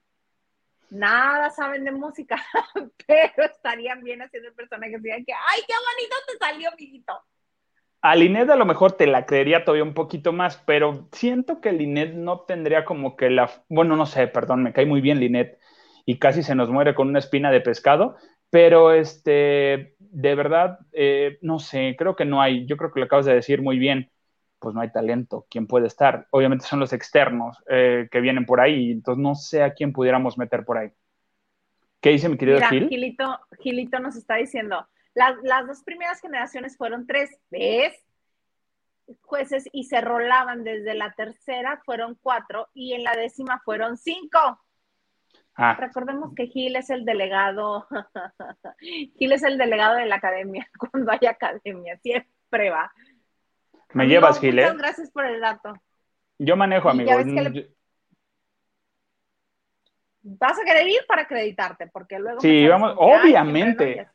Nada 0.89 1.49
saben 1.51 1.85
de 1.85 1.91
música, 1.91 2.35
pero 3.07 3.45
estarían 3.45 4.03
bien 4.03 4.21
haciendo 4.21 4.53
personajes 4.53 4.95
que 4.97 5.01
digan 5.01 5.25
que, 5.25 5.33
¡ay, 5.33 5.61
qué 5.65 5.73
bonito 5.73 6.15
te 6.27 6.37
salió, 6.45 6.69
amiguito! 6.69 7.13
A 8.01 8.15
Linet 8.15 8.49
a 8.49 8.55
lo 8.55 8.65
mejor 8.65 8.93
te 8.93 9.05
la 9.05 9.27
creería 9.27 9.63
todavía 9.63 9.83
un 9.83 9.93
poquito 9.93 10.33
más, 10.33 10.57
pero 10.65 11.07
siento 11.11 11.61
que 11.61 11.71
Linet 11.71 12.15
no 12.15 12.41
tendría 12.41 12.83
como 12.83 13.15
que 13.15 13.29
la... 13.29 13.49
Bueno, 13.69 13.95
no 13.95 14.07
sé, 14.07 14.27
perdón, 14.27 14.63
me 14.63 14.73
cae 14.73 14.87
muy 14.87 15.01
bien 15.01 15.19
Linet 15.19 15.59
y 16.05 16.19
casi 16.19 16.43
se 16.43 16.55
nos 16.55 16.69
muere 16.69 16.95
con 16.95 17.09
una 17.09 17.19
espina 17.19 17.51
de 17.51 17.61
pescado, 17.61 18.15
pero 18.49 18.91
este, 18.91 19.95
de 19.99 20.35
verdad, 20.35 20.79
eh, 20.91 21.37
no 21.41 21.59
sé, 21.59 21.95
creo 21.97 22.15
que 22.15 22.25
no 22.25 22.41
hay, 22.41 22.65
yo 22.65 22.77
creo 22.77 22.91
que 22.91 22.99
lo 22.99 23.05
acabas 23.05 23.25
de 23.25 23.35
decir 23.35 23.61
muy 23.61 23.77
bien, 23.77 24.11
pues 24.59 24.75
no 24.75 24.81
hay 24.81 24.91
talento, 24.91 25.47
¿quién 25.49 25.65
puede 25.67 25.87
estar? 25.87 26.27
Obviamente 26.31 26.65
son 26.65 26.79
los 26.79 26.93
externos 26.93 27.57
eh, 27.69 28.07
que 28.11 28.21
vienen 28.21 28.45
por 28.45 28.59
ahí, 28.59 28.91
entonces 28.91 29.21
no 29.21 29.35
sé 29.35 29.63
a 29.63 29.73
quién 29.73 29.93
pudiéramos 29.93 30.37
meter 30.37 30.65
por 30.65 30.77
ahí. 30.77 30.91
¿Qué 32.01 32.09
dice 32.09 32.29
mi 32.29 32.37
querido 32.37 32.59
Gil? 32.69 32.89
Gilito, 32.89 33.39
Gilito 33.59 33.99
nos 33.99 34.15
está 34.15 34.35
diciendo, 34.35 34.87
las, 35.13 35.67
dos 35.67 35.83
primeras 35.83 36.19
generaciones 36.21 36.77
fueron 36.77 37.05
tres, 37.05 37.29
¿ves? 37.49 37.93
Jueces 39.21 39.67
y 39.71 39.83
se 39.85 39.99
rolaban 40.01 40.63
desde 40.63 40.93
la 40.93 41.13
tercera, 41.13 41.81
fueron 41.85 42.17
cuatro, 42.21 42.69
y 42.73 42.93
en 42.93 43.03
la 43.03 43.15
décima 43.15 43.61
fueron 43.63 43.97
cinco. 43.97 44.59
Ah. 45.63 45.75
Recordemos 45.79 46.33
que 46.35 46.47
Gil 46.47 46.75
es 46.75 46.89
el 46.89 47.05
delegado, 47.05 47.87
Gil 48.79 49.31
es 49.31 49.43
el 49.43 49.59
delegado 49.59 49.95
de 49.95 50.07
la 50.07 50.15
academia, 50.15 50.67
cuando 50.91 51.11
hay 51.11 51.27
academia, 51.27 51.97
siempre 51.97 52.71
va. 52.71 52.91
Me 53.93 54.07
llevas, 54.07 54.39
Gil, 54.39 54.55
Muchas 54.55 54.73
¿eh? 54.73 54.77
gracias 54.77 55.11
por 55.11 55.25
el 55.25 55.39
dato. 55.39 55.73
Yo 56.39 56.55
manejo, 56.55 56.89
amigo. 56.89 57.11
Vas 60.23 60.59
a 60.59 60.63
querer 60.63 60.87
ir 60.87 61.01
para 61.07 61.23
acreditarte, 61.23 61.85
porque 61.87 62.17
luego... 62.17 62.39
Sí, 62.39 62.67
vamos, 62.67 62.95
obviamente. 62.97 64.07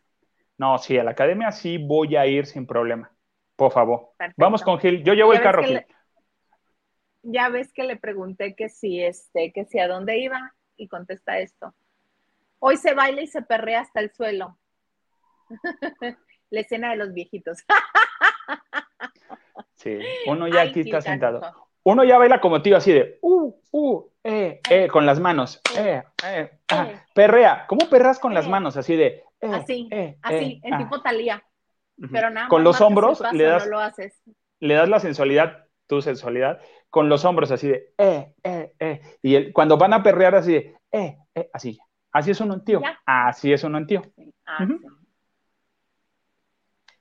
No, 0.58 0.78
sí, 0.78 0.98
a 0.98 1.04
la 1.04 1.12
academia 1.12 1.52
sí 1.52 1.78
voy 1.78 2.16
a 2.16 2.26
ir 2.26 2.46
sin 2.46 2.66
problema. 2.66 3.12
Por 3.54 3.70
favor. 3.70 4.14
Vamos 4.36 4.62
con 4.62 4.80
Gil. 4.80 5.04
Yo 5.04 5.14
llevo 5.14 5.32
el 5.32 5.42
carro, 5.42 5.62
Gil. 5.62 5.86
ya 7.22 7.48
ves 7.50 7.72
que 7.72 7.84
le 7.84 7.96
pregunté 7.96 8.56
que 8.56 8.68
si, 8.68 9.00
este, 9.00 9.52
que 9.52 9.64
si 9.64 9.78
a 9.78 9.86
dónde 9.86 10.18
iba 10.18 10.55
y 10.76 10.88
contesta 10.88 11.38
esto. 11.38 11.74
Hoy 12.58 12.76
se 12.76 12.94
baila 12.94 13.22
y 13.22 13.26
se 13.26 13.42
perrea 13.42 13.80
hasta 13.80 14.00
el 14.00 14.12
suelo. 14.12 14.58
la 16.50 16.60
escena 16.60 16.90
de 16.90 16.96
los 16.96 17.12
viejitos. 17.12 17.64
sí, 19.74 19.98
uno 20.26 20.48
ya 20.48 20.62
aquí 20.62 20.80
está 20.80 21.00
sentado. 21.00 21.40
Uno 21.82 22.02
ya 22.02 22.18
baila 22.18 22.40
como 22.40 22.62
tío, 22.62 22.76
así 22.76 22.92
de, 22.92 23.18
uh, 23.22 23.54
uh, 23.70 24.10
eh, 24.24 24.60
eh, 24.68 24.88
con 24.88 25.06
las 25.06 25.20
manos, 25.20 25.60
eh, 25.78 26.02
eh, 26.24 26.58
ah, 26.72 26.88
perrea. 27.14 27.64
¿Cómo 27.68 27.88
perras 27.88 28.18
con 28.18 28.34
las 28.34 28.48
manos? 28.48 28.76
Así 28.76 28.96
de, 28.96 29.22
eh, 29.40 29.50
así, 29.52 29.88
eh, 29.92 30.18
así, 30.22 30.60
en 30.64 30.74
ah. 30.74 30.78
tipo 30.78 31.00
talía. 31.00 31.44
Pero 32.10 32.30
nada 32.30 32.48
Con 32.48 32.64
los 32.64 32.80
hombros 32.80 33.22
le 33.32 33.44
das, 33.44 33.66
lo 33.66 33.78
haces. 33.78 34.20
le 34.60 34.74
das 34.74 34.88
la 34.88 35.00
sensualidad, 35.00 35.65
tu 35.86 36.02
sensualidad, 36.02 36.60
con 36.90 37.08
los 37.08 37.24
hombros 37.24 37.50
así 37.50 37.68
de, 37.68 37.92
eh, 37.98 38.34
eh, 38.42 38.72
eh. 38.78 39.00
Y 39.22 39.52
cuando 39.52 39.76
van 39.76 39.92
a 39.92 40.02
perrear 40.02 40.34
así 40.34 40.52
de, 40.52 40.76
eh, 40.92 41.16
eh, 41.34 41.50
así. 41.52 41.78
Así 42.12 42.30
es 42.30 42.40
uno 42.40 42.54
en 42.54 42.64
tío. 42.64 42.80
Así 43.04 43.52
es 43.52 43.62
uno 43.64 43.78
en 43.78 43.86
tío. 43.86 44.02
Ah, 44.46 44.66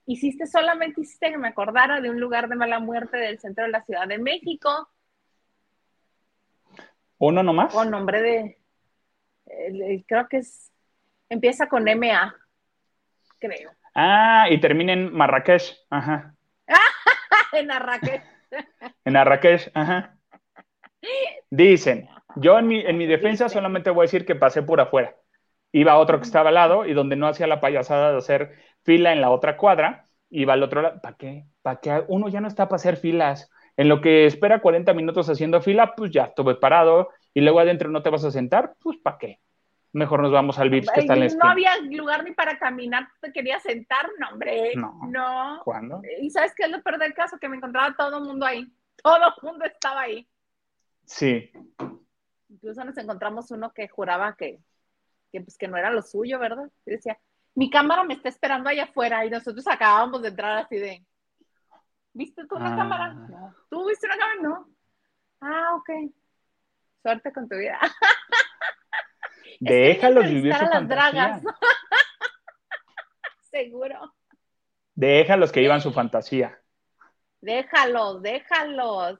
hiciste 0.05 0.45
solamente, 0.45 1.01
hiciste 1.01 1.31
que 1.31 1.37
me 1.37 1.47
acordara 1.47 2.01
de 2.01 2.09
un 2.09 2.19
lugar 2.19 2.49
de 2.49 2.55
mala 2.55 2.79
muerte 2.79 3.17
del 3.17 3.39
centro 3.39 3.63
de 3.63 3.71
la 3.71 3.83
Ciudad 3.83 4.07
de 4.07 4.17
México. 4.17 4.89
¿Uno 7.17 7.43
nomás? 7.43 7.73
Con 7.73 7.89
nombre 7.89 8.21
de, 8.21 10.03
creo 10.05 10.27
que 10.27 10.37
es 10.37 10.71
Empieza 11.29 11.67
con 11.67 11.83
MA, 11.83 12.35
creo. 13.39 13.71
Ah, 13.95 14.47
y 14.49 14.59
termina 14.59 14.93
en 14.93 15.13
Marrakech. 15.13 15.75
Ajá. 15.89 16.35
en 17.53 17.67
Marrakech. 17.67 18.23
En 19.05 19.13
Marrakech, 19.13 19.71
ajá. 19.73 20.17
Dicen, 21.49 22.07
yo 22.35 22.57
en 22.59 22.67
mi, 22.67 22.79
en 22.81 22.97
mi 22.97 23.05
defensa 23.05 23.49
solamente 23.49 23.89
voy 23.89 24.03
a 24.03 24.07
decir 24.07 24.25
que 24.25 24.35
pasé 24.35 24.63
por 24.63 24.79
afuera. 24.81 25.15
Iba 25.71 25.97
otro 25.97 26.19
que 26.19 26.25
estaba 26.25 26.49
al 26.49 26.55
lado 26.55 26.85
y 26.85 26.93
donde 26.93 27.15
no 27.15 27.27
hacía 27.27 27.47
la 27.47 27.61
payasada 27.61 28.11
de 28.11 28.17
hacer 28.17 28.51
fila 28.83 29.13
en 29.13 29.21
la 29.21 29.29
otra 29.31 29.57
cuadra, 29.57 30.05
iba 30.29 30.53
al 30.53 30.63
otro 30.63 30.81
lado. 30.81 31.01
¿Para 31.01 31.15
qué? 31.17 31.45
¿Para 31.61 31.79
qué? 31.79 32.03
Uno 32.07 32.29
ya 32.29 32.41
no 32.41 32.47
está 32.47 32.67
para 32.67 32.77
hacer 32.77 32.97
filas. 32.97 33.49
En 33.77 33.89
lo 33.89 34.01
que 34.01 34.25
espera 34.25 34.61
40 34.61 34.93
minutos 34.93 35.29
haciendo 35.29 35.61
fila, 35.61 35.93
pues 35.95 36.11
ya 36.11 36.25
estuve 36.25 36.55
parado 36.55 37.09
y 37.33 37.41
luego 37.41 37.59
adentro 37.59 37.89
no 37.89 38.01
te 38.01 38.09
vas 38.09 38.23
a 38.23 38.31
sentar, 38.31 38.75
pues 38.81 38.97
¿para 39.03 39.17
qué? 39.17 39.39
Mejor 39.95 40.21
nos 40.21 40.31
vamos 40.33 40.59
al 40.59 40.69
Vips 40.69 40.91
que 40.93 40.99
está 40.99 41.13
en 41.13 41.21
la 41.21 41.27
No 41.35 41.49
había 41.49 41.77
lugar 41.79 42.25
ni 42.25 42.33
para 42.33 42.59
caminar, 42.59 43.07
te 43.21 43.31
quería 43.31 43.61
sentar, 43.61 44.09
no, 44.19 44.27
hombre. 44.27 44.73
No. 44.75 44.99
no. 45.07 45.61
¿Cuándo? 45.63 46.01
Y 46.19 46.29
sabes 46.31 46.53
qué 46.53 46.63
es 46.63 46.69
lo 46.69 46.83
peor 46.83 46.99
del 46.99 47.13
caso, 47.13 47.37
que 47.39 47.47
me 47.47 47.55
encontraba 47.55 47.95
todo 47.95 48.17
el 48.17 48.25
mundo 48.25 48.45
ahí. 48.45 48.69
Todo 49.01 49.15
el 49.15 49.33
mundo 49.41 49.63
estaba 49.63 50.01
ahí. 50.01 50.27
Sí. 51.05 51.49
Incluso 52.49 52.83
nos 52.83 52.97
encontramos 52.97 53.49
uno 53.51 53.71
que 53.71 53.87
juraba 53.87 54.35
que, 54.35 54.59
que, 55.31 55.39
pues, 55.39 55.57
que 55.57 55.69
no 55.69 55.77
era 55.77 55.89
lo 55.91 56.01
suyo, 56.01 56.39
¿verdad? 56.39 56.69
Y 56.85 56.91
decía, 56.91 57.17
mi 57.53 57.69
cámara 57.69 58.03
me 58.03 58.15
está 58.15 58.27
esperando 58.27 58.69
allá 58.69 58.83
afuera 58.83 59.25
y 59.25 59.29
nosotros 59.29 59.65
acabábamos 59.65 60.21
de 60.23 60.27
entrar 60.27 60.57
así 60.57 60.77
de, 60.77 61.05
¿viste 62.11 62.45
tú 62.47 62.57
una 62.57 62.73
Ah. 62.73 62.75
cámara? 62.75 63.13
No. 63.13 63.55
¿Tú 63.69 63.87
viste 63.87 64.07
una 64.07 64.17
cámara? 64.17 64.41
No. 64.41 64.69
Ah, 65.39 65.73
ok. 65.75 65.89
Suerte 67.01 67.31
con 67.31 67.47
tu 67.47 67.55
vida. 67.55 67.79
Déjalos 69.59 70.25
vivir 70.25 70.53
su 70.53 70.59
a 70.59 70.63
las 70.63 70.71
fantasía. 70.71 71.11
dragas. 71.11 71.43
Seguro. 73.51 74.13
Déjalos 74.95 75.51
que 75.51 75.59
vivan 75.61 75.81
su 75.81 75.91
fantasía. 75.91 76.59
Déjalos, 77.41 78.21
déjalos. 78.21 79.19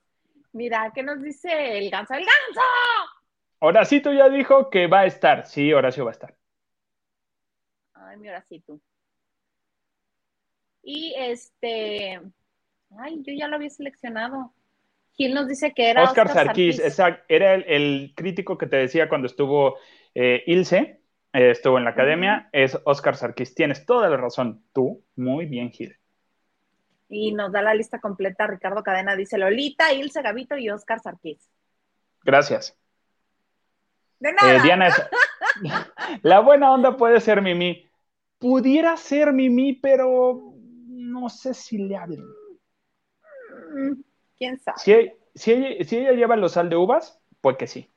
Mira, 0.54 0.92
¿qué 0.96 1.04
nos 1.04 1.22
dice 1.22 1.78
el 1.78 1.90
ganso? 1.90 2.14
¡El 2.14 2.26
ganso! 2.26 2.62
Horacito 3.60 4.12
ya 4.14 4.30
dijo 4.30 4.70
que 4.70 4.88
va 4.88 5.02
a 5.02 5.06
estar. 5.06 5.46
Sí, 5.46 5.74
Horacio 5.74 6.06
va 6.06 6.12
a 6.12 6.14
estar. 6.14 6.36
Ay, 7.94 8.18
mi 8.18 8.30
horacito. 8.30 8.80
Y 10.84 11.14
este. 11.18 12.22
Ay, 12.98 13.22
yo 13.24 13.34
ya 13.34 13.48
lo 13.48 13.56
había 13.56 13.70
seleccionado. 13.70 14.54
Gil 15.14 15.34
nos 15.34 15.48
dice 15.48 15.74
que 15.74 15.90
era 15.90 16.04
Oscar, 16.04 16.28
Oscar, 16.28 16.46
Sarkis, 16.48 16.80
exact- 16.80 17.24
era 17.30 17.54
el, 17.56 17.64
el 17.68 18.14
crítico 18.16 18.58
que 18.58 18.68
te 18.68 18.76
decía 18.78 19.08
cuando 19.10 19.28
estuvo 19.28 19.78
eh, 20.16 20.44
Ilse, 20.48 21.02
eh, 21.34 21.52
estuvo 21.52 21.78
en 21.78 21.84
la 21.84 21.92
academia, 21.92 22.50
es 22.52 22.80
Oscar 22.86 23.16
Sarkis. 23.16 23.54
Tienes 23.54 23.86
toda 23.86 24.10
la 24.10 24.18
razón. 24.18 24.64
Tú, 24.74 25.04
muy 25.16 25.46
bien, 25.46 25.70
Gil. 25.72 25.96
Y 27.10 27.34
nos 27.34 27.52
da 27.52 27.62
la 27.62 27.74
lista 27.76 28.00
completa. 28.00 28.48
Ricardo 28.48 28.82
Cadena 28.82 29.16
dice 29.16 29.38
Lolita, 29.38 29.94
Ilse 29.94 30.22
Gavito 30.24 30.58
y 30.58 30.70
Oscar 30.70 31.00
Sarkis. 31.00 31.48
Gracias. 32.24 32.76
De 34.20 34.34
nada. 34.34 34.56
Eh, 34.56 34.62
Diana, 34.64 34.88
es- 34.88 35.04
la 36.24 36.40
buena 36.40 36.72
onda 36.72 36.98
puede 36.98 37.20
ser 37.20 37.42
Mimi. 37.42 37.86
Pudiera 38.40 38.98
ser 38.98 39.34
Mimi, 39.34 39.74
pero 39.74 40.54
no 40.88 41.30
sé 41.30 41.54
si 41.54 41.78
le 41.78 41.96
hablen. 41.96 42.24
Mm, 43.76 44.02
¿Quién 44.38 44.60
sabe? 44.60 44.78
Si, 44.80 44.92
e- 44.92 45.18
si 45.36 45.52
ella, 45.52 45.84
si 45.86 45.98
ella 45.98 46.12
lleva 46.14 46.36
los 46.36 46.54
sal 46.54 46.70
de 46.70 46.76
uvas, 46.76 47.22
pues 47.42 47.58
que 47.58 47.68
sí. 47.68 47.92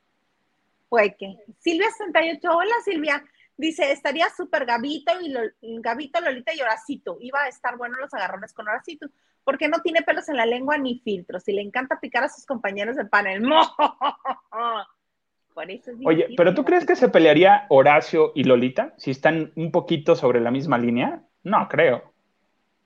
Fue 0.89 1.15
que. 1.17 1.37
Silvia 1.59 1.89
68, 1.91 2.49
hola 2.51 2.75
Silvia. 2.83 3.23
Dice, 3.55 3.91
estaría 3.91 4.29
súper 4.29 4.65
Gavito 4.65 5.11
y 5.21 5.33
Gavito, 5.81 6.21
Lolita 6.21 6.53
y 6.53 6.61
Horacito. 6.61 7.17
Iba 7.19 7.43
a 7.43 7.49
estar 7.49 7.77
bueno 7.77 7.97
los 7.97 8.13
agarrones 8.13 8.53
con 8.53 8.67
Horacito, 8.67 9.07
porque 9.43 9.67
no 9.67 9.81
tiene 9.81 10.01
pelos 10.01 10.29
en 10.29 10.37
la 10.37 10.45
lengua 10.45 10.77
ni 10.77 10.99
filtros 10.99 11.47
y 11.47 11.53
le 11.53 11.61
encanta 11.61 11.99
picar 11.99 12.23
a 12.23 12.29
sus 12.29 12.45
compañeros 12.45 12.95
de 12.95 13.05
panel. 13.05 13.43
Por 15.53 15.69
eso 15.69 15.91
es 15.91 15.97
Oye, 16.05 16.27
¿pero 16.37 16.53
tú 16.53 16.63
crees 16.63 16.85
que 16.85 16.95
se 16.95 17.09
pelearía 17.09 17.65
Horacio 17.67 18.31
y 18.33 18.45
Lolita 18.45 18.93
si 18.97 19.11
están 19.11 19.51
un 19.55 19.71
poquito 19.71 20.15
sobre 20.15 20.39
la 20.39 20.51
misma 20.51 20.77
línea? 20.77 21.23
No, 21.43 21.67
creo. 21.67 22.13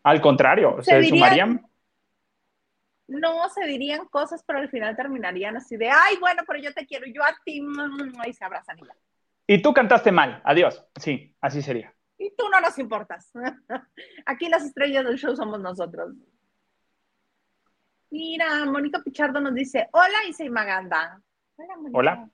Al 0.01 0.21
contrario, 0.21 0.81
Se 0.81 1.03
se, 1.03 1.09
sumarían. 1.09 1.67
No, 3.07 3.49
se 3.49 3.65
dirían 3.65 4.07
cosas, 4.07 4.43
pero 4.47 4.59
al 4.59 4.69
final 4.69 4.95
terminarían 4.95 5.57
así 5.57 5.77
de, 5.77 5.89
ay, 5.89 6.17
bueno, 6.19 6.43
pero 6.47 6.59
yo 6.59 6.73
te 6.73 6.85
quiero, 6.85 7.05
yo 7.05 7.23
a 7.23 7.35
ti, 7.43 7.61
y 8.27 8.33
se 8.33 8.45
abrazan 8.45 8.79
y 8.79 8.85
ya. 8.85 8.95
Y 9.45 9.61
tú 9.61 9.73
cantaste 9.73 10.11
mal. 10.11 10.41
Adiós. 10.45 10.85
Sí, 10.99 11.35
así 11.41 11.61
sería. 11.61 11.93
Y 12.17 12.33
tú 12.35 12.47
no 12.49 12.61
nos 12.61 12.77
importas. 12.79 13.31
Aquí 14.25 14.47
las 14.47 14.63
estrellas 14.63 15.03
del 15.05 15.17
show 15.17 15.35
somos 15.35 15.59
nosotros. 15.59 16.13
Mira, 18.09 18.63
Mónica 18.65 19.01
Pichardo 19.03 19.41
nos 19.41 19.53
dice, 19.53 19.89
hola 19.91 20.25
Isa 20.29 20.45
y 20.45 20.49
Maganda. 20.49 21.21
Hola, 21.55 21.75
Mónica. 21.75 21.97
Hola. 21.97 22.29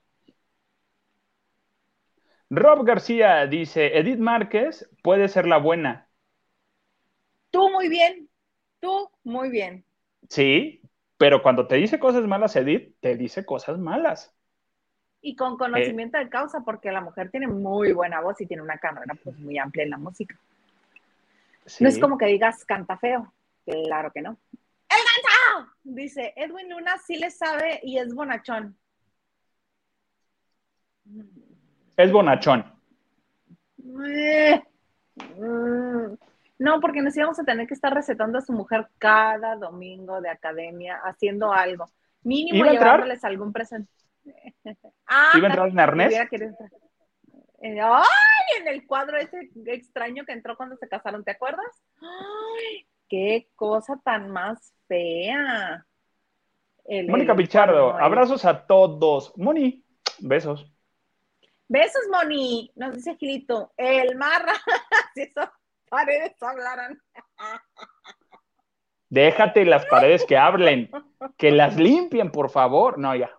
Rob 2.50 2.84
García 2.84 3.46
dice, 3.46 3.96
Edith 3.98 4.18
Márquez 4.18 4.88
puede 5.02 5.28
ser 5.28 5.46
la 5.46 5.58
buena. 5.58 6.08
Tú 7.50 7.70
muy 7.70 7.88
bien, 7.88 8.28
tú 8.80 9.10
muy 9.24 9.50
bien. 9.50 9.84
Sí, 10.30 10.80
pero 11.18 11.42
cuando 11.42 11.66
te 11.66 11.74
dice 11.74 11.98
cosas 11.98 12.22
malas, 12.22 12.54
Edith, 12.54 12.94
te 13.00 13.16
dice 13.16 13.44
cosas 13.44 13.78
malas. 13.78 14.32
Y 15.20 15.34
con 15.34 15.58
conocimiento 15.58 16.18
de 16.18 16.30
causa, 16.30 16.60
porque 16.60 16.92
la 16.92 17.00
mujer 17.00 17.30
tiene 17.30 17.48
muy 17.48 17.92
buena 17.92 18.20
voz 18.20 18.40
y 18.40 18.46
tiene 18.46 18.62
una 18.62 18.78
carrera 18.78 19.14
pues, 19.22 19.36
muy 19.38 19.58
amplia 19.58 19.84
en 19.84 19.90
la 19.90 19.98
música. 19.98 20.38
Sí. 21.66 21.82
No 21.82 21.90
es 21.90 21.98
como 21.98 22.16
que 22.16 22.26
digas 22.26 22.64
canta 22.64 22.96
feo. 22.96 23.32
Claro 23.66 24.10
que 24.12 24.22
no. 24.22 24.38
¡El 24.88 24.98
ganso! 24.98 25.72
Dice, 25.82 26.32
Edwin 26.36 26.70
Luna 26.70 26.96
sí 26.98 27.16
le 27.16 27.30
sabe 27.30 27.80
y 27.82 27.98
es 27.98 28.14
bonachón. 28.14 28.76
Es 31.96 32.12
bonachón. 32.12 32.64
Eh, 34.08 34.62
mm, 35.38 36.14
No, 36.60 36.78
porque 36.78 37.00
nos 37.00 37.16
íbamos 37.16 37.38
a 37.40 37.44
tener 37.44 37.66
que 37.66 37.72
estar 37.72 37.92
recetando 37.94 38.36
a 38.36 38.42
su 38.42 38.52
mujer 38.52 38.86
cada 38.98 39.56
domingo 39.56 40.20
de 40.20 40.28
academia 40.28 41.00
haciendo 41.02 41.54
algo. 41.54 41.86
Mínimo 42.22 42.58
¿Iba 42.58 42.66
a 42.66 42.72
entrar? 42.74 42.92
llevándoles 42.96 43.24
algún 43.24 43.52
presente. 43.52 43.90
Ah, 45.12 45.32
¿Iba 45.34 45.48
a 45.48 45.50
entrar 45.50 45.68
en 45.68 45.80
arnés? 45.80 46.12
Eh, 47.62 47.80
¡Ay! 47.80 48.04
En 48.60 48.68
el 48.68 48.86
cuadro 48.86 49.16
ese 49.16 49.50
extraño 49.66 50.24
que 50.24 50.32
entró 50.32 50.56
cuando 50.56 50.76
se 50.76 50.86
casaron, 50.86 51.24
¿te 51.24 51.32
acuerdas? 51.32 51.66
¡Ay! 52.00 52.86
¡Qué 53.08 53.48
cosa 53.56 53.98
tan 54.04 54.30
más 54.30 54.72
fea! 54.86 55.84
El- 56.84 57.08
Mónica 57.08 57.32
el 57.32 57.38
Pichardo, 57.38 57.96
el- 57.96 58.04
abrazos 58.04 58.44
a 58.44 58.66
todos. 58.66 59.36
Moni, 59.36 59.82
besos. 60.20 60.70
Besos, 61.66 62.02
Moni, 62.12 62.70
nos 62.76 62.94
dice 62.94 63.16
Gilito. 63.16 63.72
El 63.76 64.14
marra, 64.16 64.52
si 65.14 65.22
esas 65.22 65.50
paredes 65.90 66.32
hablaran. 66.42 66.98
Déjate 69.10 69.64
las 69.66 69.84
paredes 69.86 70.24
que 70.24 70.38
hablen, 70.38 70.90
que 71.36 71.50
las 71.50 71.76
limpien, 71.76 72.30
por 72.30 72.48
favor. 72.48 72.96
No, 72.98 73.14
ya. 73.14 73.30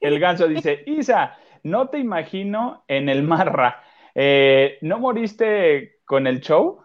El 0.00 0.18
ganso 0.20 0.48
dice, 0.48 0.82
Isa, 0.86 1.36
no 1.62 1.88
te 1.88 1.98
imagino 1.98 2.84
en 2.88 3.08
el 3.08 3.22
Marra. 3.22 3.82
Eh, 4.14 4.78
¿No 4.82 4.98
moriste 4.98 6.00
con 6.04 6.26
el 6.26 6.40
show? 6.40 6.82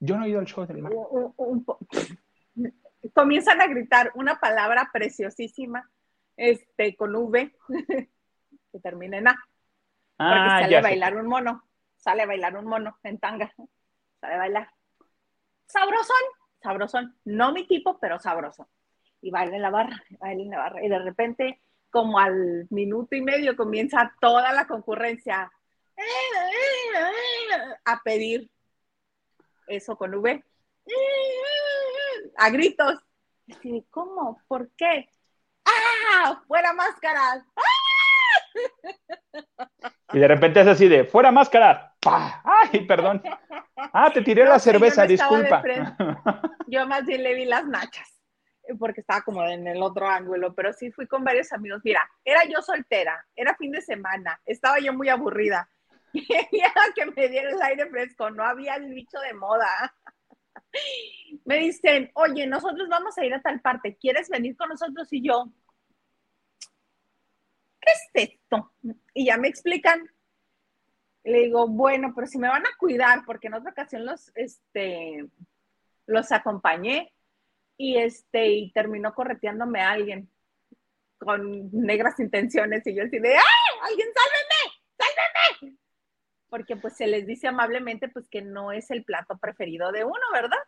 Yo 0.00 0.16
no 0.16 0.24
he 0.24 0.28
ido 0.30 0.38
al 0.40 0.46
show 0.46 0.64
del 0.66 0.78
Marra. 0.78 0.94
Un- 0.96 1.34
un 1.36 1.64
po- 1.64 1.78
Comienzan 3.14 3.60
a 3.60 3.66
gritar 3.66 4.12
una 4.14 4.38
palabra 4.38 4.90
preciosísima, 4.92 5.90
este, 6.36 6.94
con 6.96 7.14
V, 7.16 7.52
que 8.72 8.80
termina 8.80 9.18
en 9.18 9.28
A, 9.28 9.36
porque 10.18 10.48
Ah, 10.50 10.58
sale 10.60 10.76
a 10.76 10.82
sé. 10.82 10.88
bailar 10.88 11.16
un 11.16 11.26
mono, 11.28 11.64
sale 11.96 12.22
a 12.22 12.26
bailar 12.26 12.56
un 12.56 12.64
mono 12.66 12.98
en 13.04 13.18
tanga, 13.18 13.54
sale 14.20 14.34
a 14.34 14.38
bailar. 14.38 14.70
Sabrosón, 15.66 16.16
sabrosón, 16.60 17.16
no 17.24 17.52
mi 17.52 17.66
tipo, 17.66 17.98
pero 18.00 18.18
sabroso. 18.18 18.68
Y 19.20 19.30
baila 19.30 19.56
en 19.56 19.62
la 19.62 19.70
barra, 19.70 20.02
baila 20.18 20.42
en 20.42 20.50
la 20.50 20.58
barra, 20.58 20.84
y 20.84 20.88
de 20.88 20.98
repente, 20.98 21.62
como 21.90 22.18
al 22.18 22.66
minuto 22.70 23.14
y 23.14 23.20
medio, 23.22 23.56
comienza 23.56 24.12
toda 24.20 24.52
la 24.52 24.66
concurrencia 24.66 25.50
a 27.84 28.02
pedir 28.02 28.50
eso 29.66 29.96
con 29.96 30.14
V, 30.14 30.44
a 32.36 32.50
gritos. 32.50 33.00
De, 33.46 33.84
¿Cómo? 33.90 34.40
¿Por 34.48 34.70
qué? 34.76 35.08
¡Ah! 35.64 36.42
¡Fuera 36.46 36.72
máscaras! 36.72 37.44
Y 40.12 40.18
de 40.18 40.28
repente 40.28 40.60
es 40.60 40.66
así 40.66 40.88
de, 40.88 41.04
fuera 41.04 41.30
máscara. 41.30 41.94
¡Pah! 42.00 42.42
¡Ay, 42.44 42.86
perdón! 42.86 43.22
Ah, 43.76 44.10
te 44.12 44.22
tiré 44.22 44.44
No 44.44 44.50
la 44.50 44.56
yo 44.56 44.60
cerveza, 44.60 45.02
no 45.02 45.08
de 45.08 45.12
disculpa. 45.12 45.62
Yo 46.66 46.86
más 46.86 47.04
bien 47.04 47.22
le 47.22 47.34
vi 47.34 47.44
las 47.44 47.66
nachas, 47.66 48.08
porque 48.78 49.00
estaba 49.00 49.22
como 49.22 49.44
en 49.44 49.66
el 49.66 49.82
otro 49.82 50.08
ángulo, 50.08 50.54
pero 50.54 50.72
sí 50.72 50.90
fui 50.90 51.06
con 51.06 51.24
varios 51.24 51.52
amigos. 51.52 51.80
Mira, 51.84 52.00
era 52.24 52.44
yo 52.44 52.62
soltera, 52.62 53.26
era 53.34 53.54
fin 53.56 53.72
de 53.72 53.82
semana, 53.82 54.40
estaba 54.46 54.78
yo 54.78 54.92
muy 54.92 55.08
aburrida. 55.08 55.68
Quería 56.12 56.72
que 56.94 57.06
me 57.06 57.28
diera 57.28 57.50
el 57.50 57.62
aire 57.62 57.86
fresco, 57.90 58.30
no 58.30 58.44
había 58.44 58.76
el 58.76 58.92
bicho 58.94 59.18
de 59.20 59.34
moda. 59.34 59.68
Me 61.44 61.58
dicen, 61.58 62.10
oye, 62.14 62.46
nosotros 62.46 62.88
vamos 62.88 63.16
a 63.18 63.24
ir 63.24 63.34
a 63.34 63.40
tal 63.40 63.60
parte, 63.60 63.96
¿quieres 63.96 64.28
venir 64.28 64.56
con 64.56 64.68
nosotros? 64.68 65.08
Y 65.12 65.26
yo, 65.26 65.50
¿qué 68.12 68.22
es 68.22 68.30
esto? 68.30 68.72
Y 69.14 69.26
ya 69.26 69.36
me 69.36 69.48
explican. 69.48 70.08
Le 71.24 71.40
digo, 71.40 71.66
bueno, 71.68 72.12
pero 72.14 72.26
si 72.26 72.38
me 72.38 72.48
van 72.48 72.64
a 72.66 72.76
cuidar, 72.78 73.24
porque 73.26 73.48
en 73.48 73.54
otra 73.54 73.72
ocasión 73.72 74.06
los, 74.06 74.30
este, 74.34 75.26
los 76.06 76.32
acompañé 76.32 77.12
y 77.76 77.96
este, 77.96 78.48
y 78.48 78.72
terminó 78.72 79.14
correteándome 79.14 79.80
a 79.80 79.90
alguien. 79.90 80.30
con 81.18 81.70
negras 81.72 82.18
intenciones 82.20 82.86
y 82.86 82.94
yo 82.94 83.02
así 83.02 83.18
de, 83.18 83.34
¡ay! 83.34 83.78
¡Alguien 83.82 84.08
sálveme! 84.14 84.76
¡Sálveme! 84.98 85.78
Porque 86.48 86.76
pues 86.76 86.96
se 86.96 87.08
les 87.08 87.26
dice 87.26 87.48
amablemente 87.48 88.08
pues 88.08 88.28
que 88.28 88.40
no 88.40 88.72
es 88.72 88.90
el 88.90 89.04
plato 89.04 89.36
preferido 89.36 89.90
de 89.92 90.04
uno, 90.04 90.22
¿verdad? 90.32 90.58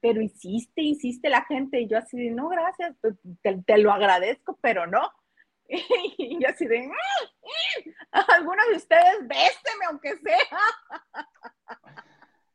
Pero 0.00 0.20
insiste, 0.20 0.82
insiste 0.82 1.28
la 1.28 1.44
gente 1.44 1.80
y 1.80 1.88
yo 1.88 1.98
así 1.98 2.18
de, 2.18 2.30
no, 2.30 2.48
gracias, 2.48 2.96
pues, 3.00 3.14
te, 3.42 3.78
lo 3.78 3.92
agradezco, 3.92 4.58
pero 4.60 4.86
no. 4.86 5.10
Y 6.18 6.38
yo 6.40 6.48
así 6.48 6.66
de, 6.66 6.82
mm, 6.82 6.90
mm, 6.90 8.20
algunos 8.28 8.66
de 8.68 8.76
ustedes 8.76 9.28
béseme 9.28 9.84
aunque 9.88 10.16
sea. 10.16 10.38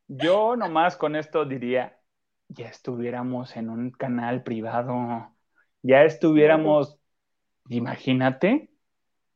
Yo 0.08 0.54
nomás 0.54 0.96
con 0.96 1.16
esto 1.16 1.44
diría, 1.44 1.98
ya 2.48 2.68
estuviéramos 2.68 3.56
en 3.56 3.70
un 3.70 3.90
canal 3.90 4.44
privado, 4.44 5.34
ya 5.82 6.04
estuviéramos, 6.04 7.00
imagínate. 7.68 8.70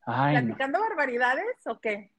Ay, 0.07 0.37
¿Platicando 0.37 0.78
barbaridades 0.78 1.66
o 1.66 1.81
qué? 1.81 2.12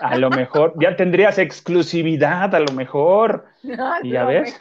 A 0.00 0.16
lo 0.16 0.30
mejor, 0.30 0.72
ya 0.80 0.96
tendrías 0.96 1.38
exclusividad, 1.38 2.54
a 2.54 2.60
lo 2.60 2.72
mejor. 2.72 3.46
¿Y 4.02 4.12
ya 4.12 4.24
ves? 4.24 4.58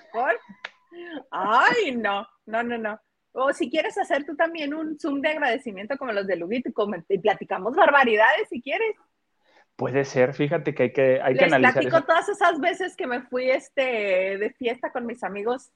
Ay, 1.32 1.95
no, 1.95 2.28
no, 2.45 2.62
no, 2.62 2.78
no. 2.78 2.99
O 3.34 3.53
si 3.53 3.69
quieres 3.69 3.97
hacer 3.97 4.25
tú 4.25 4.36
también 4.36 4.73
un 4.73 4.99
Zoom 4.99 5.21
de 5.21 5.29
agradecimiento 5.29 5.97
como 5.97 6.11
los 6.11 6.27
de 6.27 6.36
Lubit 6.36 6.67
y 7.09 7.17
platicamos 7.19 7.75
barbaridades 7.75 8.49
si 8.49 8.61
quieres. 8.61 8.95
Puede 9.75 10.05
ser, 10.05 10.34
fíjate 10.34 10.75
que 10.75 10.84
hay 10.84 10.93
que, 10.93 11.21
hay 11.21 11.36
que 11.36 11.45
analizar. 11.45 11.73
platico 11.73 12.03
todas 12.03 12.29
esas 12.29 12.59
veces 12.59 12.95
que 12.95 13.07
me 13.07 13.21
fui 13.21 13.49
este, 13.49 14.38
de 14.38 14.53
fiesta 14.57 14.91
con 14.91 15.05
mis 15.05 15.23
amigos 15.23 15.71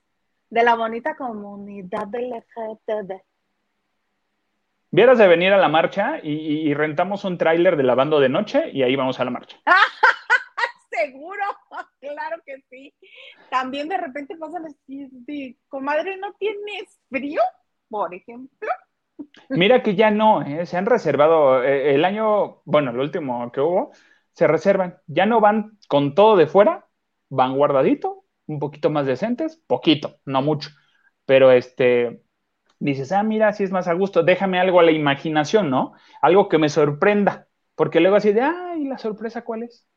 de 0.49 0.63
la 0.63 0.75
bonita 0.75 1.15
comunidad 1.15 2.07
de 2.07 2.21
LGTB. 2.29 3.21
Vieras 4.91 5.17
de 5.17 5.27
venir 5.27 5.51
a 5.51 5.57
la 5.57 5.67
marcha 5.67 6.19
y, 6.23 6.73
rentamos 6.73 7.25
un 7.25 7.37
tráiler 7.37 7.75
de 7.75 7.83
lavando 7.83 8.19
de 8.19 8.29
noche 8.29 8.69
y 8.71 8.83
ahí 8.83 8.95
vamos 8.95 9.19
a 9.19 9.25
la 9.25 9.31
marcha. 9.31 9.57
Seguro, 10.89 11.43
claro 12.13 12.41
que 12.45 12.63
sí. 12.69 12.93
También 13.49 13.89
de 13.89 13.97
repente 13.97 14.35
pasan 14.37 14.65
así, 14.65 15.57
comadre, 15.67 16.17
¿no 16.17 16.33
tienes 16.33 16.99
frío? 17.09 17.41
Por 17.89 18.13
ejemplo. 18.13 18.69
Mira 19.49 19.83
que 19.83 19.95
ya 19.95 20.11
no, 20.11 20.41
¿eh? 20.41 20.65
se 20.65 20.77
han 20.77 20.85
reservado 20.85 21.63
eh, 21.63 21.95
el 21.95 22.05
año, 22.05 22.61
bueno, 22.65 22.91
el 22.91 22.99
último 22.99 23.51
que 23.51 23.61
hubo, 23.61 23.91
se 24.33 24.47
reservan. 24.47 24.97
Ya 25.07 25.25
no 25.25 25.39
van 25.39 25.77
con 25.87 26.15
todo 26.15 26.35
de 26.35 26.47
fuera, 26.47 26.87
van 27.29 27.55
guardadito, 27.55 28.25
un 28.47 28.59
poquito 28.59 28.89
más 28.89 29.05
decentes, 29.05 29.61
poquito, 29.67 30.17
no 30.25 30.41
mucho. 30.41 30.69
Pero 31.25 31.51
este, 31.51 32.23
dices, 32.79 33.11
ah, 33.11 33.23
mira, 33.23 33.53
si 33.53 33.63
es 33.63 33.71
más 33.71 33.87
a 33.87 33.93
gusto, 33.93 34.23
déjame 34.23 34.59
algo 34.59 34.79
a 34.79 34.83
la 34.83 34.91
imaginación, 34.91 35.69
¿no? 35.69 35.93
Algo 36.21 36.49
que 36.49 36.57
me 36.57 36.69
sorprenda. 36.69 37.47
Porque 37.75 37.99
luego 37.99 38.17
así 38.17 38.31
de, 38.33 38.41
ay, 38.41 38.85
¿la 38.85 38.97
sorpresa 38.97 39.43
cuál 39.43 39.63
es? 39.63 39.87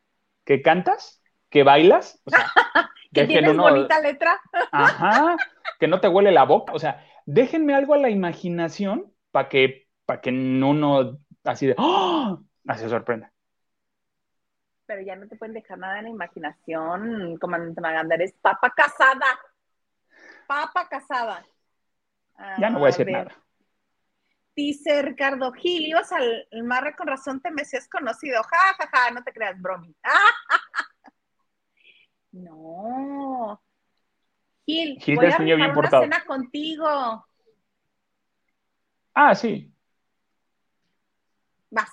¿Que 0.44 0.62
cantas? 0.62 1.22
¿Que 1.50 1.62
bailas? 1.62 2.20
O 2.24 2.30
sea, 2.30 2.46
que 3.12 3.26
tienes 3.26 3.56
bonita 3.56 4.00
letra. 4.00 4.40
Ajá, 4.72 5.36
que 5.78 5.88
no 5.88 6.00
te 6.00 6.08
huele 6.08 6.30
la 6.30 6.44
boca. 6.44 6.72
O 6.72 6.78
sea, 6.78 7.04
déjenme 7.26 7.74
algo 7.74 7.94
a 7.94 7.98
la 7.98 8.10
imaginación 8.10 9.12
para 9.30 9.48
que, 9.48 9.88
para 10.04 10.20
que 10.20 10.30
uno 10.30 11.18
así 11.44 11.66
de, 11.66 11.74
¡oh! 11.78 12.40
Así 12.66 12.88
sorprenda. 12.88 13.32
Pero 14.86 15.02
ya 15.02 15.16
no 15.16 15.26
te 15.26 15.36
pueden 15.36 15.54
dejar 15.54 15.78
nada 15.78 15.98
en 15.98 16.04
la 16.04 16.10
imaginación, 16.10 17.36
comandante 17.38 17.80
Maganda, 17.80 18.14
eres 18.14 18.32
papa 18.40 18.72
casada. 18.74 19.38
Papa 20.46 20.88
casada. 20.88 21.44
ya 22.58 22.70
no 22.70 22.78
voy 22.78 22.88
a 22.88 22.90
decir 22.90 23.10
nada. 23.10 23.34
Dice 24.56 25.02
Ricardo 25.02 25.52
Gil, 25.52 25.86
ibas 25.86 26.10
al 26.10 26.48
marre 26.64 26.96
con 26.96 27.06
razón 27.06 27.40
te 27.40 27.50
me 27.50 27.64
seas 27.64 27.88
conocido. 27.88 28.42
Ja, 28.42 28.74
ja, 28.78 28.88
ja, 28.92 29.10
no 29.12 29.22
te 29.22 29.32
creas, 29.32 29.60
bromi. 29.60 29.94
no. 32.32 33.60
Gil, 34.66 34.98
voy 35.16 35.26
a 35.26 35.38
bien 35.38 35.60
una 35.62 35.90
cena 35.90 36.24
contigo. 36.26 37.24
Ah, 39.14 39.34
sí. 39.34 39.72
Vas. 41.70 41.88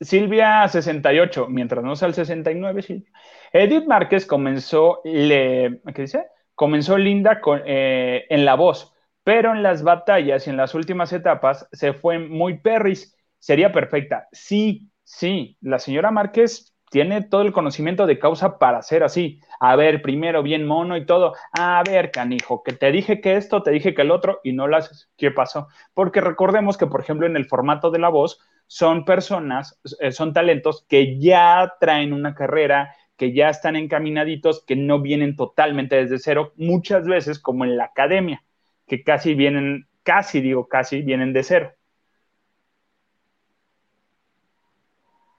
Silvia 0.00 0.68
68, 0.68 1.48
mientras 1.48 1.82
no 1.82 1.96
sea 1.96 2.08
el 2.08 2.14
69, 2.14 2.82
sí. 2.82 3.04
Edith 3.52 3.86
Márquez 3.86 4.26
comenzó, 4.26 5.00
le, 5.04 5.80
¿qué 5.94 6.02
dice? 6.02 6.26
Comenzó 6.54 6.98
linda 6.98 7.40
con, 7.40 7.62
eh, 7.64 8.26
en 8.28 8.44
la 8.44 8.54
voz, 8.54 8.92
pero 9.24 9.52
en 9.52 9.62
las 9.62 9.82
batallas 9.82 10.46
y 10.46 10.50
en 10.50 10.56
las 10.56 10.74
últimas 10.74 11.12
etapas 11.12 11.66
se 11.72 11.94
fue 11.94 12.18
muy 12.18 12.58
perris. 12.58 13.16
Sería 13.38 13.72
perfecta. 13.72 14.28
Sí, 14.32 14.90
sí, 15.02 15.56
la 15.60 15.78
señora 15.78 16.10
Márquez 16.10 16.71
tiene 16.92 17.22
todo 17.22 17.40
el 17.40 17.52
conocimiento 17.52 18.04
de 18.04 18.18
causa 18.18 18.58
para 18.58 18.82
ser 18.82 19.02
así. 19.02 19.40
A 19.58 19.76
ver, 19.76 20.02
primero 20.02 20.42
bien 20.42 20.66
mono 20.66 20.98
y 20.98 21.06
todo. 21.06 21.32
A 21.58 21.82
ver, 21.82 22.10
canijo, 22.10 22.62
que 22.62 22.74
te 22.74 22.92
dije 22.92 23.22
que 23.22 23.36
esto, 23.36 23.62
te 23.62 23.70
dije 23.70 23.94
que 23.94 24.02
el 24.02 24.10
otro 24.10 24.40
y 24.44 24.52
no 24.52 24.68
lo 24.68 24.76
haces. 24.76 25.10
¿Qué 25.16 25.30
pasó? 25.30 25.68
Porque 25.94 26.20
recordemos 26.20 26.76
que, 26.76 26.86
por 26.86 27.00
ejemplo, 27.00 27.26
en 27.26 27.34
el 27.34 27.46
formato 27.46 27.90
de 27.90 27.98
la 27.98 28.10
voz, 28.10 28.40
son 28.66 29.06
personas, 29.06 29.80
eh, 30.00 30.12
son 30.12 30.34
talentos 30.34 30.84
que 30.86 31.18
ya 31.18 31.76
traen 31.80 32.12
una 32.12 32.34
carrera, 32.34 32.94
que 33.16 33.32
ya 33.32 33.48
están 33.48 33.74
encaminaditos, 33.74 34.62
que 34.62 34.76
no 34.76 35.00
vienen 35.00 35.34
totalmente 35.34 35.96
desde 35.96 36.18
cero, 36.18 36.52
muchas 36.56 37.06
veces 37.06 37.38
como 37.38 37.64
en 37.64 37.78
la 37.78 37.84
academia, 37.84 38.44
que 38.86 39.02
casi 39.02 39.34
vienen, 39.34 39.88
casi 40.02 40.42
digo 40.42 40.68
casi, 40.68 41.00
vienen 41.00 41.32
de 41.32 41.42
cero. 41.42 41.72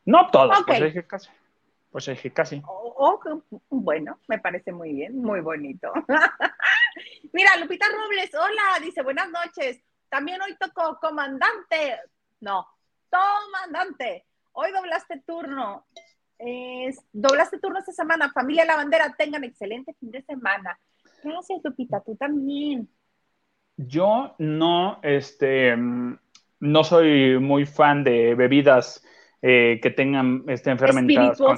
No 0.04 0.32
todos, 0.32 0.58
pues 0.66 0.84
dije 0.84 1.06
casi. 1.06 1.30
Pues 1.94 2.08
es 2.08 2.20
que 2.20 2.34
casi. 2.34 2.60
Oh, 2.66 3.20
bueno, 3.70 4.18
me 4.28 4.39
parece 4.39 4.72
muy 4.72 4.94
bien, 4.94 5.16
muy 5.16 5.41
bonito. 5.41 5.94
Mira, 7.34 7.56
Lupita 7.58 7.86
Robles, 7.86 8.32
hola, 8.34 8.84
dice 8.84 9.04
buenas 9.04 9.30
noches. 9.30 9.80
También 10.10 10.41
hoy 10.41 10.58
tocó 10.60 10.98
comandante. 11.00 12.00
No, 12.39 12.66
comandante. 13.12 14.26
Hoy 14.54 14.72
doblaste 14.72 15.22
turno. 15.24 15.86
doblaste 17.12 17.60
turno 17.60 17.78
esta 17.78 17.91
semana. 17.91 18.32
Familia 18.32 18.66
La 18.66 18.76
Bandera, 18.76 19.14
tengan 19.16 19.44
excelente 19.44 19.94
fin 20.00 20.10
de 20.10 20.24
semana. 20.24 20.80
Gracias, 21.24 21.62
Lupita, 21.64 22.02
tú 22.02 22.16
también. 22.16 22.89
Yo 23.78 24.34
no, 24.39 25.00
este, 25.04 25.76
no 25.78 26.84
soy 26.84 27.38
muy 27.38 27.68
fan 27.68 28.04
de 28.04 28.34
bebidas 28.34 29.06
eh, 29.46 29.80
que 29.82 29.91
tengan 29.91 30.46
este, 30.48 30.72
enfermedades. 30.72 31.38
Con, 31.38 31.58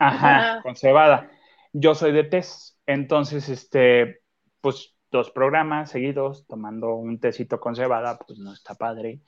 ajá, 0.00 0.60
con 0.62 0.74
cebada. 0.74 1.30
Yo 1.72 1.94
soy 1.94 2.10
de 2.10 2.24
test, 2.24 2.76
entonces, 2.86 3.48
este, 3.48 4.20
pues 4.60 4.96
dos 5.12 5.30
programas 5.30 5.92
seguidos 5.92 6.44
tomando 6.48 6.96
un 6.96 7.20
tecito 7.20 7.60
con 7.60 7.76
cebada, 7.76 8.18
pues 8.18 8.40
no 8.40 8.52
está 8.52 8.74
padre. 8.74 9.20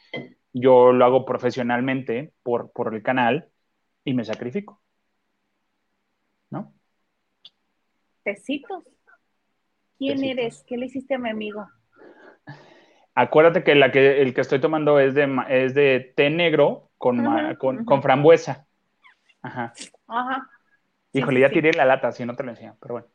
Yo 0.53 0.91
lo 0.91 1.05
hago 1.05 1.25
profesionalmente 1.25 2.33
por, 2.43 2.73
por 2.73 2.93
el 2.93 3.05
canal 3.05 3.49
y 4.05 4.15
me 4.15 4.25
sacrifico. 4.25 4.83
¿No? 6.51 6.75
Tecitos. 8.25 8.83
¿Quién 9.97 10.25
eres? 10.25 10.65
¿Qué 10.67 10.77
le 10.77 10.87
hiciste 10.87 11.15
a 11.15 11.19
mi 11.19 11.31
amigo? 11.31 11.69
Acuérdate 13.15 13.63
que, 13.63 13.77
la 13.77 13.93
que 13.93 14.21
el 14.21 14.35
que 14.35 14.41
estoy 14.41 14.61
tomando 14.61 14.99
es 14.99 15.15
de, 15.15 15.29
es 15.49 15.75
de 15.75 16.13
té 16.17 16.31
negro 16.31 16.86
con, 16.99 18.03
frambuesa. 18.03 18.67
Ajá. 19.43 19.73
Ajá. 20.07 20.49
Híjole, 21.13 21.41
ya 21.41 21.51
tiré 21.51 21.73
la 21.73 21.85
lata, 21.85 22.13
si 22.13 22.25
no 22.25 22.35
te 22.35 22.43
lo 22.43 22.51
enseño, 22.51 22.77
pero 22.81 22.95
bueno. 22.95 23.09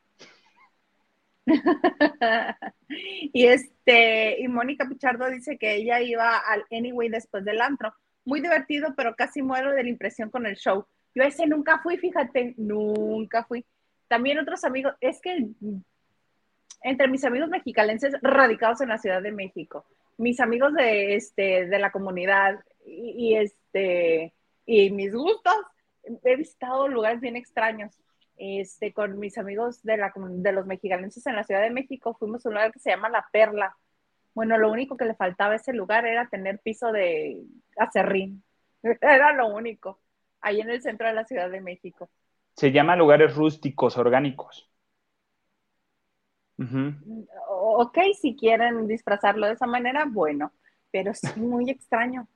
y 3.34 3.46
este, 3.46 4.42
y 4.42 4.48
Mónica 4.48 4.88
Pichardo 4.88 5.30
dice 5.30 5.58
que 5.58 5.76
ella 5.76 6.02
iba 6.02 6.38
al 6.38 6.66
Anyway 6.72 7.10
después 7.10 7.44
del 7.44 7.62
antro. 7.62 7.94
Muy 8.26 8.42
divertido, 8.42 8.94
pero 8.96 9.16
casi 9.16 9.42
muero 9.42 9.72
de 9.72 9.84
la 9.84 9.90
impresión 9.90 10.30
con 10.30 10.46
el 10.46 10.56
show. 10.56 10.86
Yo 11.14 11.24
ese 11.24 11.48
nunca 11.48 11.80
fui, 11.80 11.98
fíjate, 11.98 12.54
nunca 12.58 13.44
fui. 13.44 13.66
También 14.08 14.40
otros 14.40 14.64
amigos, 14.64 14.94
es 15.02 15.20
que 15.22 15.50
entre 16.84 17.08
mis 17.08 17.24
amigos 17.24 17.50
mexicalenses 17.50 18.16
radicados 18.22 18.82
en 18.82 18.90
la 18.90 18.98
Ciudad 18.98 19.22
de 19.22 19.32
México, 19.32 19.86
mis 20.18 20.40
amigos 20.40 20.74
de, 20.74 21.16
este, 21.16 21.68
de 21.68 21.80
la 21.80 21.92
comunidad 21.92 22.60
y, 22.86 23.36
este, 23.36 24.34
y 24.66 24.92
mis 24.92 25.14
gustos, 25.14 25.56
he 26.24 26.36
visitado 26.36 26.88
lugares 26.88 27.22
bien 27.22 27.36
extraños. 27.36 27.98
Este, 28.38 28.92
con 28.92 29.20
mis 29.20 29.38
amigos 29.38 29.84
de, 29.84 29.98
la, 29.98 30.12
de 30.16 30.52
los 30.52 30.66
mexicalenses 30.66 31.26
en 31.28 31.36
la 31.36 31.44
Ciudad 31.44 31.62
de 31.62 31.70
México, 31.70 32.16
fuimos 32.18 32.44
a 32.46 32.50
un 32.50 32.56
lugar 32.56 32.72
que 32.72 32.80
se 32.80 32.90
llama 32.90 33.10
La 33.10 33.28
Perla. 33.32 33.78
Bueno, 34.34 34.58
lo 34.58 34.72
único 34.72 34.98
que 34.98 35.06
le 35.06 35.14
faltaba 35.14 35.54
a 35.54 35.58
ese 35.58 35.74
lugar 35.74 36.08
era 36.08 36.28
tener 36.28 36.60
piso 36.60 36.92
de 36.92 37.44
acerrín. 37.78 38.44
Era 38.82 39.34
lo 39.34 39.48
único, 39.48 40.00
ahí 40.40 40.60
en 40.60 40.72
el 40.72 40.82
centro 40.82 41.08
de 41.08 41.14
la 41.14 41.26
Ciudad 41.26 41.52
de 41.52 41.62
México. 41.62 42.10
Se 42.56 42.72
llama 42.72 42.96
lugares 42.96 43.36
rústicos, 43.36 43.98
orgánicos. 43.98 44.68
Ok, 47.48 47.98
si 48.20 48.36
quieren 48.36 48.88
disfrazarlo 48.88 49.48
de 49.48 49.54
esa 49.54 49.68
manera, 49.68 50.06
bueno. 50.08 50.52
pero 50.92 51.12
es 51.12 51.38
muy 51.38 51.70
extraño. 51.70 52.28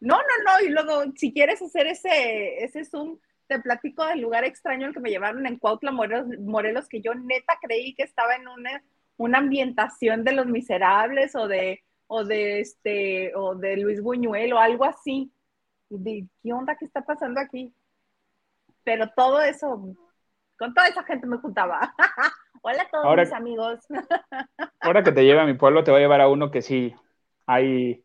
No, 0.00 0.16
no, 0.16 0.22
no, 0.44 0.66
y 0.66 0.70
luego 0.70 1.12
si 1.16 1.32
quieres 1.32 1.60
hacer 1.60 1.86
ese, 1.88 2.64
ese 2.64 2.84
Zoom, 2.84 3.18
te 3.48 3.58
platico 3.58 4.04
del 4.06 4.20
lugar 4.20 4.44
extraño 4.44 4.86
al 4.86 4.94
que 4.94 5.00
me 5.00 5.10
llevaron 5.10 5.46
en 5.46 5.58
Cuautla, 5.58 5.90
Morelos, 5.90 6.88
que 6.88 7.00
yo 7.00 7.14
neta 7.14 7.58
creí 7.60 7.94
que 7.94 8.04
estaba 8.04 8.36
en 8.36 8.46
una, 8.46 8.82
una 9.16 9.38
ambientación 9.38 10.22
de 10.22 10.32
Los 10.32 10.46
Miserables 10.46 11.34
o 11.34 11.48
de, 11.48 11.82
o 12.06 12.24
de, 12.24 12.60
este, 12.60 13.34
o 13.34 13.54
de 13.54 13.78
Luis 13.78 14.00
Buñuel 14.02 14.52
o 14.52 14.58
algo 14.58 14.84
así. 14.84 15.32
De, 15.88 16.26
¿Qué 16.42 16.52
onda 16.52 16.76
que 16.76 16.84
está 16.84 17.04
pasando 17.04 17.40
aquí? 17.40 17.72
Pero 18.84 19.10
todo 19.16 19.40
eso, 19.40 19.96
con 20.58 20.74
toda 20.74 20.88
esa 20.88 21.02
gente 21.02 21.26
me 21.26 21.38
juntaba. 21.38 21.94
Hola 22.62 22.82
a 22.82 22.88
todos 22.88 23.16
mis 23.16 23.32
amigos. 23.32 23.80
ahora 24.80 25.02
que 25.02 25.12
te 25.12 25.24
lleve 25.24 25.40
a 25.40 25.46
mi 25.46 25.54
pueblo, 25.54 25.82
te 25.84 25.90
voy 25.90 25.98
a 25.98 26.02
llevar 26.02 26.20
a 26.20 26.28
uno 26.28 26.50
que 26.50 26.62
sí 26.62 26.94
hay 27.46 28.04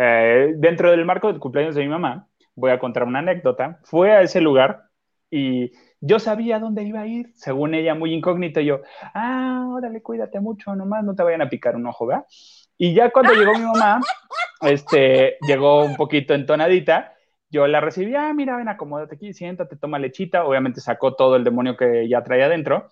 eh, 0.00 0.54
dentro 0.56 0.90
del 0.90 1.04
marco 1.04 1.26
del 1.28 1.40
cumpleaños 1.40 1.74
de 1.74 1.82
mi 1.82 1.88
mamá. 1.88 2.28
Voy 2.54 2.70
a 2.70 2.78
contar 2.78 3.04
una 3.04 3.18
anécdota. 3.18 3.80
Fue 3.84 4.12
a 4.12 4.22
ese 4.22 4.40
lugar 4.40 4.84
y 5.30 5.72
yo 6.00 6.18
sabía 6.20 6.60
dónde 6.60 6.84
iba 6.84 7.00
a 7.00 7.06
ir, 7.06 7.32
según 7.34 7.74
ella, 7.74 7.94
muy 7.94 8.14
incógnito. 8.14 8.60
Yo, 8.60 8.80
ah, 9.14 9.66
órale, 9.68 10.00
cuídate 10.02 10.40
mucho, 10.40 10.74
nomás 10.76 11.04
no 11.04 11.14
te 11.14 11.22
vayan 11.24 11.42
a 11.42 11.48
picar 11.48 11.74
un 11.76 11.86
ojo, 11.86 12.06
¿verdad? 12.06 12.24
Y 12.76 12.94
ya 12.94 13.10
cuando 13.10 13.34
llegó 13.34 13.52
mi 13.54 13.64
mamá, 13.64 14.00
este, 14.60 15.36
llegó 15.46 15.84
un 15.84 15.96
poquito 15.96 16.34
entonadita, 16.34 17.12
yo 17.50 17.66
la 17.66 17.80
recibí, 17.80 18.14
ah, 18.14 18.32
mira, 18.34 18.56
ven, 18.56 18.68
acomódate 18.68 19.16
aquí, 19.16 19.32
siéntate, 19.32 19.76
toma 19.76 19.98
lechita. 19.98 20.44
Obviamente 20.44 20.80
sacó 20.80 21.14
todo 21.14 21.36
el 21.36 21.44
demonio 21.44 21.76
que 21.76 22.08
ya 22.08 22.22
traía 22.22 22.46
adentro. 22.46 22.88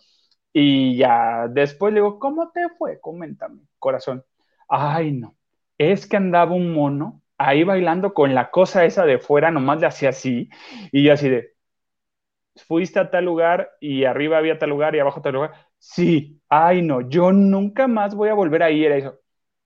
Y 0.53 0.97
ya 0.97 1.49
después 1.49 1.93
le 1.93 2.01
digo, 2.01 2.19
¿cómo 2.19 2.51
te 2.51 2.69
fue? 2.79 2.99
Coméntame, 3.01 3.61
corazón. 3.79 4.25
Ay, 4.69 5.13
no, 5.13 5.37
es 5.79 6.07
que 6.07 6.17
andaba 6.17 6.53
un 6.53 6.73
mono 6.73 7.23
ahí 7.39 7.65
bailando 7.65 8.15
con 8.15 8.35
la 8.35 8.51
cosa 8.51 8.85
esa 8.85 9.05
de 9.05 9.19
fuera, 9.19 9.51
nomás 9.51 9.81
le 9.81 9.87
hacía 9.87 10.11
así. 10.11 10.49
Y 10.93 11.05
yo 11.05 11.13
así 11.13 11.29
de, 11.29 11.55
fuiste 12.67 12.99
a 12.99 13.11
tal 13.11 13.25
lugar 13.25 13.71
y 13.81 14.05
arriba 14.05 14.39
había 14.39 14.59
tal 14.59 14.71
lugar 14.71 14.95
y 14.95 15.01
abajo 15.01 15.21
tal 15.21 15.35
lugar. 15.35 15.53
Sí, 15.79 16.41
ay 16.49 16.83
no, 16.83 17.09
yo 17.09 17.33
nunca 17.33 17.87
más 17.87 18.15
voy 18.15 18.29
a 18.29 18.35
volver 18.35 18.63
a 18.63 18.71
ir 18.71 18.93
a 18.93 18.97
eso. 18.97 19.21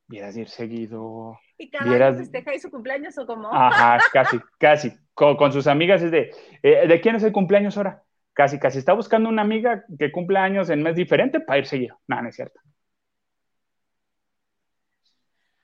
Vieras 0.08 0.36
ir 0.36 0.48
seguido. 0.48 1.38
¿Y 1.56 1.70
cada 1.70 2.10
vez 2.10 2.18
festeja 2.18 2.58
su 2.58 2.70
cumpleaños 2.70 3.16
o 3.18 3.26
cómo? 3.26 3.48
Ajá, 3.52 3.98
casi, 4.12 4.40
casi. 4.58 4.92
Con, 5.14 5.52
sus 5.52 5.66
amigas 5.66 6.02
es 6.02 6.10
de, 6.10 6.30
eh, 6.62 6.88
¿de 6.88 7.00
quién 7.00 7.14
es 7.14 7.22
el 7.22 7.32
cumpleaños 7.32 7.76
ahora? 7.76 8.02
Casi, 8.32 8.58
casi. 8.58 8.78
Está 8.78 8.94
buscando 8.94 9.28
una 9.28 9.42
amiga 9.42 9.84
que 9.98 10.10
cumple 10.10 10.38
años 10.38 10.70
en 10.70 10.82
mes 10.82 10.96
diferente 10.96 11.40
para 11.40 11.58
ir 11.58 11.66
seguido. 11.66 12.00
No, 12.08 12.20
no 12.22 12.28
es 12.28 12.34
cierto. 12.34 12.58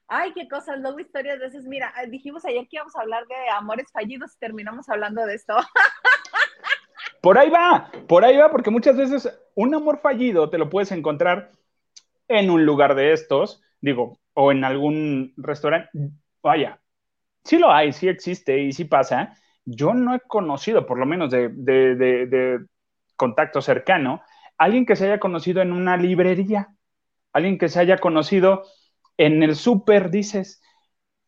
Ay, 0.08 0.32
qué 0.34 0.48
cosas, 0.48 0.78
luego 0.78 1.00
historias 1.00 1.40
de 1.40 1.46
esas. 1.46 1.64
Mira, 1.64 1.92
dijimos 2.08 2.44
ayer 2.44 2.66
que 2.68 2.76
íbamos 2.76 2.94
a 2.94 3.00
hablar 3.00 3.26
de 3.26 3.34
amores 3.56 3.90
fallidos 3.92 4.34
y 4.34 4.38
terminamos 4.38 4.88
hablando 4.88 5.26
de 5.26 5.34
esto. 5.34 5.56
Por 7.20 7.38
ahí 7.38 7.50
va, 7.50 7.90
por 8.06 8.24
ahí 8.24 8.36
va, 8.36 8.52
porque 8.52 8.70
muchas 8.70 8.96
veces 8.96 9.28
un 9.56 9.74
amor 9.74 9.98
fallido 9.98 10.48
te 10.48 10.58
lo 10.58 10.70
puedes 10.70 10.92
encontrar 10.92 11.50
en 12.28 12.50
un 12.50 12.64
lugar 12.64 12.94
de 12.94 13.12
estos, 13.12 13.62
digo, 13.80 14.20
o 14.34 14.52
en 14.52 14.62
algún 14.62 15.34
restaurante. 15.36 15.88
Vaya, 16.40 16.80
sí 17.42 17.58
lo 17.58 17.72
hay, 17.72 17.92
sí 17.92 18.06
existe 18.06 18.60
y 18.60 18.72
sí 18.72 18.84
pasa. 18.84 19.34
Yo 19.64 19.92
no 19.92 20.14
he 20.14 20.20
conocido, 20.20 20.86
por 20.86 20.98
lo 20.98 21.06
menos 21.06 21.32
de, 21.32 21.48
de 21.48 22.64
contacto 23.16 23.60
cercano, 23.60 24.22
alguien 24.56 24.86
que 24.86 24.94
se 24.94 25.06
haya 25.06 25.18
conocido 25.18 25.62
en 25.62 25.72
una 25.72 25.96
librería, 25.96 26.68
alguien 27.32 27.58
que 27.58 27.68
se 27.68 27.80
haya 27.80 27.98
conocido 27.98 28.62
en 29.18 29.42
el 29.42 29.56
súper, 29.56 30.10
dices, 30.10 30.62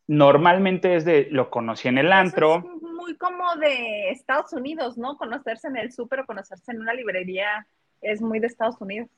normalmente 0.07 0.97
es 0.97 1.05
de 1.05 1.29
lo 1.31 1.51
conocí 1.51 1.89
en 1.89 1.99
el 1.99 2.13
antro 2.13 2.65
muy 3.09 3.17
como 3.17 3.57
de 3.57 4.11
Estados 4.11 4.53
Unidos, 4.53 4.99
¿no? 4.99 5.17
Conocerse 5.17 5.69
en 5.69 5.77
el 5.79 5.93
súper 5.93 6.21
o 6.21 6.27
conocerse 6.27 6.73
en 6.73 6.81
una 6.81 6.93
librería 6.93 7.67
es 8.03 8.21
muy 8.21 8.39
de 8.39 8.49
Estados 8.49 8.79
Unidos. 8.81 9.09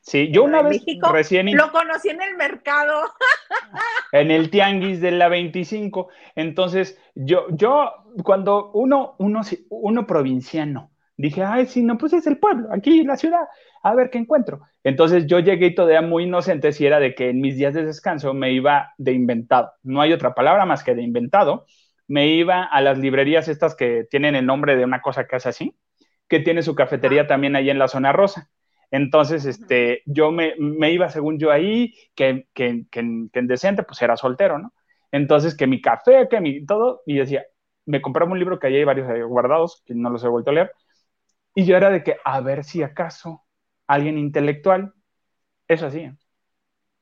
Sí, 0.00 0.30
yo 0.30 0.44
una 0.44 0.62
vez 0.62 0.82
recién... 1.12 1.56
Lo 1.56 1.72
conocí 1.72 2.10
en 2.10 2.20
el 2.20 2.36
mercado. 2.36 3.02
En 4.12 4.30
el 4.30 4.50
tianguis 4.50 5.00
de 5.00 5.10
la 5.10 5.28
25. 5.28 6.08
Entonces, 6.36 6.98
yo, 7.14 7.46
yo 7.50 7.92
cuando 8.22 8.70
uno, 8.72 9.16
uno, 9.18 9.40
uno 9.68 10.06
provinciano, 10.06 10.90
dije, 11.16 11.42
ay, 11.42 11.66
sí, 11.66 11.82
no, 11.82 11.98
pues 11.98 12.12
es 12.12 12.26
el 12.26 12.38
pueblo, 12.38 12.68
aquí 12.72 13.04
la 13.04 13.16
ciudad, 13.16 13.46
a 13.82 13.94
ver 13.94 14.10
qué 14.10 14.18
encuentro. 14.18 14.60
Entonces 14.84 15.26
yo 15.26 15.38
llegué 15.40 15.66
y 15.66 15.74
todavía 15.74 16.02
muy 16.02 16.24
inocente 16.24 16.72
si 16.72 16.86
era 16.86 17.00
de 17.00 17.14
que 17.14 17.30
en 17.30 17.40
mis 17.40 17.56
días 17.56 17.74
de 17.74 17.84
descanso 17.84 18.34
me 18.34 18.52
iba 18.52 18.92
de 18.98 19.12
inventado. 19.12 19.72
No 19.82 20.00
hay 20.00 20.12
otra 20.12 20.34
palabra 20.34 20.64
más 20.66 20.84
que 20.84 20.94
de 20.94 21.02
inventado 21.02 21.66
me 22.08 22.28
iba 22.28 22.62
a 22.64 22.80
las 22.80 22.98
librerías 22.98 23.48
estas 23.48 23.74
que 23.74 24.06
tienen 24.10 24.34
el 24.34 24.46
nombre 24.46 24.76
de 24.76 24.84
una 24.84 25.02
cosa 25.02 25.26
que 25.26 25.36
hace 25.36 25.48
así, 25.48 25.76
que 26.28 26.40
tiene 26.40 26.62
su 26.62 26.74
cafetería 26.74 27.26
también 27.26 27.56
ahí 27.56 27.70
en 27.70 27.78
la 27.78 27.88
zona 27.88 28.12
rosa. 28.12 28.50
Entonces, 28.90 29.44
este, 29.44 30.02
yo 30.06 30.30
me, 30.30 30.54
iba, 30.92 31.08
según 31.08 31.38
yo, 31.38 31.50
ahí, 31.50 31.94
que, 32.14 32.46
que, 32.54 32.86
en 32.92 33.46
decente, 33.46 33.82
pues 33.82 34.00
era 34.02 34.16
soltero, 34.16 34.58
¿no? 34.58 34.72
Entonces, 35.10 35.56
que 35.56 35.66
mi 35.66 35.80
café, 35.80 36.28
que 36.28 36.40
mi 36.40 36.64
todo, 36.64 37.02
y 37.06 37.16
decía, 37.18 37.44
me 37.84 38.00
compraba 38.00 38.30
un 38.30 38.38
libro 38.38 38.58
que 38.58 38.68
ahí 38.68 38.76
hay 38.76 38.84
varios 38.84 39.08
guardados, 39.28 39.82
que 39.86 39.94
no 39.94 40.10
los 40.10 40.22
he 40.24 40.28
vuelto 40.28 40.50
a 40.50 40.54
leer, 40.54 40.72
y 41.58 41.64
yo 41.64 41.74
era 41.74 41.88
de 41.88 42.04
que, 42.04 42.18
a 42.22 42.42
ver 42.42 42.64
si 42.64 42.82
acaso 42.82 43.42
alguien 43.86 44.18
intelectual, 44.18 44.92
eso 45.66 45.86
así, 45.86 46.06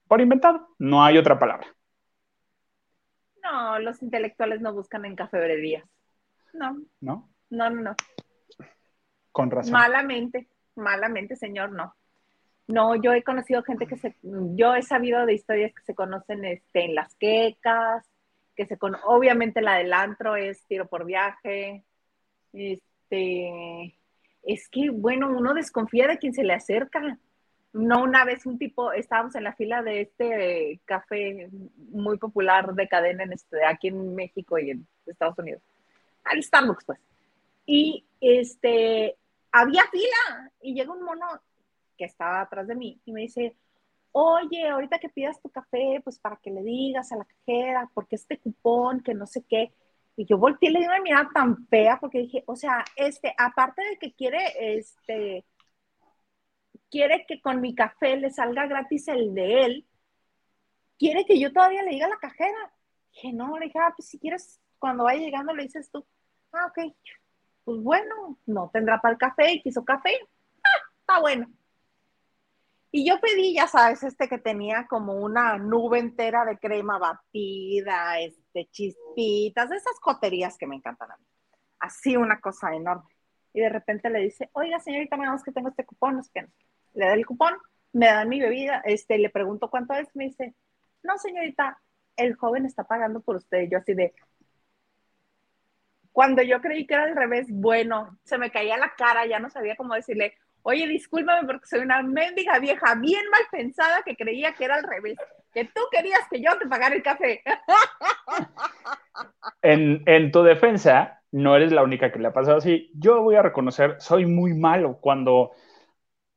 por 0.07 0.21
inventado, 0.21 0.69
no 0.79 1.03
hay 1.03 1.19
otra 1.19 1.41
palabra. 1.41 1.67
No, 3.43 3.81
los 3.81 4.01
intelectuales 4.01 4.61
no 4.61 4.73
buscan 4.73 5.05
en 5.07 5.17
cafebrerías. 5.17 5.85
No. 6.53 6.79
¿No? 7.01 7.29
No, 7.51 7.69
no, 7.69 7.83
no. 7.83 7.95
Con 9.33 9.51
razón. 9.51 9.73
Malamente, 9.73 10.47
malamente, 10.77 11.35
señor, 11.35 11.73
no. 11.73 11.93
No, 12.69 12.95
yo 12.95 13.13
he 13.13 13.25
conocido 13.25 13.65
gente 13.65 13.89
que 13.89 13.97
se, 13.97 14.15
yo 14.23 14.77
he 14.77 14.83
sabido 14.83 15.27
de 15.27 15.35
historias 15.35 15.75
que 15.75 15.83
se 15.83 15.97
conocen 15.97 16.45
este, 16.45 16.85
en 16.85 16.95
las 16.95 17.13
quecas, 17.17 18.09
que 18.55 18.67
se 18.67 18.79
con, 18.79 18.95
obviamente 19.03 19.61
la 19.61 19.75
del 19.75 19.93
antro 19.93 20.37
es 20.37 20.65
tiro 20.69 20.87
por 20.87 21.05
viaje, 21.05 21.85
este, 22.53 23.99
es 24.47 24.69
que, 24.69 24.91
bueno, 24.91 25.29
uno 25.29 25.55
desconfía 25.55 26.07
de 26.07 26.19
quien 26.19 26.35
se 26.35 26.45
le 26.45 26.53
acerca. 26.53 27.19
No, 27.73 28.03
una 28.03 28.25
vez 28.25 28.47
un 28.47 28.59
tipo, 28.59 28.93
estábamos 28.93 29.35
en 29.35 29.45
la 29.45 29.55
fila 29.55 29.83
de 29.83 30.03
este 30.03 30.81
café 30.85 31.49
muy 31.91 32.19
popular 32.19 32.75
de 32.75 32.89
cadena 32.89 33.25
en 33.25 33.33
este, 33.33 33.65
aquí 33.65 33.89
en 33.89 34.15
México 34.15 34.59
y 34.59 34.71
en 34.71 34.87
Estados 35.07 35.39
Unidos, 35.39 35.63
al 36.25 36.43
Starbucks, 36.43 36.85
pues. 36.85 37.01
Y 37.67 38.05
este, 38.21 39.17
había 39.51 39.83
fila 39.91 40.53
y 40.61 40.75
llega 40.75 40.93
un 40.93 41.03
mono 41.03 41.27
que 41.97 42.05
estaba 42.05 42.43
atrás 42.43 42.67
de 42.67 42.75
mí 42.75 43.01
y 43.05 43.13
me 43.13 43.23
dice, 43.23 43.57
oye, 44.13 44.69
ahorita 44.69 44.99
que 44.99 45.09
pidas 45.09 45.41
tu 45.41 45.49
café, 45.49 46.01
pues 46.05 46.19
para 46.19 46.37
que 46.37 46.51
le 46.51 46.63
digas 46.63 47.11
a 47.11 47.17
la 47.17 47.25
cajera, 47.25 47.91
porque 47.95 48.17
este 48.17 48.39
cupón, 48.39 49.03
que 49.03 49.15
no 49.15 49.27
sé 49.27 49.43
qué. 49.49 49.73
Y 50.17 50.27
yo 50.27 50.39
volteé 50.39 50.71
y 50.71 50.73
le 50.73 50.81
di 50.81 50.87
una 50.87 51.01
mirada 51.01 51.29
tan 51.35 51.67
fea 51.67 51.99
porque 52.01 52.19
dije, 52.19 52.45
o 52.47 52.55
sea, 52.55 52.85
este, 52.97 53.35
aparte 53.37 53.83
de 53.83 53.99
que 53.99 54.15
quiere, 54.15 54.79
este, 54.79 55.45
quiere 56.91 57.25
que 57.27 57.41
con 57.41 57.61
mi 57.61 57.75
café 57.75 58.17
le 58.17 58.31
salga 58.31 58.67
gratis 58.67 59.09
el 59.09 59.35
de 59.35 59.65
él, 59.65 59.87
quiere 60.99 61.25
que 61.25 61.39
yo 61.41 61.53
todavía 61.53 61.83
le 61.83 61.91
diga 61.91 62.07
a 62.07 62.11
la 62.11 62.19
cajera. 62.19 62.73
Dije, 63.13 63.33
no, 63.33 63.59
le 63.59 63.67
dije, 63.67 63.79
ah, 63.79 63.93
pues 63.97 64.09
si 64.09 64.19
quieres, 64.19 64.61
cuando 64.79 65.05
vaya 65.05 65.21
llegando 65.21 65.55
le 65.55 65.65
dices 65.65 65.91
tú, 65.91 66.07
ah, 66.53 66.67
ok, 66.67 66.95
pues 67.65 67.83
bueno, 67.83 68.39
no 68.47 68.71
tendrá 68.73 69.01
para 69.01 69.13
el 69.13 69.19
café 69.19 69.53
y 69.53 69.63
quiso 69.63 69.85
café, 69.85 70.17
ah, 70.63 70.91
está 71.01 71.21
bueno. 71.21 71.49
Y 72.97 73.05
yo 73.05 73.19
pedí, 73.21 73.55
ya 73.55 73.67
sabes, 73.67 74.05
este 74.05 74.29
que 74.29 74.39
tenía 74.39 74.87
como 74.87 75.15
una 75.15 75.59
nube 75.59 75.99
entera 75.99 76.45
de 76.45 76.59
crema 76.59 76.97
batida, 76.97 78.21
este, 78.21 78.69
chispitas, 78.71 79.73
esas 79.73 79.99
coterías 80.01 80.57
que 80.57 80.69
me 80.69 80.77
encantan 80.77 81.11
a 81.11 81.17
mí. 81.17 81.25
Así 81.81 82.17
una 82.17 82.41
cosa 82.41 82.73
enorme. 82.73 83.11
Y 83.53 83.63
de 83.63 83.69
repente 83.69 84.09
le 84.11 84.21
dice, 84.21 84.49
oiga, 84.53 84.79
señorita, 84.79 85.17
me 85.17 85.27
que 85.45 85.51
tengo 85.51 85.71
este 85.71 85.85
cupón, 85.85 86.19
no 86.19 86.23
sé 86.23 86.31
qué 86.33 86.47
le 86.95 87.07
da 87.07 87.15
el 87.15 87.27
cupón, 87.27 87.55
me 87.93 88.07
dan 88.07 88.29
mi 88.29 88.41
bebida, 88.41 88.81
este, 88.85 89.19
le 89.19 89.29
pregunto 89.29 89.71
cuánto 89.71 89.95
es, 89.95 90.07
me 90.15 90.27
dice, 90.27 90.55
no 91.03 91.19
señorita, 91.19 91.83
el 92.17 92.37
joven 92.37 92.65
está 92.65 92.85
pagando 92.85 93.23
por 93.23 93.35
usted. 93.35 93.69
Yo 93.69 93.79
así 93.79 93.95
de, 93.95 94.15
cuando 96.13 96.43
yo 96.43 96.61
creí 96.61 96.87
que 96.87 96.95
era 96.95 97.03
al 97.03 97.17
revés, 97.17 97.49
bueno, 97.51 98.17
se 98.23 98.39
me 98.39 98.53
caía 98.53 98.79
la 98.79 98.95
cara, 98.97 99.27
ya 99.27 99.41
no 99.41 99.51
sabía 99.51 99.75
cómo 99.75 99.95
decirle, 99.95 100.37
oye, 100.65 100.89
discúlpame 100.89 101.47
porque 101.47 101.67
soy 101.69 101.81
una 101.81 102.03
mendiga 102.03 102.59
vieja 102.61 102.97
bien 102.97 103.25
mal 103.31 103.43
pensada 103.53 104.03
que 104.05 104.17
creía 104.17 104.55
que 104.55 104.67
era 104.67 104.77
al 104.77 104.85
revés, 104.85 105.19
que 105.55 105.67
tú 105.67 105.83
querías 105.93 106.23
que 106.31 106.43
yo 106.43 106.59
te 106.59 106.69
pagara 106.69 106.97
el 106.97 107.05
café. 107.05 107.43
En, 109.63 110.03
en 110.07 110.31
tu 110.33 110.43
defensa, 110.43 111.23
no 111.33 111.57
eres 111.57 111.73
la 111.73 111.83
única 111.83 112.13
que 112.13 112.19
le 112.19 112.29
ha 112.29 112.33
pasado 112.33 112.59
así. 112.59 112.91
Yo 112.95 113.23
voy 113.23 113.37
a 113.37 113.43
reconocer, 113.43 113.97
soy 114.01 114.27
muy 114.27 114.55
malo 114.55 114.99
cuando 115.01 115.53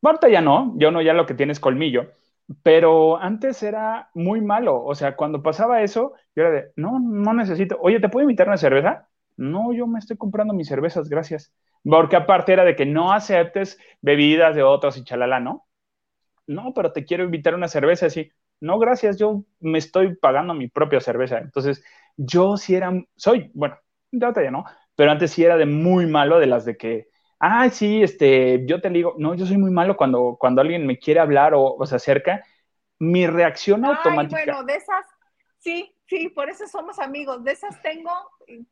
Ahorita 0.03 0.29
ya 0.29 0.41
no, 0.41 0.73
yo 0.77 0.91
no 0.91 1.01
ya 1.01 1.13
lo 1.13 1.25
que 1.25 1.33
tienes 1.35 1.59
colmillo, 1.59 2.11
pero 2.63 3.17
antes 3.17 3.63
era 3.63 4.09
muy 4.13 4.41
malo. 4.41 4.83
O 4.83 4.95
sea, 4.95 5.15
cuando 5.17 5.43
pasaba 5.43 5.81
eso, 5.83 6.13
yo 6.35 6.43
era 6.43 6.51
de, 6.51 6.71
no, 6.77 6.99
no 6.99 7.33
necesito. 7.33 7.77
Oye, 7.81 7.99
¿te 7.99 8.09
puedo 8.09 8.23
invitar 8.23 8.47
una 8.47 8.57
cerveza? 8.57 9.09
No, 9.37 9.73
yo 9.73 9.87
me 9.87 9.99
estoy 9.99 10.17
comprando 10.17 10.53
mis 10.53 10.67
cervezas, 10.69 11.09
gracias. 11.09 11.53
Porque 11.83 12.15
aparte 12.15 12.53
era 12.53 12.63
de 12.63 12.75
que 12.75 12.85
no 12.85 13.13
aceptes 13.13 13.79
bebidas 14.01 14.55
de 14.55 14.63
otros 14.63 14.97
y 14.97 15.03
chalala, 15.03 15.39
¿no? 15.39 15.67
No, 16.47 16.73
pero 16.73 16.91
te 16.91 17.05
quiero 17.05 17.23
invitar 17.23 17.55
una 17.55 17.67
cerveza 17.67 18.07
así. 18.07 18.31
No, 18.59 18.79
gracias, 18.79 19.17
yo 19.17 19.43
me 19.59 19.77
estoy 19.77 20.15
pagando 20.15 20.53
mi 20.53 20.67
propia 20.67 20.99
cerveza. 20.99 21.37
Entonces, 21.37 21.83
yo 22.15 22.57
sí 22.57 22.75
era, 22.75 22.91
soy, 23.15 23.51
bueno, 23.53 23.77
ya 24.11 24.31
no, 24.51 24.65
pero 24.95 25.11
antes 25.11 25.31
sí 25.31 25.43
era 25.43 25.57
de 25.57 25.65
muy 25.65 26.07
malo 26.07 26.39
de 26.39 26.47
las 26.47 26.65
de 26.65 26.77
que, 26.77 27.09
ah, 27.39 27.69
sí, 27.69 28.01
este, 28.01 28.65
yo 28.65 28.81
te 28.81 28.89
digo, 28.89 29.13
no, 29.17 29.35
yo 29.35 29.45
soy 29.45 29.57
muy 29.57 29.71
malo 29.71 29.95
cuando, 29.95 30.37
cuando 30.39 30.61
alguien 30.61 30.87
me 30.87 30.97
quiere 30.97 31.19
hablar 31.19 31.53
o, 31.55 31.77
se 31.85 31.95
acerca, 31.95 32.43
mi 32.97 33.27
reacción 33.27 33.85
automática. 33.85 34.39
Ay, 34.39 34.45
bueno, 34.47 34.63
de 34.63 34.75
esas, 34.75 35.05
sí, 35.59 35.95
sí, 36.07 36.29
por 36.29 36.49
eso 36.49 36.67
somos 36.67 36.97
amigos, 36.97 37.43
de 37.43 37.51
esas 37.51 37.79
tengo 37.83 38.11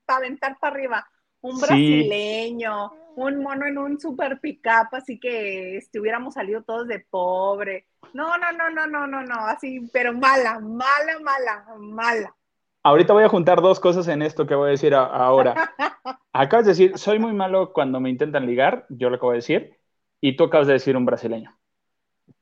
para 0.05 0.17
aventar 0.17 0.57
para 0.59 0.73
arriba. 0.75 1.07
Un 1.45 1.61
brasileño, 1.61 2.91
un 3.17 3.43
mono 3.43 3.67
en 3.67 3.77
un 3.77 3.99
super 3.99 4.39
pickup, 4.39 4.87
así 4.93 5.19
que 5.19 5.77
este, 5.77 5.99
hubiéramos 5.99 6.33
salido 6.33 6.63
todos 6.63 6.87
de 6.87 6.99
pobre. 6.99 7.85
No, 8.13 8.35
no, 8.39 8.51
no, 8.51 8.71
no, 8.71 8.87
no, 8.87 9.05
no, 9.05 9.21
no, 9.21 9.35
así, 9.45 9.87
pero 9.93 10.11
mala, 10.11 10.59
mala, 10.59 11.19
mala, 11.21 11.65
mala. 11.77 12.35
Ahorita 12.81 13.13
voy 13.13 13.23
a 13.23 13.29
juntar 13.29 13.61
dos 13.61 13.79
cosas 13.79 14.07
en 14.07 14.23
esto 14.23 14.47
que 14.47 14.55
voy 14.55 14.69
a 14.69 14.71
decir 14.71 14.95
ahora. 14.95 15.71
Acabas 16.33 16.65
de 16.65 16.71
decir, 16.71 16.97
soy 16.97 17.19
muy 17.19 17.33
malo 17.33 17.73
cuando 17.73 17.99
me 17.99 18.09
intentan 18.09 18.47
ligar, 18.47 18.87
yo 18.89 19.11
lo 19.11 19.17
acabo 19.17 19.31
de 19.31 19.37
decir, 19.37 19.77
y 20.21 20.35
tú 20.35 20.45
acabas 20.45 20.65
de 20.65 20.73
decir 20.73 20.97
un 20.97 21.05
brasileño. 21.05 21.55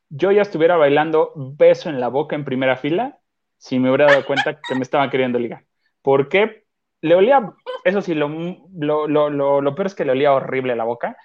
Yo 0.07 0.31
ya 0.31 0.43
estuviera 0.43 0.77
bailando 0.77 1.33
beso 1.35 1.89
en 1.89 1.99
la 1.99 2.07
boca 2.07 2.37
en 2.37 2.45
primera 2.45 2.77
fila 2.77 3.19
si 3.57 3.79
me 3.79 3.89
hubiera 3.89 4.05
dado 4.05 4.25
cuenta 4.25 4.59
que 4.61 4.75
me 4.75 4.81
estaban 4.81 5.09
queriendo 5.09 5.39
ligar. 5.39 5.65
¿Por 6.01 6.29
qué? 6.29 6.63
Le 7.01 7.15
olía, 7.15 7.53
eso 7.83 8.01
sí, 8.01 8.13
lo, 8.13 8.27
lo, 8.27 9.07
lo, 9.07 9.61
lo, 9.61 9.75
peor 9.75 9.87
es 9.87 9.95
que 9.95 10.05
le 10.05 10.11
olía 10.11 10.33
horrible 10.33 10.75
la 10.75 10.83
boca, 10.83 11.17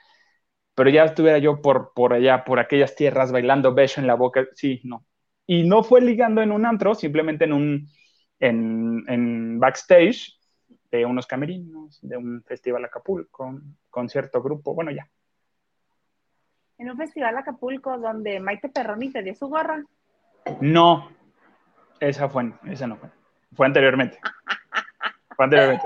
pero 0.75 0.91
ya 0.91 1.05
estuviera 1.05 1.39
yo 1.39 1.61
por, 1.61 1.93
por 1.95 2.13
allá, 2.13 2.45
por 2.45 2.59
aquellas 2.59 2.95
tierras, 2.95 3.33
bailando 3.33 3.75
beso 3.75 4.01
en 4.01 4.07
la 4.07 4.15
boca, 4.15 4.47
sí, 4.55 4.81
no. 4.85 5.05
Y 5.47 5.67
no 5.67 5.83
fue 5.83 6.01
ligando 6.01 6.43
en 6.43 6.53
un 6.53 6.67
antro, 6.67 6.95
simplemente 6.95 7.45
en 7.45 7.53
un 7.53 7.89
en, 8.41 9.59
backstage 9.59 10.39
de 10.91 11.05
unos 11.05 11.27
camerinos, 11.27 11.99
de 12.03 12.17
un 12.17 12.43
festival 12.45 12.85
Acapulco, 12.85 13.61
con 13.91 14.09
cierto 14.09 14.43
grupo, 14.43 14.75
bueno, 14.75 14.91
ya. 14.91 15.09
En 16.79 16.91
un 16.91 16.97
festival 16.97 17.37
Acapulco 17.37 17.99
donde 17.99 18.39
Maite 18.41 18.69
Perroni 18.69 19.11
te 19.11 19.23
dio 19.23 19.35
su 19.35 19.49
gorra. 19.49 19.85
No, 20.61 21.11
esa 22.01 22.29
fue, 22.29 22.53
esa 22.67 22.87
no 22.87 22.97
fue. 22.97 23.11
Fue 23.55 23.67
anteriormente. 23.67 24.19
fue 25.35 25.45
anteriormente. 25.45 25.85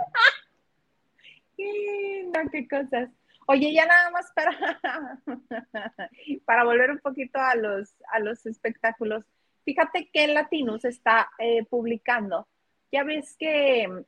No, 2.32 2.50
qué 2.50 2.68
cosas. 2.68 3.10
Oye, 3.46 3.72
ya 3.72 3.86
nada 3.86 4.10
más 4.10 4.30
para, 4.34 4.80
para 6.44 6.64
volver 6.64 6.90
un 6.90 6.98
poquito 6.98 7.38
a 7.38 7.54
los, 7.54 7.94
a 8.12 8.20
los 8.20 8.46
espectáculos. 8.46 9.24
Fíjate 9.64 10.10
que 10.12 10.28
Latinus 10.28 10.84
está 10.84 11.30
eh, 11.38 11.64
publicando. 11.64 12.48
Ya 12.90 13.04
ves 13.04 13.36
que 13.38 14.04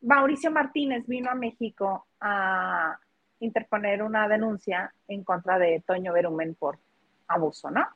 Mauricio 0.00 0.50
Martínez 0.50 1.06
vino 1.06 1.30
a 1.30 1.34
México 1.34 2.06
a 2.20 2.98
interponer 3.40 4.02
una 4.02 4.28
denuncia 4.28 4.92
en 5.08 5.24
contra 5.24 5.58
de 5.58 5.82
Toño 5.86 6.12
Berumen 6.12 6.54
por 6.54 6.78
abuso, 7.28 7.70
¿no? 7.70 7.86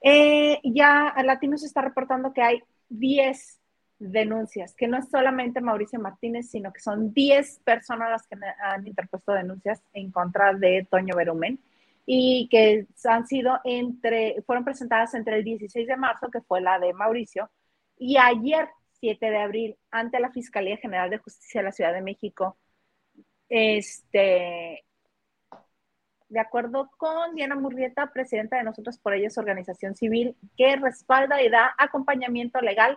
Eh, 0.00 0.60
ya 0.62 1.14
Latinus 1.24 1.64
está 1.64 1.82
reportando 1.82 2.32
que 2.32 2.42
hay 2.42 2.62
10 2.88 3.57
denuncias, 3.98 4.74
que 4.74 4.86
no 4.86 4.98
es 4.98 5.08
solamente 5.08 5.60
Mauricio 5.60 5.98
Martínez, 5.98 6.50
sino 6.50 6.72
que 6.72 6.80
son 6.80 7.12
10 7.12 7.60
personas 7.64 8.10
las 8.10 8.26
que 8.26 8.36
han 8.62 8.86
interpuesto 8.86 9.32
denuncias 9.32 9.82
en 9.92 10.10
contra 10.10 10.54
de 10.54 10.86
Toño 10.88 11.16
Berumen 11.16 11.58
y 12.06 12.48
que 12.50 12.86
han 13.04 13.26
sido 13.26 13.60
entre, 13.64 14.42
fueron 14.46 14.64
presentadas 14.64 15.14
entre 15.14 15.36
el 15.36 15.44
16 15.44 15.86
de 15.86 15.96
marzo, 15.96 16.30
que 16.30 16.40
fue 16.40 16.60
la 16.60 16.78
de 16.78 16.94
Mauricio, 16.94 17.50
y 17.98 18.16
ayer, 18.16 18.68
7 19.00 19.30
de 19.30 19.38
abril, 19.38 19.76
ante 19.90 20.20
la 20.20 20.30
Fiscalía 20.30 20.76
General 20.78 21.10
de 21.10 21.18
Justicia 21.18 21.60
de 21.60 21.64
la 21.66 21.72
Ciudad 21.72 21.92
de 21.92 22.00
México, 22.00 22.56
este, 23.48 24.84
de 26.28 26.40
acuerdo 26.40 26.90
con 26.96 27.34
Diana 27.34 27.56
Murrieta, 27.56 28.10
presidenta 28.12 28.56
de 28.56 28.64
Nosotros 28.64 28.98
por 28.98 29.14
Ellos, 29.14 29.38
organización 29.38 29.94
civil, 29.94 30.36
que 30.56 30.76
respalda 30.76 31.42
y 31.42 31.48
da 31.48 31.74
acompañamiento 31.76 32.60
legal 32.60 32.96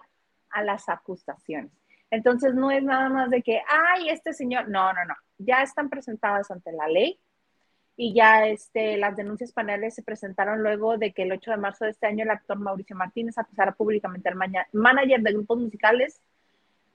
a 0.52 0.64
las 0.64 0.90
acusaciones. 0.90 1.72
Entonces, 2.10 2.54
no 2.54 2.72
es 2.72 2.84
nada 2.84 3.10
más 3.10 3.30
de 3.30 3.42
que, 3.42 3.62
ay, 3.68 4.10
este 4.10 4.34
señor, 4.34 4.68
no, 4.70 4.92
no, 4.94 5.06
no, 5.06 5.16
ya 5.38 5.62
están 5.64 5.90
presentadas 5.90 6.52
ante 6.52 6.72
la 6.74 6.88
ley, 6.88 7.20
y 7.96 8.14
ya 8.14 8.48
este, 8.48 8.98
las 8.98 9.16
denuncias 9.16 9.52
penales 9.54 9.94
se 9.94 10.02
presentaron 10.02 10.64
luego 10.64 10.98
de 10.98 11.14
que 11.14 11.22
el 11.24 11.34
8 11.34 11.52
de 11.52 11.58
marzo 11.58 11.86
de 11.86 11.92
este 11.92 12.08
año 12.08 12.24
el 12.24 12.32
actor 12.32 12.58
Mauricio 12.58 12.96
Martínez 12.96 13.38
acusara 13.38 13.74
públicamente 13.74 14.28
al 14.28 14.38
manager 14.72 15.22
de 15.22 15.34
grupos 15.34 15.60
musicales 15.60 16.20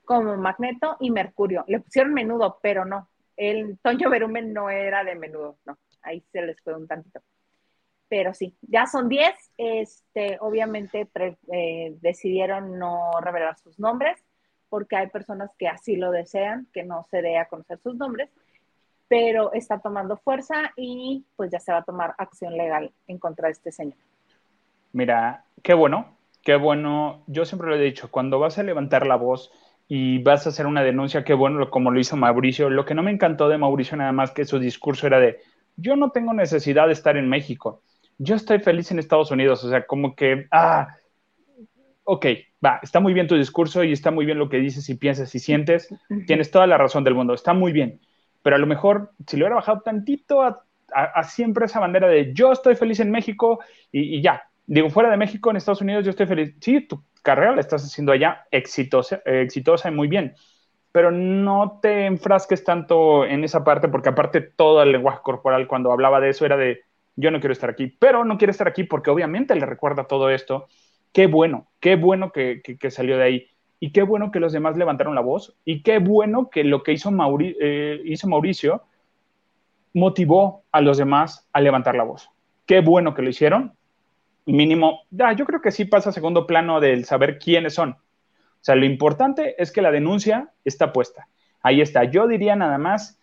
como 0.04 0.36
Magneto 0.36 0.96
y 0.98 1.12
Mercurio. 1.12 1.64
Le 1.68 1.80
pusieron 1.80 2.12
menudo, 2.12 2.58
pero 2.60 2.84
no. 2.84 3.08
El 3.36 3.78
Toño 3.78 4.10
Berumen 4.10 4.52
no 4.52 4.70
era 4.70 5.04
de 5.04 5.14
menudo, 5.14 5.58
no. 5.64 5.78
Ahí 6.02 6.24
se 6.32 6.42
les 6.42 6.60
fue 6.60 6.74
un 6.74 6.88
tantito. 6.88 7.20
Pero 8.08 8.34
sí, 8.34 8.56
ya 8.62 8.86
son 8.86 9.08
10. 9.08 9.34
Este, 9.56 10.38
obviamente 10.40 11.08
eh, 11.52 11.96
decidieron 12.00 12.78
no 12.78 13.10
revelar 13.20 13.58
sus 13.58 13.78
nombres 13.78 14.22
porque 14.68 14.96
hay 14.96 15.08
personas 15.08 15.50
que 15.58 15.68
así 15.68 15.96
lo 15.96 16.10
desean, 16.10 16.66
que 16.72 16.82
no 16.82 17.06
se 17.10 17.22
dé 17.22 17.38
a 17.38 17.46
conocer 17.46 17.78
sus 17.78 17.96
nombres 17.96 18.30
pero 19.08 19.52
está 19.52 19.78
tomando 19.78 20.16
fuerza 20.16 20.72
y 20.76 21.24
pues 21.36 21.50
ya 21.50 21.60
se 21.60 21.72
va 21.72 21.78
a 21.78 21.84
tomar 21.84 22.14
acción 22.18 22.56
legal 22.56 22.92
en 23.06 23.18
contra 23.18 23.48
de 23.48 23.52
este 23.52 23.72
señor. 23.72 23.98
Mira, 24.92 25.44
qué 25.62 25.74
bueno, 25.74 26.16
qué 26.42 26.56
bueno. 26.56 27.22
Yo 27.26 27.44
siempre 27.44 27.68
lo 27.68 27.76
he 27.76 27.80
dicho, 27.80 28.10
cuando 28.10 28.38
vas 28.38 28.58
a 28.58 28.62
levantar 28.62 29.06
la 29.06 29.16
voz 29.16 29.52
y 29.88 30.22
vas 30.22 30.46
a 30.46 30.48
hacer 30.48 30.66
una 30.66 30.82
denuncia, 30.82 31.24
qué 31.24 31.34
bueno 31.34 31.70
como 31.70 31.90
lo 31.90 32.00
hizo 32.00 32.16
Mauricio. 32.16 32.70
Lo 32.70 32.84
que 32.84 32.94
no 32.94 33.02
me 33.02 33.12
encantó 33.12 33.48
de 33.48 33.58
Mauricio 33.58 33.96
nada 33.96 34.12
más 34.12 34.32
que 34.32 34.44
su 34.44 34.58
discurso 34.58 35.06
era 35.06 35.20
de, 35.20 35.40
yo 35.76 35.94
no 35.94 36.10
tengo 36.10 36.32
necesidad 36.32 36.86
de 36.86 36.94
estar 36.94 37.16
en 37.16 37.28
México, 37.28 37.82
yo 38.18 38.34
estoy 38.34 38.60
feliz 38.60 38.90
en 38.90 38.98
Estados 38.98 39.30
Unidos, 39.30 39.62
o 39.64 39.70
sea, 39.70 39.86
como 39.86 40.14
que, 40.14 40.46
ah, 40.50 40.88
ok, 42.04 42.26
va, 42.64 42.80
está 42.82 43.00
muy 43.00 43.12
bien 43.12 43.26
tu 43.26 43.36
discurso 43.36 43.84
y 43.84 43.92
está 43.92 44.10
muy 44.10 44.26
bien 44.26 44.38
lo 44.38 44.48
que 44.48 44.58
dices 44.58 44.88
y 44.88 44.94
piensas 44.94 45.34
y 45.34 45.38
sientes, 45.38 45.88
tienes 46.26 46.50
toda 46.50 46.66
la 46.66 46.78
razón 46.78 47.04
del 47.04 47.14
mundo, 47.14 47.34
está 47.34 47.52
muy 47.52 47.72
bien 47.72 48.00
pero 48.46 48.54
a 48.54 48.60
lo 48.60 48.68
mejor 48.68 49.10
si 49.26 49.36
lo 49.36 49.42
hubiera 49.42 49.56
bajado 49.56 49.80
tantito 49.80 50.40
a, 50.40 50.62
siempre 51.24 51.66
esa 51.66 51.80
bandera 51.80 52.06
de 52.06 52.32
yo 52.32 52.52
estoy 52.52 52.76
feliz 52.76 53.00
en 53.00 53.10
México 53.10 53.58
y, 53.90 54.22
ya. 54.22 54.44
Digo, 54.68 54.88
fuera 54.88 55.10
de 55.10 55.16
México, 55.16 55.50
en 55.50 55.56
Estados 55.56 55.80
Unidos, 55.80 56.04
yo 56.04 56.10
estoy 56.10 56.26
feliz. 56.26 56.54
Sí, 56.60 56.80
tu 56.82 57.02
carrera 57.22 57.56
la 57.56 57.60
estás 57.60 57.84
haciendo 57.84 58.12
allá 58.12 58.46
exitosa, 58.52 59.20
exitosa 59.24 59.88
y 59.88 59.92
muy 59.96 60.06
bien, 60.06 60.36
pero 60.92 61.10
no 61.10 61.80
te 61.82 62.06
enfrasques 62.06 62.62
tanto 62.62 63.24
en 63.24 63.42
esa 63.42 63.64
parte, 63.64 63.88
porque 63.88 64.10
aparte 64.10 64.40
todo 64.42 64.80
el 64.80 64.92
lenguaje 64.92 65.18
corporal 65.24 65.66
cuando 65.66 65.90
hablaba 65.90 66.20
de 66.20 66.28
eso 66.28 66.46
era 66.46 66.56
de 66.56 66.82
yo 67.16 67.30
no 67.30 67.40
quiero 67.40 67.52
estar 67.52 67.70
aquí, 67.70 67.88
pero 67.98 68.24
no 68.24 68.38
quiero 68.38 68.50
estar 68.50 68.68
aquí 68.68 68.84
porque 68.84 69.10
obviamente 69.10 69.54
le 69.54 69.66
recuerda 69.66 70.04
todo 70.04 70.30
esto. 70.30 70.68
Qué 71.12 71.26
bueno, 71.26 71.66
qué 71.80 71.96
bueno 71.96 72.30
que 72.30 72.90
salió 72.90 73.16
de 73.16 73.24
ahí 73.24 73.50
y 73.78 73.92
qué 73.92 74.02
bueno 74.02 74.30
que 74.30 74.40
los 74.40 74.52
demás 74.52 74.76
levantaron 74.76 75.14
la 75.14 75.20
voz 75.20 75.56
y 75.64 75.82
qué 75.82 75.98
bueno 75.98 76.48
que 76.50 76.64
lo 76.64 76.82
que 76.82 76.92
hizo, 76.92 77.10
eh, 77.10 78.16
Mauricio 78.26 78.82
motivó 79.92 80.64
a 80.72 80.80
los 80.80 80.98
demás 80.98 81.46
a 81.52 81.60
levantar 81.60 81.94
la 81.94 82.04
voz. 82.04 82.30
Qué 82.66 82.80
bueno 82.80 83.14
que 83.14 83.22
lo 83.22 83.30
hicieron. 83.30 83.74
Mínimo, 84.46 85.02
ya, 85.10 85.32
yo 85.32 85.44
creo 85.44 85.60
que 85.60 85.72
sí 85.72 85.84
pasa 85.84 86.10
a 86.10 86.12
segundo 86.12 86.46
plano 86.46 86.80
del 86.80 87.04
saber 87.04 87.38
quiénes 87.38 87.74
son. 87.74 87.90
O 87.90 88.64
sea, 88.66 88.74
lo 88.74 88.86
importante 88.86 89.60
es 89.62 89.72
que 89.72 89.82
la 89.82 89.90
denuncia 89.90 90.50
está 90.64 90.92
puesta. 90.92 91.28
Ahí 91.62 91.80
está. 91.80 92.04
Yo 92.04 92.26
diría 92.26 92.56
nada 92.56 92.78
más 92.78 93.15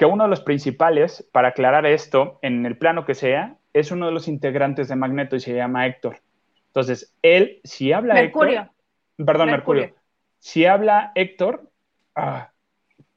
que 0.00 0.06
uno 0.06 0.24
de 0.24 0.30
los 0.30 0.40
principales 0.40 1.28
para 1.30 1.48
aclarar 1.48 1.84
esto, 1.84 2.38
en 2.40 2.64
el 2.64 2.78
plano 2.78 3.04
que 3.04 3.14
sea, 3.14 3.58
es 3.74 3.90
uno 3.90 4.06
de 4.06 4.12
los 4.12 4.28
integrantes 4.28 4.88
de 4.88 4.96
Magneto 4.96 5.36
y 5.36 5.40
se 5.40 5.54
llama 5.54 5.86
Héctor. 5.86 6.22
Entonces, 6.68 7.14
él, 7.20 7.60
si 7.64 7.92
habla 7.92 8.14
Mercurio. 8.14 8.70
Perdón, 9.18 9.50
Mercurio. 9.50 9.94
Si 10.38 10.64
habla 10.64 11.12
Héctor, 11.14 11.70
ah, 12.14 12.50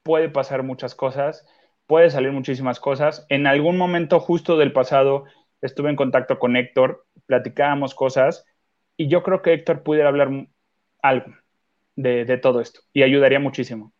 puede 0.02 0.28
pasar 0.28 0.62
muchas 0.62 0.94
cosas, 0.94 1.46
puede 1.86 2.10
salir 2.10 2.32
muchísimas 2.32 2.80
cosas. 2.80 3.24
En 3.30 3.46
algún 3.46 3.78
momento 3.78 4.20
justo 4.20 4.58
del 4.58 4.74
pasado 4.74 5.24
estuve 5.62 5.88
en 5.88 5.96
contacto 5.96 6.38
con 6.38 6.54
Héctor, 6.54 7.06
platicábamos 7.24 7.94
cosas 7.94 8.44
y 8.98 9.08
yo 9.08 9.22
creo 9.22 9.40
que 9.40 9.54
Héctor 9.54 9.84
pudiera 9.84 10.10
hablar 10.10 10.28
algo 11.00 11.32
de, 11.96 12.26
de 12.26 12.36
todo 12.36 12.60
esto 12.60 12.80
y 12.92 13.04
ayudaría 13.04 13.40
muchísimo. 13.40 13.94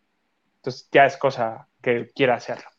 Entonces 0.57 0.87
ya 0.91 1.07
es 1.07 1.17
cosa 1.17 1.67
que 1.81 2.11
quiera 2.13 2.35
hacerlo. 2.35 2.74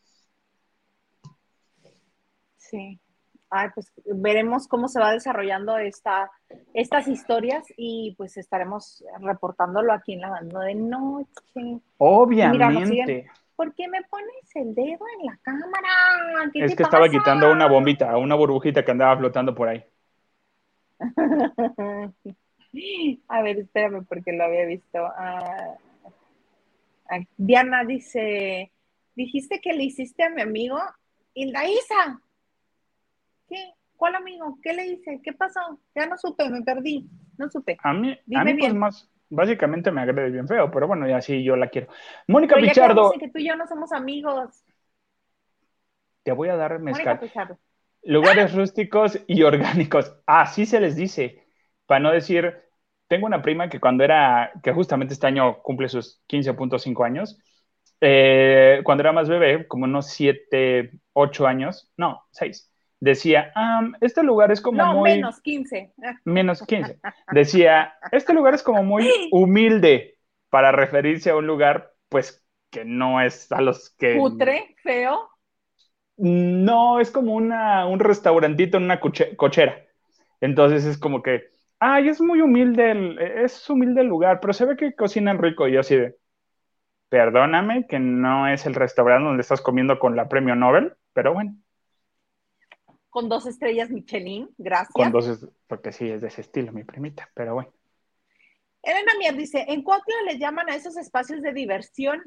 Sí. 2.69 2.99
Ay, 3.49 3.69
pues 3.73 3.91
veremos 4.05 4.67
cómo 4.67 4.89
se 4.89 4.99
va 4.99 5.13
desarrollando 5.13 5.77
esta, 5.77 6.29
estas 6.73 7.07
historias 7.07 7.63
y 7.77 8.13
pues 8.17 8.35
estaremos 8.35 9.03
reportándolo 9.21 9.93
aquí 9.93 10.13
en 10.13 10.21
la 10.21 10.29
banda 10.29 10.59
de 10.61 10.75
noche. 10.75 11.79
Obviamente. 11.97 13.29
¿Por 13.55 13.73
qué 13.73 13.87
me 13.87 14.03
pones 14.03 14.55
el 14.55 14.75
dedo 14.75 15.03
en 15.17 15.25
la 15.25 15.39
cámara? 15.41 16.51
es 16.53 16.75
que 16.75 16.83
estaba 16.83 17.09
quitando 17.09 17.51
una 17.51 17.67
bombita, 17.67 18.15
una 18.17 18.35
burbujita 18.35 18.85
que 18.85 18.91
andaba 18.91 19.17
flotando 19.17 19.55
por 19.55 19.69
ahí. 19.69 19.83
A 23.27 23.41
ver, 23.41 23.57
espérame 23.57 24.05
porque 24.05 24.33
lo 24.33 24.43
había 24.43 24.65
visto. 24.65 24.99
Ah, 24.99 25.75
ah, 27.09 27.19
Diana 27.37 27.83
dice, 27.83 28.71
dijiste 29.15 29.59
que 29.59 29.73
le 29.73 29.85
hiciste 29.85 30.23
a 30.23 30.29
mi 30.29 30.41
amigo 30.41 30.77
Hilda 31.33 31.67
Isa. 31.67 32.21
¿Qué? 33.47 33.73
¿Cuál 33.95 34.15
amigo? 34.15 34.59
¿Qué 34.61 34.73
le 34.73 34.85
hice? 34.85 35.21
¿Qué 35.23 35.33
pasó? 35.33 35.79
Ya 35.95 36.05
no 36.05 36.17
supe, 36.17 36.49
me 36.49 36.61
perdí. 36.61 37.09
No 37.37 37.49
supe. 37.49 37.77
A 37.83 37.93
mí, 37.93 38.17
a 38.35 38.43
mí 38.43 38.53
pues 38.53 38.73
más, 38.73 39.09
básicamente 39.29 39.91
me 39.91 40.01
agrede 40.01 40.29
bien 40.29 40.47
feo, 40.47 40.69
pero 40.71 40.87
bueno, 40.87 41.07
ya 41.07 41.21
sí, 41.21 41.43
yo 41.43 41.55
la 41.55 41.67
quiero. 41.69 41.87
Mónica 42.27 42.55
Pichardo. 42.55 43.11
que 43.19 43.29
tú 43.29 43.39
y 43.39 43.47
yo 43.47 43.55
no 43.55 43.67
somos 43.67 43.91
amigos. 43.91 44.63
Te 46.23 46.31
voy 46.31 46.49
a 46.49 46.55
dar 46.55 46.79
mezcal. 46.79 47.19
Lugares 48.03 48.53
rústicos 48.53 49.19
y 49.27 49.43
orgánicos. 49.43 50.15
Así 50.25 50.65
se 50.65 50.79
les 50.79 50.95
dice. 50.95 51.47
Para 51.85 51.99
no 52.01 52.11
decir, 52.11 52.53
tengo 53.07 53.25
una 53.25 53.41
prima 53.41 53.69
que 53.69 53.79
cuando 53.79 54.03
era, 54.03 54.51
que 54.61 54.73
justamente 54.73 55.13
este 55.13 55.27
año 55.27 55.61
cumple 55.61 55.89
sus 55.89 56.21
15.5 56.27 57.05
años, 57.05 57.39
eh, 58.01 58.81
cuando 58.83 59.01
era 59.01 59.11
más 59.11 59.29
bebé, 59.29 59.67
como 59.67 59.85
unos 59.85 60.07
7, 60.07 60.91
8 61.13 61.47
años, 61.47 61.91
no, 61.97 62.25
6, 62.31 62.71
decía, 62.99 63.51
este 64.01 64.23
lugar 64.23 64.51
es 64.51 64.61
como 64.61 64.77
no, 64.77 64.93
muy... 64.93 65.11
menos 65.11 65.41
15. 65.41 65.93
Menos 66.25 66.63
15. 66.63 66.99
Decía, 67.31 67.93
este 68.11 68.33
lugar 68.33 68.53
es 68.53 68.63
como 68.63 68.83
muy 68.83 69.07
humilde 69.31 70.17
para 70.49 70.71
referirse 70.71 71.29
a 71.29 71.35
un 71.35 71.47
lugar, 71.47 71.93
pues, 72.09 72.43
que 72.69 72.85
no 72.85 73.21
es 73.21 73.51
a 73.51 73.61
los 73.61 73.91
que... 73.91 74.15
Putre, 74.15 74.75
feo. 74.81 75.29
No, 76.17 76.99
es 76.99 77.11
como 77.11 77.35
una, 77.35 77.85
un 77.85 77.99
restaurantito 77.99 78.77
en 78.77 78.83
una 78.83 78.99
cochera. 78.99 79.85
Entonces 80.41 80.85
es 80.85 80.97
como 80.97 81.21
que, 81.21 81.43
ay, 81.79 82.09
es 82.09 82.19
muy 82.21 82.41
humilde, 82.41 83.43
es 83.43 83.69
humilde 83.69 84.01
el 84.01 84.07
lugar, 84.07 84.39
pero 84.39 84.53
se 84.53 84.65
ve 84.65 84.75
que 84.75 84.95
cocinan 84.95 85.37
rico. 85.37 85.67
Y 85.67 85.73
yo 85.73 85.81
así 85.81 85.95
de, 85.95 86.15
perdóname 87.09 87.85
que 87.87 87.99
no 87.99 88.47
es 88.47 88.65
el 88.65 88.73
restaurante 88.73 89.27
donde 89.27 89.41
estás 89.41 89.61
comiendo 89.61 89.99
con 89.99 90.15
la 90.15 90.27
premio 90.27 90.55
Nobel, 90.55 90.93
pero 91.13 91.33
bueno 91.33 91.55
con 93.17 93.29
dos 93.29 93.47
estrellas 93.47 93.89
Michelin, 93.89 94.47
gracias. 94.59 94.93
Con 94.93 95.11
dos, 95.11 95.47
porque 95.65 95.91
sí, 95.91 96.07
es 96.07 96.21
de 96.21 96.27
ese 96.27 96.41
estilo, 96.41 96.71
mi 96.71 96.83
primita, 96.83 97.27
pero 97.33 97.55
bueno. 97.55 97.73
Elena 98.83 99.13
Mier 99.17 99.35
dice, 99.35 99.65
en 99.67 99.81
Cuautla 99.81 100.13
le 100.27 100.37
llaman 100.37 100.69
a 100.69 100.75
esos 100.75 100.95
espacios 100.97 101.41
de 101.41 101.51
diversión 101.51 102.21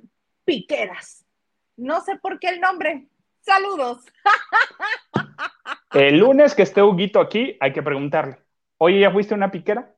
piqueras. 0.44 1.24
No 1.76 2.00
sé 2.00 2.16
por 2.16 2.40
qué 2.40 2.48
el 2.48 2.60
nombre. 2.60 3.06
Saludos. 3.38 4.04
El 5.92 6.18
lunes 6.18 6.56
que 6.56 6.62
esté 6.62 6.82
Huguito 6.82 7.20
aquí, 7.20 7.56
hay 7.60 7.72
que 7.72 7.84
preguntarle. 7.84 8.38
Oye, 8.76 8.98
¿ya 8.98 9.12
fuiste 9.12 9.32
a 9.34 9.36
una 9.36 9.52
piquera? 9.52 9.94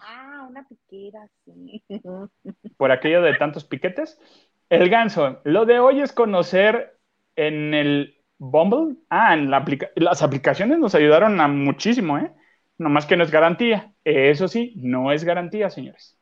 Ah, 0.00 0.44
una 0.50 0.66
piquera, 0.66 1.24
sí. 1.44 1.84
Por 2.76 2.90
aquello 2.90 3.22
de 3.22 3.36
tantos 3.36 3.64
piquetes. 3.64 4.18
El 4.70 4.90
ganso, 4.90 5.40
lo 5.44 5.66
de 5.66 5.78
hoy 5.78 6.00
es 6.00 6.12
conocer 6.12 6.98
en 7.36 7.74
el 7.74 8.15
Bumble, 8.38 8.96
ah, 9.08 9.34
en 9.34 9.50
la 9.50 9.64
las 9.96 10.22
aplicaciones 10.22 10.78
nos 10.78 10.94
ayudaron 10.94 11.40
a 11.40 11.48
muchísimo, 11.48 12.18
¿eh? 12.18 12.32
Nomás 12.78 13.06
que 13.06 13.16
no 13.16 13.24
es 13.24 13.30
garantía. 13.30 13.92
Eso 14.04 14.48
sí, 14.48 14.74
no 14.76 15.10
es 15.12 15.24
garantía, 15.24 15.70
señores. 15.70 16.16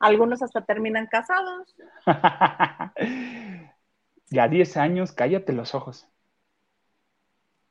Algunos 0.00 0.42
hasta 0.42 0.64
terminan 0.64 1.06
casados. 1.06 1.76
ya 4.30 4.48
10 4.48 4.76
años, 4.76 5.12
cállate 5.12 5.52
los 5.52 5.74
ojos. 5.74 6.08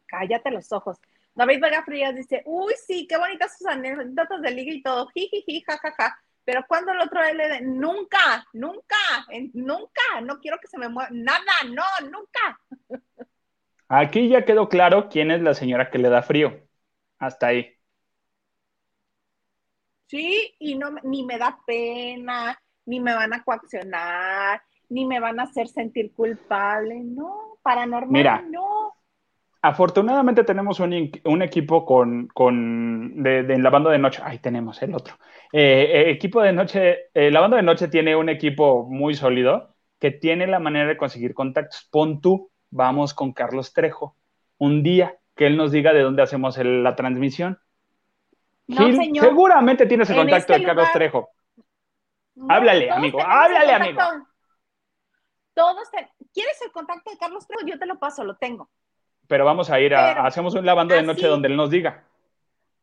Cállate 0.05 0.51
los 0.51 0.71
ojos. 0.71 0.97
David 1.35 1.61
Vega 1.61 1.83
Frías 1.83 2.15
dice, 2.15 2.43
uy, 2.45 2.73
sí, 2.85 3.07
qué 3.07 3.17
bonitas 3.17 3.57
sus 3.57 3.67
anécdotas 3.67 4.41
de 4.41 4.51
liga 4.51 4.73
y 4.73 4.81
todo, 4.81 5.07
jijiji, 5.13 5.61
jajaja. 5.61 6.17
Pero 6.45 6.65
cuando 6.67 6.91
el 6.91 7.01
otro 7.01 7.21
LD, 7.23 7.61
nunca, 7.61 8.45
nunca, 8.53 8.97
nunca, 9.53 10.21
no 10.23 10.39
quiero 10.39 10.57
que 10.59 10.67
se 10.67 10.77
me 10.77 10.89
mueva, 10.89 11.09
nada, 11.11 11.53
no, 11.69 11.83
nunca. 12.09 12.59
Aquí 13.89 14.29
ya 14.29 14.45
quedó 14.45 14.69
claro 14.69 15.09
quién 15.09 15.31
es 15.31 15.41
la 15.41 15.55
señora 15.55 15.89
que 15.89 15.97
le 15.97 16.09
da 16.09 16.21
frío. 16.21 16.61
Hasta 17.17 17.47
ahí. 17.47 17.73
Sí, 20.05 20.55
y 20.59 20.75
no, 20.75 20.91
ni 21.03 21.25
me 21.25 21.37
da 21.37 21.59
pena, 21.65 22.59
ni 22.85 22.99
me 22.99 23.13
van 23.13 23.33
a 23.33 23.43
coaccionar, 23.43 24.61
ni 24.89 25.05
me 25.05 25.19
van 25.19 25.39
a 25.39 25.43
hacer 25.43 25.67
sentir 25.67 26.13
culpable. 26.13 27.01
No, 27.03 27.57
paranormal, 27.63 28.11
Mira, 28.11 28.41
no. 28.47 28.93
Afortunadamente 29.61 30.43
tenemos 30.43 30.79
un, 30.79 30.93
equipo 31.41 31.83
con, 31.83 32.27
con 32.27 33.21
de, 33.21 33.43
de, 33.43 33.57
la 33.57 33.69
banda 33.69 33.91
de 33.91 33.97
noche. 33.97 34.21
Ahí 34.23 34.37
tenemos 34.37 34.81
el 34.81 34.95
otro. 34.95 35.15
Eh, 35.51 35.89
eh, 35.93 36.11
equipo 36.11 36.41
de 36.41 36.53
noche, 36.53 37.09
eh, 37.13 37.29
la 37.31 37.41
banda 37.41 37.57
de 37.57 37.63
noche 37.63 37.87
tiene 37.87 38.15
un 38.15 38.29
equipo 38.29 38.87
muy 38.87 39.15
sólido 39.15 39.75
que 39.99 40.11
tiene 40.11 40.47
la 40.47 40.59
manera 40.59 40.87
de 40.87 40.97
conseguir 40.97 41.33
contactos. 41.33 41.89
Pon 41.91 42.21
tú 42.21 42.51
vamos 42.71 43.13
con 43.13 43.33
Carlos 43.33 43.73
Trejo 43.73 44.15
un 44.57 44.83
día 44.83 45.17
que 45.35 45.47
él 45.47 45.57
nos 45.57 45.71
diga 45.71 45.93
de 45.93 46.01
dónde 46.01 46.21
hacemos 46.21 46.57
la 46.57 46.95
transmisión. 46.95 47.59
No, 48.67 48.91
señor. 48.91 49.25
Seguramente 49.25 49.85
tienes 49.85 50.09
el 50.09 50.17
contacto 50.17 50.53
de 50.53 50.59
este 50.59 50.67
Carlos 50.67 50.91
Trejo. 50.91 51.29
háblale, 52.47 52.91
amigo, 52.91 53.19
háblale, 53.21 53.73
amigo. 53.73 53.99
Todos 55.53 55.89
¿Quieres 56.33 56.61
el 56.63 56.71
contacto 56.71 57.09
de 57.09 57.17
Carlos 57.17 57.47
Trejo? 57.47 57.65
Yo 57.65 57.79
te 57.79 57.85
lo 57.85 57.97
paso, 57.97 58.23
lo 58.23 58.35
tengo. 58.35 58.69
Pero 59.27 59.45
vamos 59.45 59.69
a 59.69 59.79
ir 59.79 59.95
a, 59.95 60.25
hacemos 60.25 60.55
un 60.55 60.65
lavando 60.65 60.95
de 60.95 61.03
noche 61.03 61.27
donde 61.27 61.47
él 61.47 61.55
nos 61.55 61.69
diga. 61.69 62.03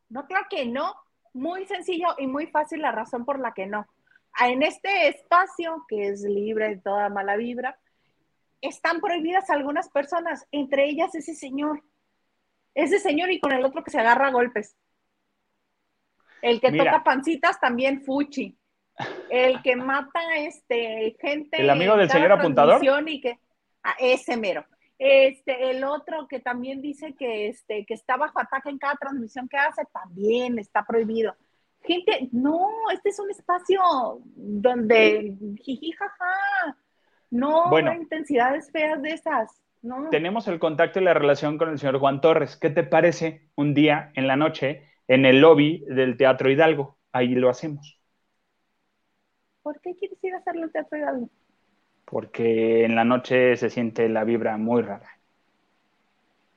No, 0.09 0.26
claro 0.26 0.47
que 0.49 0.66
no. 0.66 0.95
Muy 1.34 1.66
sencillo 1.66 2.09
y 2.18 2.26
muy 2.26 2.47
fácil 2.47 2.80
la 2.80 2.93
razón 2.93 3.24
por 3.24 3.39
la 3.39 3.53
que 3.53 3.66
no. 3.66 3.87
En 4.41 4.62
este 4.62 5.09
espacio, 5.09 5.84
que 5.89 6.09
es 6.09 6.22
libre 6.22 6.68
de 6.68 6.76
toda 6.78 7.09
mala 7.09 7.37
vibra, 7.37 7.78
están 8.66 9.00
prohibidas 9.00 9.50
algunas 9.50 9.88
personas, 9.88 10.46
entre 10.50 10.86
ellas 10.86 11.14
ese 11.14 11.34
señor. 11.34 11.82
Ese 12.74 12.98
señor 12.98 13.30
y 13.30 13.40
con 13.40 13.52
el 13.52 13.64
otro 13.64 13.82
que 13.82 13.90
se 13.90 13.98
agarra 13.98 14.28
a 14.28 14.32
golpes. 14.32 14.76
El 16.42 16.60
que 16.60 16.72
toca 16.72 17.02
pancitas 17.02 17.58
también 17.58 18.02
fuchi. 18.02 18.56
El 19.30 19.62
que 19.62 19.76
mata 19.76 20.20
este 20.36 21.16
gente. 21.20 21.60
El 21.60 21.70
amigo 21.70 21.96
del 21.96 22.10
señor 22.10 22.32
apuntador. 22.32 22.82
Y 23.08 23.20
que, 23.20 23.38
a 23.82 23.94
ese 23.98 24.36
mero. 24.36 24.64
Este, 24.98 25.70
el 25.70 25.84
otro 25.84 26.26
que 26.26 26.40
también 26.40 26.80
dice 26.80 27.14
que, 27.14 27.48
este, 27.48 27.84
que 27.84 27.94
está 27.94 28.16
bajo 28.16 28.40
ataque 28.40 28.70
en 28.70 28.78
cada 28.78 28.94
transmisión 28.94 29.48
que 29.48 29.58
hace, 29.58 29.82
también 29.92 30.58
está 30.58 30.84
prohibido. 30.84 31.36
Gente, 31.82 32.28
no, 32.32 32.68
este 32.92 33.10
es 33.10 33.18
un 33.20 33.30
espacio 33.30 33.80
donde 34.34 35.36
jiji, 35.62 35.92
jaja, 35.92 36.76
no, 37.31 37.68
bueno, 37.68 37.93
intensidades 37.93 38.70
feas 38.70 39.01
de 39.03 39.11
esas. 39.11 39.62
No. 39.83 40.09
Tenemos 40.11 40.49
el 40.49 40.59
contacto 40.59 41.01
y 41.01 41.05
la 41.05 41.14
relación 41.14 41.59
con 41.59 41.70
el 41.70 41.79
señor 41.79 41.99
Juan 41.99 42.20
Torres. 42.20 42.57
¿Qué 42.57 42.70
te 42.70 42.83
parece 42.83 43.49
un 43.55 43.74
día 43.74 44.11
en 44.14 44.27
la 44.27 44.37
noche 44.37 44.89
en 45.07 45.24
el 45.27 45.41
lobby 45.41 45.85
del 45.87 46.16
Teatro 46.16 46.51
Hidalgo? 46.51 46.99
Ahí 47.12 47.29
lo 47.35 47.49
hacemos. 47.49 48.01
¿Por 49.62 49.81
qué 49.81 49.95
quieres 49.95 50.22
ir 50.22 50.35
a 50.35 50.39
hacerlo 50.39 50.64
el 50.64 50.72
Teatro 50.72 50.99
Hidalgo? 50.99 51.31
Porque 52.05 52.85
en 52.85 52.95
la 52.95 53.05
noche 53.05 53.57
se 53.57 53.70
siente 53.70 54.09
la 54.09 54.24
vibra 54.24 54.57
muy 54.57 54.83
rara. 54.83 55.18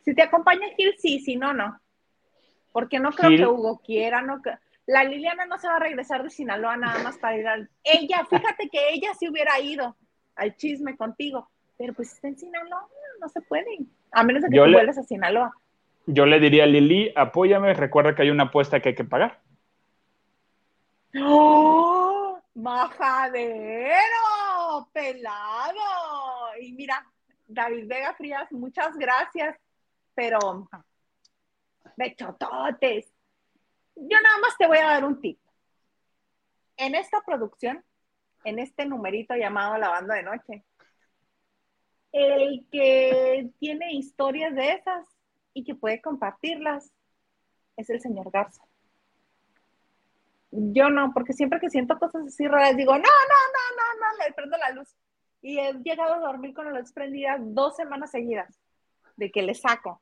Si 0.02 0.16
te 0.16 0.22
acompaña 0.22 0.68
Gil, 0.76 0.96
sí, 0.98 1.20
si 1.20 1.36
no, 1.36 1.54
no. 1.54 1.80
Porque 2.72 3.00
no 3.00 3.12
creo 3.12 3.30
que 3.30 3.46
Hugo 3.46 3.82
quiera, 3.84 4.22
no 4.22 4.42
La 4.86 5.04
Liliana 5.04 5.46
no 5.46 5.58
se 5.58 5.68
va 5.68 5.76
a 5.76 5.80
regresar 5.80 6.24
de 6.24 6.30
Sinaloa 6.30 6.78
nada 6.78 7.04
más 7.04 7.18
para 7.18 7.38
ir 7.38 7.48
al... 7.48 7.70
Ella, 7.84 8.26
fíjate 8.30 8.70
que 8.70 8.90
ella 8.90 9.10
sí 9.20 9.28
hubiera 9.28 9.60
ido 9.60 9.96
al 10.40 10.56
chisme 10.56 10.96
contigo, 10.98 11.50
pero 11.78 11.94
pues 11.94 12.14
está 12.14 12.28
en 12.28 12.38
Sinaloa, 12.38 12.88
no 13.20 13.30
se 13.30 13.42
puede, 13.42 13.80
a 14.12 14.24
menos 14.24 14.42
de 14.44 14.50
que 14.50 14.56
tú 14.56 14.72
vuelvas 14.72 14.98
a 14.98 15.04
Sinaloa. 15.04 15.54
Yo 16.06 16.26
le 16.26 16.40
diría 16.40 16.64
a 16.64 16.68
Lili, 16.68 17.14
apóyame, 17.16 17.74
recuerda 17.74 18.16
que 18.16 18.24
hay 18.24 18.30
una 18.32 18.46
apuesta 18.46 18.80
que 18.80 18.90
hay 18.90 18.96
que 18.96 19.04
pagar. 19.04 19.40
¡Oh! 21.22 22.40
¡Majadero! 22.56 24.00
¡Pelado! 24.92 26.58
Y 26.60 26.74
mira, 26.74 27.06
David 27.48 27.88
Vega 27.88 28.14
Frías, 28.16 28.52
muchas 28.52 28.98
gracias, 28.98 29.58
pero 30.16 30.68
bechototes. 31.96 33.12
Yo 33.96 34.18
nada 34.22 34.38
más 34.42 34.58
te 34.58 34.68
voy 34.68 34.78
a 34.78 34.88
dar 34.88 35.06
un 35.06 35.20
tip. 35.20 35.40
En 36.78 36.96
esta 36.96 37.22
producción 37.22 37.84
en 38.44 38.60
este 38.60 38.86
numerito 38.86 39.36
llamado 39.36 39.78
La 39.78 39.90
Banda 39.90 40.16
de 40.16 40.24
Noche. 40.24 40.64
El 42.12 42.66
que 42.72 43.50
tiene 43.60 43.94
historias 43.94 44.56
de 44.56 44.74
esas 44.74 45.06
y 45.54 45.64
que 45.64 45.76
puede 45.76 46.02
compartirlas 46.02 46.92
es 47.78 47.90
el 47.90 48.02
señor 48.02 48.32
Garza. 48.32 48.64
Yo 50.52 50.90
no, 50.90 51.14
porque 51.14 51.34
siempre 51.34 51.60
que 51.60 51.70
siento 51.70 52.00
cosas 52.00 52.26
así 52.26 52.48
raras 52.48 52.76
digo, 52.76 52.94
no, 52.94 52.98
no, 52.98 53.04
no, 53.04 53.76
no, 53.78 54.00
no, 54.00 54.26
le 54.26 54.34
prendo 54.34 54.58
la 54.58 54.72
luz. 54.72 54.96
Y 55.42 55.60
he 55.60 55.74
llegado 55.74 56.16
a 56.16 56.20
dormir 56.20 56.54
con 56.54 56.66
la 56.66 56.80
luz 56.80 56.92
prendida 56.92 57.38
dos 57.40 57.76
semanas 57.76 58.12
seguidas 58.12 58.60
de 59.16 59.32
que 59.32 59.44
le 59.44 59.54
saco. 59.54 60.02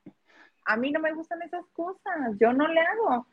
A 0.64 0.76
mí 0.76 0.90
no 0.90 1.00
me 1.00 1.12
gustan 1.12 1.42
esas 1.42 1.66
cosas, 1.72 2.36
yo 2.40 2.52
no 2.52 2.66
le 2.66 2.80
hago. 2.80 3.26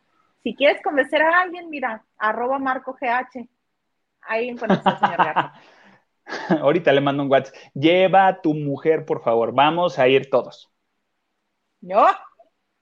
Si 0.44 0.56
quieres 0.56 0.82
convencer 0.84 1.22
a 1.22 1.42
alguien, 1.42 1.70
mira, 1.70 2.06
arroba 2.18 2.60
Marco 2.60 2.94
GH. 2.94 3.48
Ahí 4.28 4.50
encuentras. 4.50 4.84
Ahorita 6.62 6.92
le 6.92 7.02
mando 7.02 7.24
un 7.24 7.32
WhatsApp. 7.32 7.56
Lleva 7.74 8.28
a 8.28 8.42
tu 8.42 8.54
mujer, 8.54 9.06
por 9.06 9.22
favor. 9.22 9.54
Vamos 9.54 10.00
a 10.00 10.08
ir 10.08 10.30
todos. 10.30 10.72
No. 11.82 12.08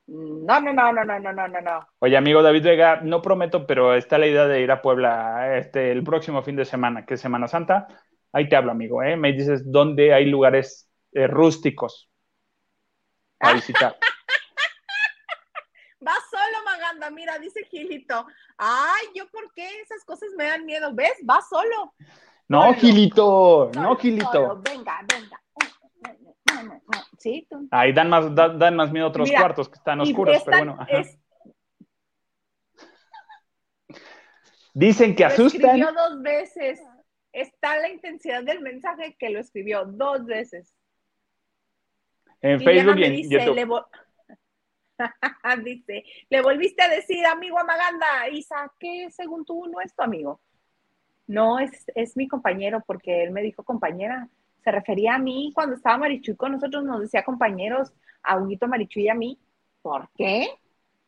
No, 0.05 0.59
no, 0.59 0.73
no, 0.73 0.91
no, 0.91 1.05
no, 1.05 1.19
no, 1.19 1.47
no, 1.47 1.61
no. 1.61 1.87
Oye, 1.99 2.17
amigo 2.17 2.41
David 2.41 2.63
Vega, 2.63 3.01
no 3.01 3.21
prometo, 3.21 3.65
pero 3.65 3.95
está 3.95 4.17
la 4.17 4.27
idea 4.27 4.47
de 4.47 4.61
ir 4.61 4.69
a 4.69 4.81
Puebla 4.81 5.57
este, 5.57 5.91
el 5.91 6.03
próximo 6.03 6.43
fin 6.43 6.57
de 6.57 6.65
semana, 6.65 7.05
que 7.05 7.13
es 7.13 7.21
Semana 7.21 7.47
Santa. 7.47 7.87
Ahí 8.33 8.49
te 8.49 8.55
hablo, 8.55 8.71
amigo. 8.71 9.01
¿eh? 9.01 9.15
Me 9.15 9.31
dices 9.31 9.71
dónde 9.71 10.13
hay 10.13 10.25
lugares 10.25 10.89
eh, 11.13 11.27
rústicos 11.27 12.09
a 13.39 13.53
visitar. 13.53 13.95
Solo, 17.03 17.15
mira, 17.15 17.39
dice 17.39 17.63
Gilito. 17.69 18.25
Ay, 18.57 19.07
yo 19.15 19.27
por 19.29 19.51
qué 19.53 19.67
esas 19.81 20.03
cosas 20.05 20.29
me 20.37 20.45
dan 20.45 20.65
miedo, 20.65 20.93
¿ves? 20.93 21.13
Va 21.29 21.41
solo. 21.41 21.93
No, 22.47 22.73
Gilito, 22.73 23.71
no, 23.75 23.95
Gilito. 23.95 24.61
Venga, 24.61 25.01
venga. 25.07 25.41
Sí, 27.17 27.47
tú. 27.49 27.67
Ahí 27.71 27.93
dan 27.93 28.09
más, 28.09 28.33
dan, 28.35 28.75
más 28.75 28.91
miedo 28.91 29.07
otros 29.07 29.31
cuartos 29.31 29.69
que 29.69 29.75
están 29.75 30.01
oscuros, 30.01 30.43
pero 30.45 30.57
bueno. 30.57 30.87
Dicen 34.73 35.15
que 35.15 35.25
asustan. 35.25 35.61
Lo 35.61 35.67
escribió 35.67 35.93
dos 35.93 36.21
veces. 36.21 36.81
Está 37.31 37.77
la 37.77 37.89
intensidad 37.89 38.43
del 38.43 38.61
mensaje 38.61 39.15
que 39.17 39.29
lo 39.29 39.39
escribió 39.39 39.85
dos 39.85 40.25
veces. 40.25 40.75
En 42.41 42.59
Facebook 42.61 42.99
y 42.99 43.03
en 43.03 43.29
YouTube. 43.29 43.85
Dice, 45.63 46.03
le 46.29 46.41
volviste 46.41 46.83
a 46.83 46.89
decir, 46.89 47.25
amigo 47.25 47.59
Amaganda, 47.59 48.29
Isa, 48.31 48.71
¿qué 48.79 49.09
según 49.11 49.45
tú 49.45 49.67
no 49.67 49.81
es 49.81 49.93
tu 49.95 50.03
amigo? 50.03 50.39
No, 51.27 51.59
es, 51.59 51.85
es 51.95 52.17
mi 52.17 52.27
compañero, 52.27 52.83
porque 52.85 53.23
él 53.23 53.31
me 53.31 53.41
dijo 53.41 53.63
compañera 53.63 54.29
se 54.63 54.71
refería 54.71 55.15
a 55.15 55.19
mí 55.19 55.51
cuando 55.53 55.75
estaba 55.75 55.97
Marichuy 55.97 56.35
con 56.35 56.53
nosotros, 56.53 56.83
nos 56.83 57.01
decía 57.01 57.23
compañeros, 57.23 57.93
a 58.23 58.37
Huguito 58.37 58.67
Marichuy 58.67 59.03
y 59.03 59.09
a 59.09 59.15
mí. 59.15 59.37
¿Por 59.81 60.09
qué? 60.15 60.47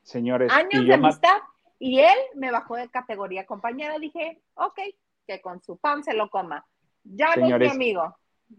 Señores. 0.04 0.52
Años 0.52 0.86
de 0.86 0.94
amistad. 0.94 1.38
Y 1.80 2.00
él 2.00 2.18
me 2.36 2.52
bajó 2.52 2.76
de 2.76 2.90
categoría 2.90 3.46
compañera. 3.46 3.98
Dije, 3.98 4.42
ok, 4.56 4.80
que 5.26 5.42
con 5.42 5.62
su 5.62 5.78
pan 5.78 6.04
se 6.04 6.14
lo 6.14 6.30
coma. 6.30 6.66
Ya 7.04 7.36
no 7.36 7.48
es 7.48 7.60
mi 7.60 7.68
amigo. 7.68 8.18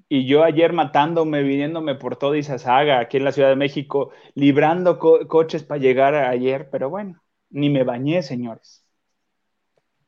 Y 0.08 0.26
yo 0.26 0.44
ayer 0.44 0.72
matándome, 0.72 1.42
viniéndome 1.42 1.94
por 1.94 2.16
toda 2.16 2.38
Izazaga, 2.38 3.00
aquí 3.00 3.16
en 3.16 3.24
la 3.24 3.32
Ciudad 3.32 3.48
de 3.48 3.56
México, 3.56 4.12
librando 4.34 4.98
coches 4.98 5.64
para 5.64 5.80
llegar 5.80 6.14
ayer, 6.14 6.68
pero 6.70 6.90
bueno, 6.90 7.22
ni 7.50 7.70
me 7.70 7.84
bañé, 7.84 8.22
señores. 8.22 8.84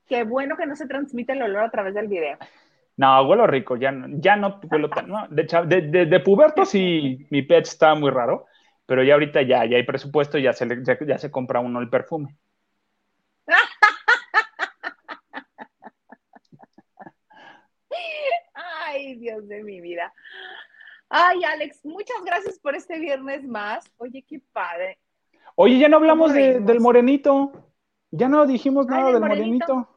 Qué 0.06 0.24
bueno 0.24 0.56
que 0.56 0.66
no 0.66 0.74
se 0.74 0.86
transmite 0.86 1.32
el 1.32 1.42
olor 1.42 1.64
a 1.64 1.70
través 1.70 1.94
del 1.94 2.08
video. 2.08 2.38
No, 2.96 3.22
huelo 3.28 3.46
rico, 3.46 3.76
ya, 3.76 3.94
ya 4.08 4.36
no 4.36 4.60
huelo 4.70 4.90
tan. 4.90 5.08
No, 5.08 5.28
de, 5.28 5.44
de, 5.66 6.06
de, 6.06 6.20
puberto 6.20 6.64
sí, 6.64 7.26
mi 7.30 7.42
pet 7.42 7.64
está 7.64 7.94
muy 7.94 8.10
raro, 8.10 8.46
pero 8.86 9.04
ya 9.04 9.14
ahorita 9.14 9.42
ya, 9.42 9.64
ya 9.66 9.76
hay 9.76 9.84
presupuesto 9.84 10.36
ya 10.38 10.52
se, 10.52 10.66
ya, 11.06 11.18
se 11.18 11.30
compra 11.30 11.60
uno 11.60 11.80
el 11.80 11.90
perfume. 11.90 12.36
Ay, 18.98 19.14
Dios 19.14 19.46
de 19.46 19.62
mi 19.62 19.80
vida. 19.80 20.12
Ay, 21.08 21.44
Alex, 21.44 21.84
muchas 21.84 22.16
gracias 22.24 22.58
por 22.58 22.74
este 22.74 22.98
viernes 22.98 23.44
más. 23.44 23.88
Oye, 23.96 24.24
qué 24.28 24.42
padre. 24.52 24.98
Oye, 25.54 25.78
ya 25.78 25.88
no 25.88 25.98
hablamos 25.98 26.32
del 26.32 26.80
morenito. 26.80 27.52
Ya 28.10 28.28
no 28.28 28.44
dijimos 28.46 28.86
nada 28.86 29.12
del 29.12 29.20
morenito. 29.20 29.88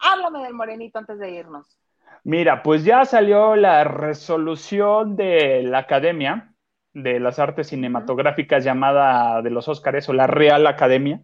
Háblame 0.00 0.42
del 0.42 0.54
morenito 0.54 0.98
antes 0.98 1.18
de 1.20 1.30
irnos. 1.30 1.78
Mira, 2.24 2.62
pues 2.64 2.84
ya 2.84 3.04
salió 3.04 3.54
la 3.54 3.84
resolución 3.84 5.14
de 5.14 5.62
la 5.62 5.78
Academia 5.78 6.52
de 6.92 7.20
las 7.20 7.38
Artes 7.38 7.68
Cinematográficas 7.68 8.64
llamada 8.64 9.42
de 9.42 9.50
los 9.50 9.68
Óscares 9.68 10.08
o 10.08 10.12
la 10.12 10.26
Real 10.26 10.66
Academia. 10.66 11.22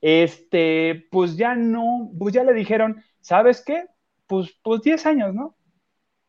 Este, 0.00 1.08
pues 1.10 1.36
ya 1.36 1.56
no, 1.56 2.10
pues 2.16 2.32
ya 2.34 2.44
le 2.44 2.52
dijeron, 2.52 3.02
¿sabes 3.20 3.64
qué? 3.64 3.86
Pues, 4.28 4.56
pues 4.62 4.82
10 4.82 5.06
años, 5.06 5.34
¿no? 5.34 5.56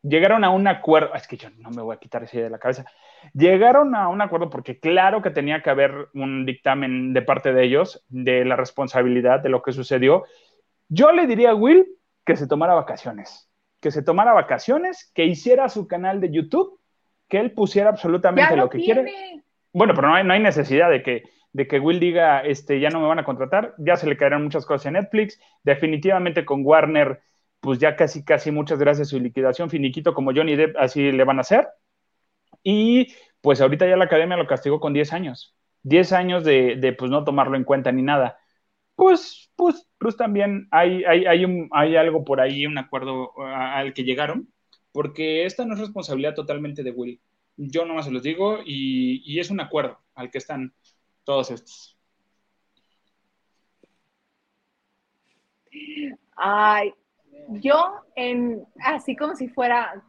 Llegaron 0.07 0.43
a 0.43 0.49
un 0.49 0.67
acuerdo, 0.67 1.13
es 1.15 1.27
que 1.27 1.37
yo 1.37 1.49
no 1.57 1.69
me 1.71 1.81
voy 1.81 1.95
a 1.95 1.99
quitar 1.99 2.23
esa 2.23 2.35
idea 2.35 2.45
de 2.45 2.51
la 2.51 2.59
cabeza. 2.59 2.85
Llegaron 3.33 3.95
a 3.95 4.07
un 4.07 4.21
acuerdo 4.21 4.49
porque 4.49 4.79
claro 4.79 5.21
que 5.21 5.31
tenía 5.31 5.61
que 5.61 5.69
haber 5.69 6.09
un 6.13 6.45
dictamen 6.45 7.13
de 7.13 7.21
parte 7.21 7.53
de 7.53 7.63
ellos 7.63 8.05
de 8.09 8.45
la 8.45 8.55
responsabilidad 8.55 9.41
de 9.41 9.49
lo 9.49 9.61
que 9.61 9.71
sucedió. 9.71 10.23
Yo 10.87 11.11
le 11.11 11.27
diría 11.27 11.51
a 11.51 11.55
Will 11.55 11.87
que 12.25 12.35
se 12.35 12.47
tomara 12.47 12.73
vacaciones 12.73 13.47
que 13.79 13.91
se 13.91 14.01
tomara 14.01 14.33
vacaciones, 14.33 15.11
que 15.13 15.25
hiciera 15.25 15.69
su 15.69 15.87
canal 15.87 16.19
de 16.19 16.31
YouTube, 16.31 16.79
que 17.27 17.39
él 17.39 17.51
pusiera 17.51 17.89
absolutamente 17.89 18.55
lo, 18.55 18.69
que 18.69 18.79
quiere. 18.79 19.11
Bueno, 19.73 19.93
pero 19.93 20.07
no 20.07 20.15
hay, 20.15 20.23
no 20.23 20.33
hay 20.33 20.39
necesidad 20.39 20.89
de 20.89 21.03
que, 21.03 21.23
de 21.51 21.67
que 21.67 21.79
Will 21.79 21.99
diga, 21.99 22.41
este, 22.41 22.79
ya 22.79 22.89
no 22.89 22.99
me 22.99 23.07
van 23.07 23.19
a 23.19 23.25
contratar, 23.25 23.75
ya 23.77 23.95
se 23.95 24.07
le 24.07 24.17
caerán 24.17 24.43
muchas 24.43 24.65
cosas 24.65 24.87
en 24.87 24.93
Netflix, 24.93 25.39
definitivamente 25.63 26.45
con 26.45 26.65
Warner, 26.65 27.21
pues 27.59 27.79
ya 27.79 27.95
casi, 27.95 28.23
casi 28.23 28.51
muchas 28.51 28.79
gracias 28.79 29.09
su 29.09 29.19
liquidación, 29.19 29.69
finiquito 29.69 30.13
como 30.13 30.33
Johnny 30.33 30.55
Depp, 30.55 30.77
así 30.77 31.11
le 31.11 31.23
van 31.23 31.37
a 31.39 31.41
hacer. 31.41 31.67
Y 32.63 33.13
pues 33.41 33.61
ahorita 33.61 33.87
ya 33.87 33.97
la 33.97 34.05
academia 34.05 34.37
lo 34.37 34.47
castigó 34.47 34.79
con 34.79 34.93
10 34.93 35.13
años, 35.13 35.55
10 35.83 36.11
años 36.13 36.43
de, 36.43 36.75
de 36.77 36.93
pues 36.93 37.11
no 37.11 37.23
tomarlo 37.23 37.57
en 37.57 37.63
cuenta 37.63 37.91
ni 37.91 38.01
nada. 38.01 38.39
Pues, 38.95 39.51
pues, 39.55 39.87
pues 39.99 40.17
también 40.17 40.67
hay, 40.71 41.03
hay, 41.05 41.25
hay, 41.25 41.45
un, 41.45 41.69
hay 41.71 41.95
algo 41.97 42.25
por 42.25 42.41
ahí, 42.41 42.65
un 42.65 42.77
acuerdo 42.77 43.31
al 43.41 43.93
que 43.93 44.03
llegaron, 44.03 44.51
porque 44.91 45.45
esta 45.45 45.65
no 45.65 45.75
es 45.75 45.79
responsabilidad 45.79 46.35
totalmente 46.35 46.83
de 46.83 46.91
Will. 46.91 47.21
Yo 47.57 47.85
nomás 47.85 48.05
se 48.05 48.11
los 48.11 48.23
digo 48.23 48.59
y, 48.65 49.23
y 49.25 49.39
es 49.39 49.51
un 49.51 49.59
acuerdo 49.61 49.99
al 50.15 50.31
que 50.31 50.39
están 50.39 50.73
todos 51.25 51.51
estos. 51.51 51.97
Ay, 56.37 56.93
yo 57.49 58.01
en, 58.15 58.65
así 58.79 59.15
como 59.15 59.35
si 59.35 59.47
fuera 59.49 60.03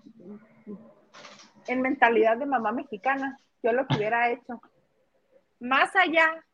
en 1.67 1.83
mentalidad 1.83 2.37
de 2.37 2.47
mamá 2.47 2.73
mexicana, 2.73 3.39
yo 3.63 3.73
lo 3.73 3.87
que 3.87 3.97
hubiera 3.97 4.31
hecho, 4.31 4.61
más 5.61 5.95
allá 5.97 6.45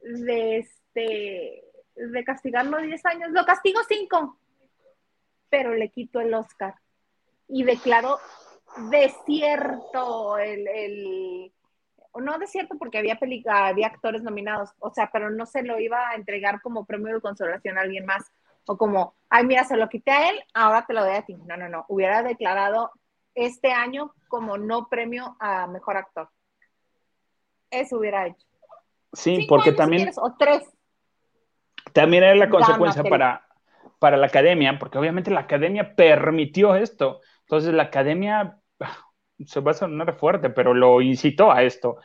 de 0.00 0.58
este, 0.58 1.64
de 1.96 2.24
castigarlo 2.24 2.78
10 2.78 3.06
años, 3.06 3.30
lo 3.30 3.44
castigo 3.44 3.80
5, 3.88 4.38
pero 5.48 5.74
le 5.74 5.90
quito 5.90 6.20
el 6.20 6.32
Oscar 6.34 6.74
y 7.48 7.64
declaro 7.64 8.18
desierto 8.90 10.38
el, 10.38 10.66
el 10.68 11.52
no 12.20 12.38
desierto 12.38 12.76
porque 12.78 12.98
había 12.98 13.18
había 13.46 13.86
actores 13.86 14.22
nominados, 14.22 14.70
o 14.78 14.92
sea, 14.92 15.10
pero 15.12 15.30
no 15.30 15.46
se 15.46 15.62
lo 15.62 15.78
iba 15.80 16.10
a 16.10 16.14
entregar 16.14 16.60
como 16.60 16.84
premio 16.84 17.14
de 17.14 17.20
consolación 17.20 17.78
a 17.78 17.82
alguien 17.82 18.04
más, 18.04 18.30
o 18.66 18.76
como, 18.76 19.16
ay, 19.28 19.44
mira, 19.44 19.64
se 19.64 19.76
lo 19.76 19.88
quité 19.88 20.10
a 20.10 20.30
él, 20.30 20.40
ahora 20.54 20.84
te 20.86 20.94
lo 20.94 21.04
doy 21.04 21.14
a 21.14 21.24
ti. 21.24 21.34
No, 21.34 21.56
no, 21.56 21.68
no, 21.68 21.84
hubiera 21.88 22.22
declarado 22.22 22.92
este 23.34 23.72
año 23.72 24.14
como 24.28 24.58
no 24.58 24.88
premio 24.88 25.36
a 25.40 25.66
mejor 25.66 25.96
actor. 25.96 26.28
Eso 27.70 27.98
hubiera 27.98 28.26
hecho. 28.26 28.46
Sí, 29.12 29.46
porque 29.48 29.72
también... 29.72 30.10
o 30.16 30.36
tres. 30.38 30.62
También 31.92 32.22
era 32.22 32.34
la 32.34 32.48
consecuencia 32.48 33.02
para, 33.02 33.46
para 33.98 34.16
la 34.16 34.26
academia, 34.26 34.78
porque 34.78 34.98
obviamente 34.98 35.30
la 35.30 35.40
academia 35.40 35.94
permitió 35.94 36.74
esto. 36.74 37.20
Entonces 37.40 37.74
la 37.74 37.84
academia 37.84 38.58
se 39.44 39.60
va 39.60 39.72
a 39.72 39.74
sonar 39.74 40.14
fuerte, 40.18 40.50
pero 40.50 40.74
lo 40.74 41.00
incitó 41.00 41.50
a 41.52 41.62
esto. 41.62 41.98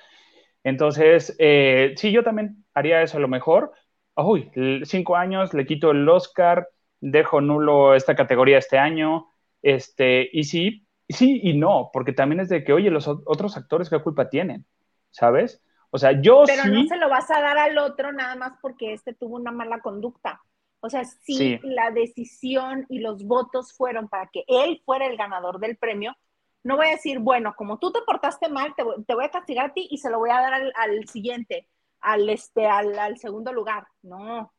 Entonces, 0.64 1.36
eh, 1.40 1.94
sí, 1.96 2.12
yo 2.12 2.24
también 2.24 2.66
haría 2.74 3.02
eso 3.02 3.18
a 3.18 3.22
lo 3.22 3.28
mejor. 3.28 3.72
Uy, 4.18 4.52
cinco 4.84 5.16
años, 5.16 5.54
le 5.54 5.66
quito 5.66 5.92
el 5.92 6.08
Oscar, 6.10 6.68
dejo 7.00 7.42
nulo 7.42 7.96
esta 7.96 8.16
categoría 8.16 8.58
este 8.58 8.78
año. 8.78 9.28
Este, 9.62 10.30
y 10.34 10.44
sí, 10.44 10.88
sí 11.08 11.40
y 11.44 11.58
no, 11.58 11.90
porque 11.94 12.14
también 12.14 12.40
es 12.42 12.50
de 12.50 12.64
que, 12.64 12.74
oye, 12.74 12.90
los 12.90 13.08
otros 13.08 13.58
actores, 13.58 13.90
¿qué 13.90 14.00
culpa 14.00 14.30
tienen? 14.30 14.66
¿Sabes? 15.12 15.64
O 15.90 15.98
sea, 15.98 16.20
yo 16.22 16.44
Pero 16.46 16.66
no 16.66 16.84
se 16.86 16.98
lo 16.98 17.10
vas 17.10 17.30
a 17.32 17.42
dar 17.42 17.58
al 17.58 17.78
otro 17.78 18.12
nada 18.12 18.36
más 18.36 18.54
porque 18.62 18.94
este 18.94 19.14
tuvo 19.14 19.36
una 19.36 19.52
mala 19.52 19.80
conducta. 19.80 20.42
O 20.80 20.90
sea, 20.90 21.06
si 21.06 21.60
la 21.64 21.92
decisión 21.92 22.86
y 22.90 23.00
los 23.00 23.24
votos 23.24 23.74
fueron 23.74 24.08
para 24.10 24.30
que 24.32 24.44
él 24.48 24.82
fuera 24.86 25.08
el 25.08 25.18
ganador 25.18 25.60
del 25.60 25.78
premio, 25.78 26.16
No 26.64 26.76
voy 26.76 26.88
a 26.88 26.92
decir, 26.92 27.20
bueno, 27.20 27.54
como 27.56 27.80
tú 27.80 27.92
te 27.92 28.02
portaste 28.02 28.50
mal, 28.50 28.74
te, 28.76 28.84
voy 28.84 29.24
a 29.24 29.32
castigar 29.32 29.68
a 29.68 29.74
ti 29.74 29.88
y 29.90 30.00
se 30.00 30.10
lo 30.10 30.20
voy 30.20 30.32
a 30.32 30.42
dar 30.42 30.54
al, 30.54 31.08
siguiente, 31.08 31.68
al, 32.02 32.30
este, 32.30 32.66
al, 32.66 33.18
segundo 33.18 33.54
lugar. 33.54 33.88
No, 34.02 34.54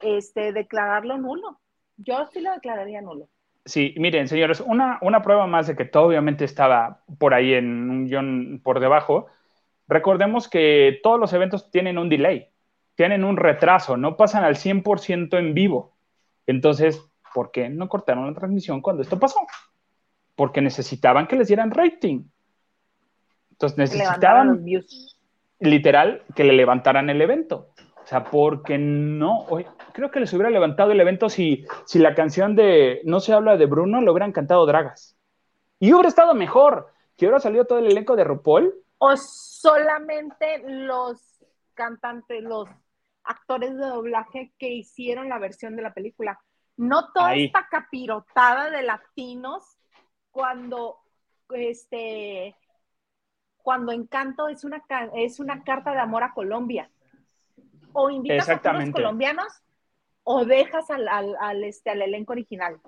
este, 0.00 0.52
declararlo 0.52 1.18
nulo. 1.18 1.60
Yo 1.96 2.26
sí 2.32 2.40
lo 2.40 2.52
declararía 2.52 3.00
nulo. 3.00 3.28
Sí, 3.64 3.94
miren, 3.98 4.28
señores, 4.28 4.60
una, 4.60 4.98
una 5.02 5.22
prueba 5.22 5.46
más 5.46 5.66
de 5.66 5.76
que 5.76 5.84
todo 5.84 6.04
obviamente 6.04 6.44
estaba 6.44 7.02
por 7.18 7.34
ahí 7.34 7.52
en 7.52 7.90
un 7.90 8.06
guion 8.06 8.60
por 8.62 8.80
debajo. 8.80 9.26
Recordemos 9.88 10.48
que 10.48 11.00
todos 11.02 11.20
los 11.20 11.32
eventos 11.32 11.70
tienen 11.70 11.98
un 11.98 12.08
delay, 12.08 12.48
tienen 12.94 13.24
un 13.24 13.36
retraso, 13.36 13.96
no 13.96 14.16
pasan 14.16 14.44
al 14.44 14.56
100% 14.56 15.38
en 15.38 15.54
vivo. 15.54 15.96
Entonces, 16.46 17.02
¿por 17.34 17.50
qué 17.50 17.68
no 17.68 17.88
cortaron 17.88 18.26
la 18.26 18.34
transmisión 18.34 18.80
cuando 18.80 19.02
esto 19.02 19.18
pasó? 19.18 19.40
Porque 20.34 20.62
necesitaban 20.62 21.26
que 21.26 21.36
les 21.36 21.48
dieran 21.48 21.70
rating. 21.70 22.24
Entonces 23.50 23.76
necesitaban 23.76 24.64
literal 25.60 26.22
que 26.34 26.44
le 26.44 26.52
levantaran 26.52 27.10
el 27.10 27.20
evento. 27.20 27.70
O 28.02 28.06
sea, 28.06 28.24
porque 28.24 28.78
no, 28.78 29.46
creo 29.92 30.10
que 30.10 30.20
les 30.20 30.32
hubiera 30.32 30.48
levantado 30.48 30.92
el 30.92 31.00
evento 31.00 31.28
si, 31.28 31.66
si 31.84 31.98
la 31.98 32.14
canción 32.14 32.56
de 32.56 33.02
No 33.04 33.20
se 33.20 33.34
habla 33.34 33.58
de 33.58 33.66
Bruno 33.66 34.00
lo 34.00 34.12
hubieran 34.12 34.32
cantado 34.32 34.64
Dragas. 34.64 35.18
Y 35.78 35.92
hubiera 35.92 36.08
estado 36.08 36.34
mejor, 36.34 36.90
que 37.16 37.26
hubiera 37.26 37.40
salido 37.40 37.66
todo 37.66 37.78
el 37.78 37.86
elenco 37.86 38.16
de 38.16 38.24
RuPaul. 38.24 38.74
O 38.98 39.16
solamente 39.16 40.62
los 40.66 41.20
cantantes, 41.74 42.42
los 42.42 42.68
actores 43.24 43.76
de 43.76 43.86
doblaje 43.86 44.52
que 44.58 44.70
hicieron 44.70 45.28
la 45.28 45.38
versión 45.38 45.76
de 45.76 45.82
la 45.82 45.92
película. 45.92 46.40
No 46.76 47.12
toda 47.12 47.34
esta 47.34 47.68
capirotada 47.68 48.70
de 48.70 48.82
latinos 48.82 49.76
cuando 50.30 50.98
este 51.50 52.54
cuando 53.62 53.92
Encanto 53.92 54.48
es 54.48 54.64
una 54.64 54.82
es 55.14 55.40
una 55.40 55.62
carta 55.62 55.92
de 55.92 56.00
amor 56.00 56.22
a 56.22 56.32
Colombia. 56.32 56.90
O 57.92 58.10
invitas 58.10 58.48
a 58.48 58.72
los 58.72 58.90
colombianos 58.90 59.62
o 60.24 60.44
dejas 60.44 60.90
al, 60.90 61.08
al, 61.08 61.64
este, 61.64 61.90
al 61.90 62.02
elenco 62.02 62.32
original. 62.32 62.78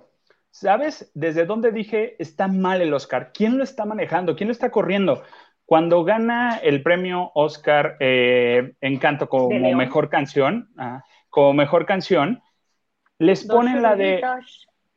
¿Sabes 0.51 1.11
desde 1.15 1.47
dónde 1.47 1.73
dije 1.73 2.17
está 2.23 2.49
mal 2.49 2.83
el 2.83 2.93
Oscar? 2.93 3.33
¿Quién 3.33 3.57
lo 3.57 3.65
está 3.65 3.85
manejando? 3.85 4.37
¿Quién 4.37 4.49
lo 4.49 4.53
está 4.53 4.71
corriendo? 4.71 5.23
Cuando 5.65 6.03
gana 6.03 6.57
el 6.57 6.83
premio 6.83 7.31
Oscar 7.35 7.97
eh, 8.01 8.75
Encanto 8.81 9.29
como 9.29 9.73
mejor 9.75 10.11
canción, 10.11 10.69
como 11.29 11.55
mejor 11.55 11.87
canción, 11.87 12.43
les 13.19 13.47
ponen 13.47 13.81
la 13.81 13.95
de 13.95 14.21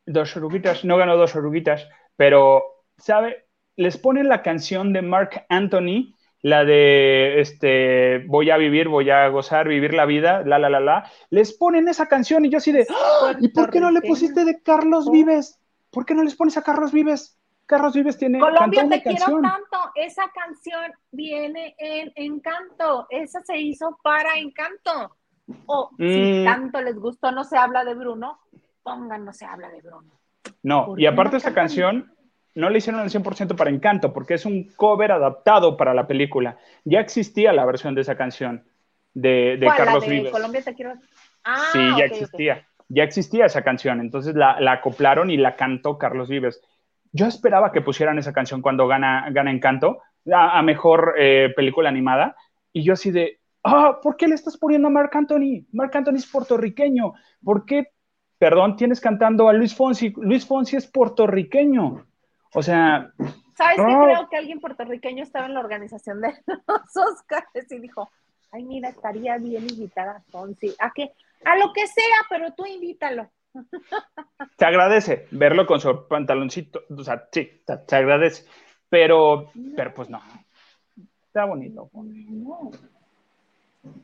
dos 0.06 0.36
oruguitas, 0.36 0.84
no 0.84 0.98
ganó 0.98 1.16
dos 1.16 1.36
oruguitas, 1.36 1.88
pero, 2.16 2.64
¿sabe? 2.98 3.46
Les 3.76 3.98
ponen 3.98 4.30
la 4.30 4.42
canción 4.42 4.94
de 4.94 5.02
Mark 5.02 5.46
Anthony, 5.50 6.14
la 6.42 6.66
de 6.66 7.40
este, 7.40 8.26
voy 8.28 8.50
a 8.52 8.58
vivir, 8.58 8.90
voy 8.90 9.10
a 9.10 9.28
gozar, 9.30 9.68
vivir 9.68 9.94
la 9.94 10.06
vida, 10.06 10.44
la, 10.46 10.60
la, 10.60 10.70
la, 10.70 10.80
la. 10.80 11.12
Les 11.30 11.54
ponen 11.54 11.88
esa 11.88 12.08
canción 12.08 12.46
y 12.46 12.50
yo 12.50 12.58
así 12.58 12.72
de, 12.72 12.86
¡Ah! 12.90 13.34
¿y 13.40 13.48
por 13.48 13.70
qué 13.70 13.80
no 13.80 13.92
le 13.92 14.02
pusiste 14.02 14.44
de 14.46 14.62
Carlos 14.62 15.10
Vives? 15.10 15.60
¿Por 15.90 16.06
qué 16.06 16.14
no 16.14 16.24
les 16.24 16.36
pones 16.36 16.58
a 16.58 16.64
Carlos 16.64 16.92
Vives? 16.92 17.38
Carlos 17.66 17.94
Vives 17.94 18.18
tiene. 18.18 18.40
Colombia 18.40 18.88
te 18.90 19.02
quiero 19.02 19.42
tanto. 19.42 19.92
Esa 19.96 20.24
canción 20.34 20.92
viene 21.12 21.76
en 21.78 22.12
Encanto. 22.16 23.08
Esa 23.10 23.42
se 23.42 23.58
hizo 23.58 23.98
para 24.04 24.38
Encanto. 24.38 25.16
O 25.66 25.90
si 25.98 26.42
mm. 26.42 26.46
tanto 26.46 26.82
les 26.82 26.98
gustó, 26.98 27.32
no 27.32 27.44
se 27.44 27.58
habla 27.58 27.84
de 27.84 27.94
Bruno, 27.96 28.40
pongan 28.82 29.26
no 29.26 29.34
se 29.34 29.46
habla 29.46 29.70
de 29.70 29.82
Bruno. 29.82 30.12
No, 30.62 30.96
y 30.98 31.06
aparte 31.06 31.38
esa 31.38 31.54
canción 31.54 32.14
no 32.56 32.70
la 32.70 32.78
hicieron 32.78 33.02
al 33.02 33.10
100% 33.10 33.56
para 33.56 33.70
Encanto, 33.70 34.14
porque 34.14 34.36
es 34.36 34.46
un 34.46 34.70
cover 34.76 35.12
adaptado 35.12 35.76
para 35.76 35.94
la 35.94 36.08
película. 36.08 36.58
Ya 36.84 37.00
existía 37.00 37.54
la 37.54 37.66
versión 37.66 37.96
de 37.96 38.02
esa 38.02 38.16
canción 38.16 38.64
de, 39.14 39.58
de 39.58 39.68
Carlos 39.68 40.08
Vives. 40.08 40.32
Colombia 40.32 40.62
te 40.62 40.74
quiero. 40.74 40.94
Ah, 41.44 41.70
sí, 41.72 41.80
ya 41.98 42.06
existía. 42.06 42.68
Ya 42.90 43.04
existía 43.04 43.46
esa 43.46 43.64
canción, 43.64 44.02
entonces 44.02 44.36
la, 44.36 44.60
la 44.60 44.74
acoplaron 44.74 45.32
y 45.32 45.38
la 45.38 45.56
cantó 45.56 45.98
Carlos 45.98 46.30
Vives. 46.30 46.62
Yo 47.12 47.28
esperaba 47.28 47.72
que 47.72 47.82
pusieran 47.82 48.20
esa 48.20 48.34
canción 48.34 48.62
cuando 48.62 48.88
gana, 48.88 49.28
gana 49.32 49.52
Encanto, 49.52 50.02
a, 50.32 50.62
mejor 50.62 51.16
eh, 51.18 51.52
película 51.56 51.90
animada, 51.90 52.36
y 52.72 52.84
yo 52.84 52.94
así 52.94 53.12
de, 53.12 53.40
ah, 53.64 54.00
¿por 54.02 54.18
qué 54.18 54.28
le 54.28 54.36
estás 54.36 54.58
poniendo 54.58 54.88
a 54.88 54.92
Mark 54.92 55.12
Anthony? 55.14 55.66
Mark 55.72 55.92
Anthony 55.96 56.16
es 56.16 56.28
puertorriqueño. 56.28 57.14
¿Por 57.44 57.66
qué, 57.66 57.88
perdón, 58.38 58.76
tienes 58.76 59.00
cantando 59.00 59.48
a 59.48 59.54
Luis 59.54 59.76
Fonsi? 59.76 60.14
Luis 60.18 60.46
Fonsi 60.46 60.76
es 60.76 60.88
puertorriqueño. 60.88 62.06
O 62.54 62.62
sea... 62.62 63.12
¿Sabes 63.56 63.78
qué? 63.78 63.84
Creo 63.84 64.30
que 64.30 64.38
alguien 64.38 64.60
puertorriqueño 64.60 65.24
estaba 65.24 65.46
en 65.46 65.54
la 65.54 65.60
organización 65.60 66.22
de 66.22 66.34
los 66.68 66.98
Oscars 66.98 67.72
y 67.72 67.80
dijo, 67.80 68.10
ay, 68.52 68.64
mira, 68.64 68.90
estaría 68.90 69.38
bien 69.38 69.64
invitar 69.70 70.08
a 70.08 70.22
Fonsi. 70.32 70.74
¿A 70.80 70.92
qué? 70.92 71.12
A 71.46 71.58
lo 71.58 71.74
que 71.74 71.86
sea, 71.88 72.18
pero 72.30 72.54
tú 72.54 72.66
invítalo. 72.66 73.30
Se 74.58 74.66
agradece 74.66 75.28
verlo 75.32 75.66
con 75.66 75.80
su 75.80 76.08
pantaloncito, 76.08 76.82
o 76.90 77.04
sea, 77.04 77.28
sí, 77.32 77.62
se, 77.66 77.96
agradece, 77.96 78.46
pero, 78.90 79.52
pero 79.76 79.94
pues 79.94 80.10
no, 80.10 80.22
está 81.28 81.46
bonito. 81.46 81.90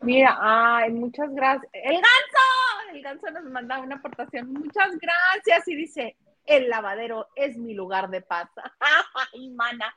Mira, 0.02 0.38
ay, 0.40 0.92
muchas 0.92 1.34
gracias. 1.34 1.72
El 1.74 1.96
ganso, 1.96 2.94
el 2.94 3.02
ganso 3.02 3.32
nos 3.32 3.44
manda 3.46 3.80
una 3.80 3.96
aportación, 3.96 4.54
muchas 4.54 4.98
gracias 4.98 5.68
y 5.68 5.76
dice, 5.76 6.16
el 6.50 6.68
lavadero 6.68 7.28
es 7.36 7.58
mi 7.58 7.74
lugar 7.74 8.10
de 8.10 8.22
paz. 8.22 8.50
Ay, 9.34 9.50
mana, 9.52 9.96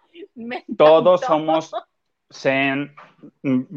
Todos 0.76 1.22
somos 1.22 1.72
zen 2.30 2.94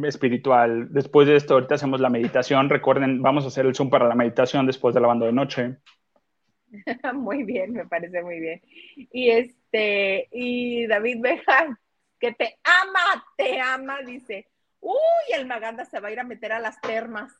espiritual. 0.04 0.92
Después 0.92 1.28
de 1.28 1.38
esto, 1.38 1.56
ahorita 1.56 1.76
hacemos 1.76 2.00
la 2.02 2.10
meditación. 2.10 2.70
Recuerden, 2.70 3.22
vamos 3.22 3.46
a 3.46 3.48
hacer 3.48 3.66
el 3.66 3.76
Zoom 3.76 3.90
para 3.90 4.08
la 4.08 4.16
meditación 4.16 4.66
después 4.66 4.94
de 4.94 5.02
lavando 5.02 5.26
de 5.26 5.34
noche. 5.34 5.78
Muy 7.14 7.44
bien, 7.44 7.74
me 7.74 7.86
parece 7.86 8.22
muy 8.22 8.40
bien. 8.40 8.62
Y 8.96 9.30
este, 9.30 10.28
y 10.32 10.88
David 10.88 11.22
Beja, 11.22 11.80
que 12.20 12.34
te 12.34 12.60
ama, 12.64 13.26
te 13.38 13.62
ama, 13.62 14.02
dice, 14.02 14.48
uy, 14.82 15.34
el 15.34 15.46
Maganda 15.46 15.86
se 15.86 16.02
va 16.02 16.10
a 16.10 16.12
ir 16.12 16.20
a 16.20 16.26
meter 16.26 16.52
a 16.52 16.60
las 16.60 16.82
termas. 16.82 17.32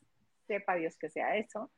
Sepa 0.46 0.76
Dios 0.76 0.96
que 0.96 1.10
sea 1.10 1.36
eso. 1.36 1.70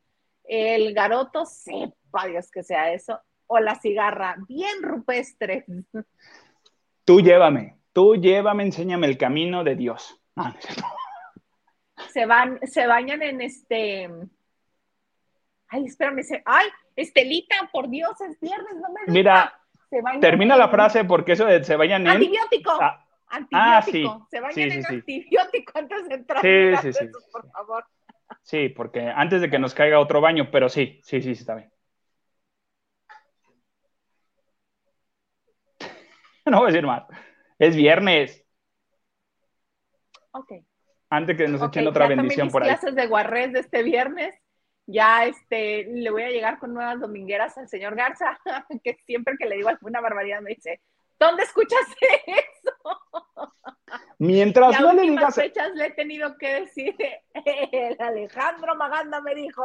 El 0.45 0.95
garoto, 0.95 1.47
sepa 1.47 2.27
Dios 2.29 2.51
que 2.51 2.63
sea 2.63 2.93
eso. 2.93 3.21
O 3.49 3.59
la 3.59 3.75
cigarra, 3.75 4.37
bien 4.47 4.83
rupestre. 4.83 5.67
Tú 7.05 7.21
llévame, 7.21 7.79
Tú 7.99 8.15
llévame, 8.15 8.63
enséñame 8.63 9.09
el 9.09 9.19
camino 9.19 9.65
de 9.65 9.75
Dios. 9.75 10.23
Ah, 10.37 10.55
se 12.13 12.27
van, 12.27 12.61
se 12.63 12.87
bañan 12.87 13.23
en 13.23 13.41
este. 13.41 14.09
Ay, 15.67 15.85
espérame, 15.85 16.23
ay, 16.45 16.69
Estelita, 16.95 17.57
por 17.73 17.89
Dios, 17.89 18.13
es 18.21 18.39
viernes, 18.39 18.73
no 18.77 18.93
me 18.93 19.13
Mira, 19.13 19.53
termina 20.21 20.57
la 20.57 20.69
frase 20.69 21.05
porque 21.07 21.33
eso 21.33 21.45
de 21.45 21.65
se 21.65 21.75
bañan 21.75 22.03
en. 22.03 22.13
Antibiótico. 22.13 22.79
Ah, 22.81 23.05
antibiótico. 23.27 24.21
Ah, 24.23 24.27
se 24.31 24.41
bañan 24.41 24.73
en 24.73 24.87
antibiótico 24.87 25.73
antes 25.75 26.09
de 26.09 26.15
entrar. 26.15 26.41
Sí, 26.41 26.93
sí, 26.93 26.93
sí. 26.93 27.11
por 27.33 27.51
favor. 27.51 27.85
Sí, 28.43 28.69
porque 28.69 29.09
antes 29.09 29.41
de 29.41 29.51
que 29.51 29.59
nos 29.59 29.75
caiga 29.75 29.99
otro 29.99 30.21
baño, 30.21 30.51
pero 30.53 30.69
sí, 30.69 31.01
sí, 31.03 31.21
sí, 31.21 31.35
sí, 31.35 31.41
está 31.41 31.57
bien. 31.57 31.73
no 36.51 36.59
voy 36.59 36.69
a 36.69 36.73
decir 36.73 36.87
más. 36.87 37.05
Es 37.59 37.77
viernes. 37.77 38.45
Ok. 40.33 40.53
Antes 41.11 41.37
que 41.37 41.49
nos 41.49 41.63
echen 41.63 41.87
otra 41.87 42.07
bendición 42.07 42.51
por 42.51 42.63
ahí. 42.63 42.69
clases 42.69 42.95
de 42.95 43.07
guarrés 43.07 43.53
de 43.53 43.61
este 43.61 43.83
viernes. 43.83 44.35
Ya 44.87 45.27
este, 45.27 45.85
le 45.85 46.11
voy 46.11 46.23
a 46.23 46.31
llegar 46.31 46.59
con 46.59 46.73
nuevas 46.73 46.99
domingueras 46.99 47.59
al 47.59 47.69
señor 47.69 47.95
Garza, 47.95 48.39
que 48.83 48.97
siempre 49.05 49.37
que 49.39 49.47
le 49.47 49.57
digo 49.57 49.69
alguna 49.69 50.01
barbaridad 50.01 50.41
me 50.41 50.55
dice, 50.55 50.81
¿dónde 51.21 51.43
escuchas 51.43 51.81
eso? 52.27 52.73
Mientras 54.19 54.81
no 54.81 54.95
le 54.95 55.03
digas. 55.03 55.35
fechas 55.35 55.73
le 55.75 55.87
he 55.87 55.91
tenido 55.91 56.37
que 56.39 56.61
decir, 56.61 56.97
el 57.73 58.01
Alejandro 58.01 58.75
Maganda 58.77 59.21
me 59.21 59.35
dijo. 59.35 59.63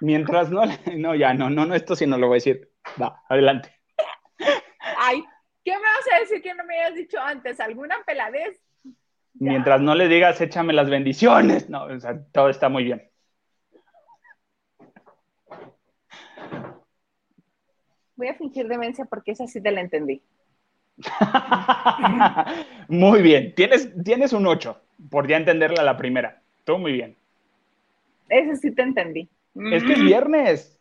Mientras 0.00 0.50
no, 0.50 0.62
no, 0.96 1.14
ya, 1.14 1.32
no, 1.32 1.48
no, 1.48 1.64
no, 1.64 1.74
esto 1.74 1.94
sí 1.94 2.06
no 2.06 2.18
lo 2.18 2.26
voy 2.26 2.34
a 2.34 2.42
decir. 2.42 2.72
Va, 3.00 3.22
adelante. 3.28 3.80
Ay, 4.98 5.24
¿Qué 5.64 5.70
me 5.70 5.82
vas 5.82 6.06
a 6.12 6.20
decir 6.20 6.42
que 6.42 6.54
no 6.54 6.64
me 6.64 6.76
hayas 6.78 6.96
dicho 6.96 7.18
antes? 7.20 7.60
¿Alguna 7.60 7.96
peladez? 8.04 8.60
Mientras 9.34 9.80
no 9.80 9.94
le 9.94 10.08
digas, 10.08 10.40
échame 10.40 10.72
las 10.72 10.90
bendiciones. 10.90 11.68
No, 11.70 11.84
o 11.84 12.00
sea, 12.00 12.20
todo 12.32 12.48
está 12.48 12.68
muy 12.68 12.84
bien. 12.84 13.08
Voy 18.16 18.28
a 18.28 18.34
fingir 18.34 18.68
demencia 18.68 19.04
porque 19.04 19.32
esa 19.32 19.46
sí 19.46 19.60
te 19.60 19.70
la 19.70 19.80
entendí. 19.80 20.22
muy 22.88 23.22
bien. 23.22 23.54
Tienes, 23.54 23.90
tienes 24.04 24.32
un 24.32 24.46
8 24.46 24.80
por 25.10 25.28
ya 25.28 25.36
entenderla 25.36 25.82
la 25.82 25.96
primera. 25.96 26.42
Todo 26.64 26.78
muy 26.78 26.92
bien. 26.92 27.16
Ese 28.28 28.56
sí 28.56 28.70
te 28.72 28.82
entendí. 28.82 29.28
Es 29.54 29.84
que 29.84 29.92
es 29.92 30.02
viernes. 30.02 30.80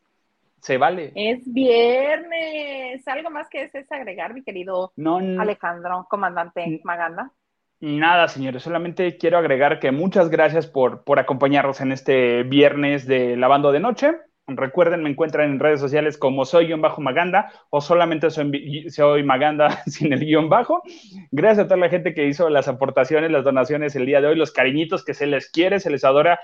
Se 0.62 0.78
vale. 0.78 1.12
Es 1.16 1.52
viernes. 1.52 3.08
¿Algo 3.08 3.30
más 3.30 3.50
que 3.50 3.62
desees 3.62 3.92
agregar, 3.92 4.34
mi 4.34 4.44
querido 4.44 4.94
Alejandro, 5.40 6.08
comandante 6.10 6.82
Maganda? 6.84 7.32
Nada, 7.80 8.28
señores, 8.28 8.62
solamente 8.62 9.18
quiero 9.18 9.40
agregar 9.40 9.80
que 9.80 9.92
muchas 9.92 10.30
gracias 10.30 10.68
por, 10.68 11.04
por 11.04 11.18
acompañarnos 11.18 11.82
en 11.82 11.92
este 11.92 12.44
viernes 12.44 13.08
de 13.08 13.36
Lavando 13.36 13.72
de 13.72 13.80
Noche. 13.80 14.12
Recuerden, 14.46 15.02
me 15.02 15.10
encuentran 15.10 15.50
en 15.50 15.60
redes 15.60 15.80
sociales 15.80 16.18
como 16.18 16.46
soy 16.46 16.68
guion 16.68 16.82
bajo 16.82 17.02
Maganda 17.02 17.52
o 17.72 17.82
solamente 17.82 18.30
soy, 18.30 18.88
soy 18.92 19.24
Maganda 19.24 19.82
sin 19.88 20.14
el 20.14 20.20
guion 20.20 20.48
bajo. 20.48 20.84
Gracias 21.32 21.66
a 21.66 21.68
toda 21.68 21.78
la 21.78 21.90
gente 21.90 22.14
que 22.14 22.28
hizo 22.28 22.50
las 22.50 22.68
aportaciones, 22.68 23.32
las 23.32 23.44
donaciones 23.44 23.96
el 23.96 24.06
día 24.06 24.22
de 24.22 24.28
hoy, 24.28 24.36
los 24.36 24.52
cariñitos 24.52 25.04
que 25.04 25.16
se 25.16 25.26
les 25.26 25.50
quiere, 25.50 25.80
se 25.80 25.90
les 25.90 26.04
adora 26.04 26.40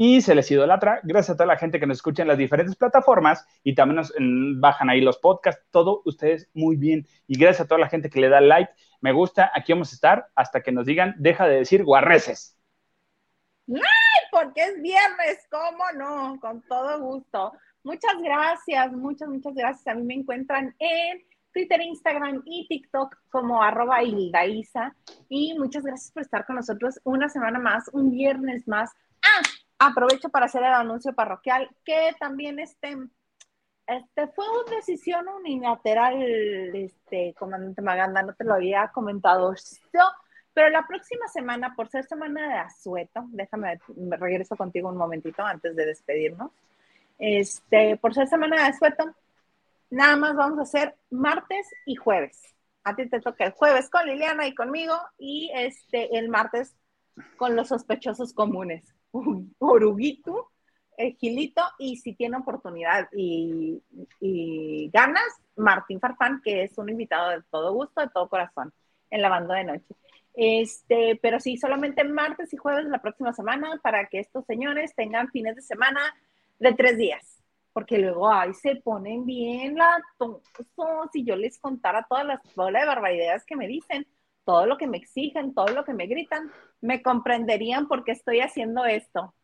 y 0.00 0.22
se 0.22 0.34
les 0.34 0.50
idolatra. 0.50 1.00
Gracias 1.02 1.34
a 1.34 1.36
toda 1.36 1.48
la 1.48 1.58
gente 1.58 1.80
que 1.80 1.86
nos 1.86 1.98
escucha 1.98 2.22
en 2.22 2.28
las 2.28 2.38
diferentes 2.38 2.76
plataformas 2.76 3.44
y 3.64 3.74
también 3.74 3.96
nos 3.96 4.14
bajan 4.60 4.88
ahí 4.88 5.00
los 5.00 5.18
podcasts. 5.18 5.66
Todo 5.72 6.02
ustedes 6.06 6.48
muy 6.54 6.76
bien. 6.76 7.04
Y 7.26 7.36
gracias 7.36 7.66
a 7.66 7.68
toda 7.68 7.80
la 7.80 7.88
gente 7.88 8.08
que 8.08 8.20
le 8.20 8.28
da 8.28 8.40
like, 8.40 8.72
me 9.00 9.12
gusta, 9.12 9.50
aquí 9.52 9.72
vamos 9.72 9.92
a 9.92 9.96
estar 9.96 10.28
hasta 10.36 10.62
que 10.62 10.70
nos 10.70 10.86
digan, 10.86 11.16
deja 11.18 11.48
de 11.48 11.56
decir 11.56 11.84
guarreces. 11.84 12.56
¡Ay! 13.68 13.82
Porque 14.30 14.62
es 14.62 14.80
viernes, 14.80 15.46
¿cómo 15.50 15.84
no? 15.96 16.38
Con 16.40 16.62
todo 16.62 17.00
gusto. 17.00 17.52
Muchas 17.82 18.22
gracias, 18.22 18.92
muchas, 18.92 19.28
muchas 19.28 19.54
gracias. 19.54 19.86
A 19.88 19.98
mí 19.98 20.04
me 20.04 20.14
encuentran 20.14 20.76
en 20.78 21.24
Twitter, 21.52 21.80
Instagram 21.80 22.42
y 22.44 22.68
TikTok 22.68 23.16
como 23.30 23.60
arroba 23.60 24.04
Hildaísa. 24.04 24.94
Y 25.28 25.58
muchas 25.58 25.82
gracias 25.82 26.12
por 26.12 26.22
estar 26.22 26.46
con 26.46 26.54
nosotros 26.54 27.00
una 27.02 27.28
semana 27.28 27.58
más, 27.58 27.90
un 27.92 28.12
viernes 28.12 28.68
más. 28.68 28.92
Ah, 29.22 29.42
aprovecho 29.78 30.28
para 30.28 30.46
hacer 30.46 30.62
el 30.62 30.72
anuncio 30.72 31.14
parroquial 31.14 31.68
que 31.84 32.14
también 32.18 32.58
este, 32.58 32.96
este 33.86 34.28
fue 34.28 34.44
una 34.48 34.76
decisión 34.76 35.28
unilateral, 35.28 36.14
este, 36.74 37.34
comandante 37.38 37.82
Maganda, 37.82 38.22
no 38.22 38.34
te 38.34 38.44
lo 38.44 38.54
había 38.54 38.88
comentado 38.88 39.54
pero 40.58 40.70
la 40.70 40.88
próxima 40.88 41.28
semana, 41.28 41.72
por 41.76 41.88
ser 41.88 42.04
semana 42.04 42.48
de 42.48 42.58
asueto, 42.58 43.26
déjame, 43.28 43.78
me 43.94 44.16
regreso 44.16 44.56
contigo 44.56 44.88
un 44.88 44.96
momentito 44.96 45.44
antes 45.44 45.76
de 45.76 45.86
despedirnos. 45.86 46.50
Este, 47.16 47.96
por 47.96 48.12
ser 48.12 48.26
semana 48.26 48.56
de 48.56 48.68
asueto, 48.70 49.14
nada 49.88 50.16
más 50.16 50.34
vamos 50.34 50.58
a 50.58 50.62
hacer 50.62 50.96
martes 51.10 51.68
y 51.86 51.94
jueves. 51.94 52.56
A 52.82 52.96
ti 52.96 53.08
te 53.08 53.20
toca 53.20 53.44
el 53.44 53.52
jueves 53.52 53.88
con 53.88 54.04
Liliana 54.04 54.48
y 54.48 54.54
conmigo 54.56 54.94
y 55.16 55.48
este, 55.54 56.18
el 56.18 56.28
martes 56.28 56.74
con 57.36 57.54
los 57.54 57.68
sospechosos 57.68 58.32
comunes. 58.32 58.82
Oruguito, 59.58 60.50
Gilito 61.18 61.62
y 61.78 61.96
si 61.96 62.14
tiene 62.14 62.36
oportunidad 62.36 63.08
y, 63.12 63.80
ganas, 64.92 65.40
Martín 65.56 66.00
Farfán, 66.00 66.40
que 66.42 66.64
es 66.64 66.76
un 66.78 66.88
invitado 66.88 67.30
de 67.30 67.42
todo 67.50 67.72
gusto, 67.72 68.00
de 68.00 68.08
todo 68.08 68.28
corazón, 68.28 68.72
en 69.10 69.22
la 69.22 69.28
banda 69.28 69.54
de 69.54 69.64
noche. 69.64 69.94
Este, 70.34 71.18
pero 71.20 71.40
sí, 71.40 71.56
solamente 71.56 72.04
martes 72.04 72.52
y 72.52 72.56
jueves 72.56 72.84
de 72.84 72.90
la 72.90 73.02
próxima 73.02 73.32
semana 73.32 73.80
para 73.82 74.06
que 74.06 74.20
estos 74.20 74.44
señores 74.46 74.94
tengan 74.94 75.30
fines 75.30 75.56
de 75.56 75.62
semana 75.62 76.00
de 76.58 76.74
tres 76.74 76.96
días. 76.96 77.42
Porque 77.72 77.98
luego 77.98 78.30
ahí 78.30 78.54
se 78.54 78.76
ponen 78.76 79.24
bien 79.24 79.76
la 79.76 80.02
Si 81.12 81.24
yo 81.24 81.36
les 81.36 81.58
contara 81.58 82.06
todas 82.08 82.26
las 82.26 82.40
bolas 82.54 82.82
de 82.82 82.88
barbaridades 82.88 83.44
que 83.44 83.56
me 83.56 83.68
dicen, 83.68 84.06
todo 84.48 84.64
lo 84.64 84.78
que 84.78 84.86
me 84.86 84.96
exigen, 84.96 85.52
todo 85.52 85.68
lo 85.74 85.84
que 85.84 85.92
me 85.92 86.06
gritan, 86.06 86.50
me 86.80 87.02
comprenderían 87.02 87.86
por 87.86 88.02
qué 88.02 88.12
estoy 88.12 88.40
haciendo 88.40 88.86
esto. 88.86 89.34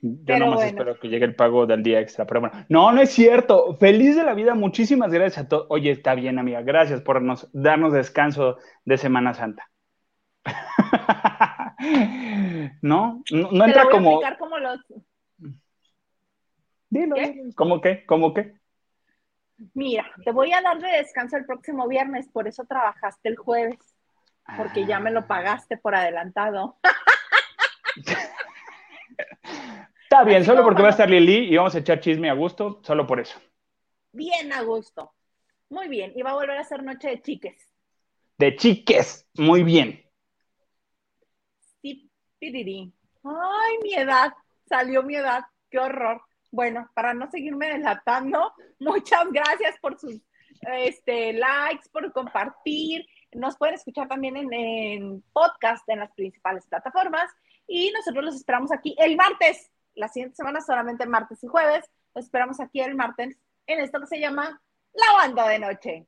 Yo 0.00 0.38
nomás 0.38 0.64
espero 0.64 0.98
que 0.98 1.08
llegue 1.08 1.26
el 1.26 1.34
pago 1.34 1.66
del 1.66 1.82
día 1.82 2.00
extra, 2.00 2.24
pero 2.24 2.40
bueno, 2.40 2.64
no, 2.70 2.90
no 2.90 3.02
es 3.02 3.10
cierto. 3.10 3.76
Feliz 3.76 4.16
de 4.16 4.24
la 4.24 4.32
vida, 4.32 4.54
muchísimas 4.54 5.12
gracias 5.12 5.44
a 5.44 5.48
todos. 5.48 5.66
Oye, 5.68 5.90
está 5.90 6.14
bien, 6.14 6.38
amiga, 6.38 6.62
gracias 6.62 7.02
por 7.02 7.22
darnos 7.52 7.92
descanso 7.92 8.56
de 8.86 8.96
Semana 8.96 9.34
Santa. 9.34 9.68
no, 12.80 13.22
no, 13.30 13.64
entra 13.66 13.90
como. 13.90 14.22
como 14.38 14.58
los. 14.58 14.86
Dilo, 16.88 17.14
¿cómo 17.56 17.82
qué? 17.82 18.06
¿Cómo 18.06 18.32
qué? 18.32 18.54
Mira, 19.74 20.06
te 20.24 20.32
voy 20.32 20.50
a 20.54 20.62
dar 20.62 20.80
de 20.80 20.96
descanso 20.96 21.36
el 21.36 21.44
próximo 21.44 21.86
viernes, 21.88 22.26
por 22.32 22.48
eso 22.48 22.64
trabajaste 22.64 23.28
el 23.28 23.36
jueves, 23.36 23.97
porque 24.56 24.86
ya 24.86 25.00
me 25.00 25.10
lo 25.10 25.20
ah. 25.20 25.26
pagaste 25.26 25.76
por 25.76 25.94
adelantado. 25.94 26.78
Está 30.02 30.24
bien, 30.24 30.44
solo 30.44 30.62
porque 30.62 30.82
va 30.82 30.88
a 30.88 30.92
estar 30.92 31.10
Lili 31.10 31.52
y 31.52 31.56
vamos 31.56 31.74
a 31.74 31.78
echar 31.78 32.00
chisme 32.00 32.30
a 32.30 32.34
gusto, 32.34 32.80
solo 32.82 33.06
por 33.06 33.20
eso. 33.20 33.38
Bien 34.12 34.52
a 34.52 34.62
gusto. 34.62 35.12
Muy 35.68 35.88
bien, 35.88 36.12
y 36.16 36.22
va 36.22 36.30
a 36.30 36.34
volver 36.34 36.56
a 36.56 36.64
ser 36.64 36.82
noche 36.82 37.08
de 37.08 37.20
chiques. 37.20 37.70
De 38.38 38.56
chiques, 38.56 39.28
muy 39.34 39.62
bien. 39.62 40.02
Ay, 43.24 43.78
mi 43.82 43.94
edad, 43.94 44.32
salió 44.66 45.02
mi 45.02 45.16
edad, 45.16 45.44
qué 45.70 45.78
horror. 45.78 46.22
Bueno, 46.50 46.90
para 46.94 47.12
no 47.12 47.30
seguirme 47.30 47.68
delatando, 47.68 48.54
muchas 48.78 49.30
gracias 49.30 49.78
por 49.80 49.98
sus 49.98 50.20
este, 50.62 51.34
likes, 51.34 51.88
por 51.92 52.10
compartir. 52.12 53.06
Nos 53.32 53.56
pueden 53.56 53.74
escuchar 53.74 54.08
también 54.08 54.36
en, 54.36 55.22
podcast 55.32 55.88
en 55.88 56.00
las 56.00 56.12
principales 56.12 56.66
plataformas. 56.66 57.30
Y 57.66 57.90
nosotros 57.92 58.24
los 58.24 58.34
esperamos 58.34 58.72
aquí 58.72 58.96
el 58.98 59.16
martes. 59.16 59.70
La 59.94 60.08
siguiente 60.08 60.36
semana 60.36 60.60
solamente 60.60 61.06
martes 61.06 61.42
y 61.44 61.46
jueves. 61.46 61.84
Los 62.14 62.24
esperamos 62.24 62.60
aquí 62.60 62.80
el 62.80 62.94
martes 62.94 63.36
en 63.66 63.80
esto 63.80 64.00
que 64.00 64.06
se 64.06 64.20
llama 64.20 64.60
La 64.94 65.12
Banda 65.18 65.48
de 65.48 65.58
Noche. 65.58 66.06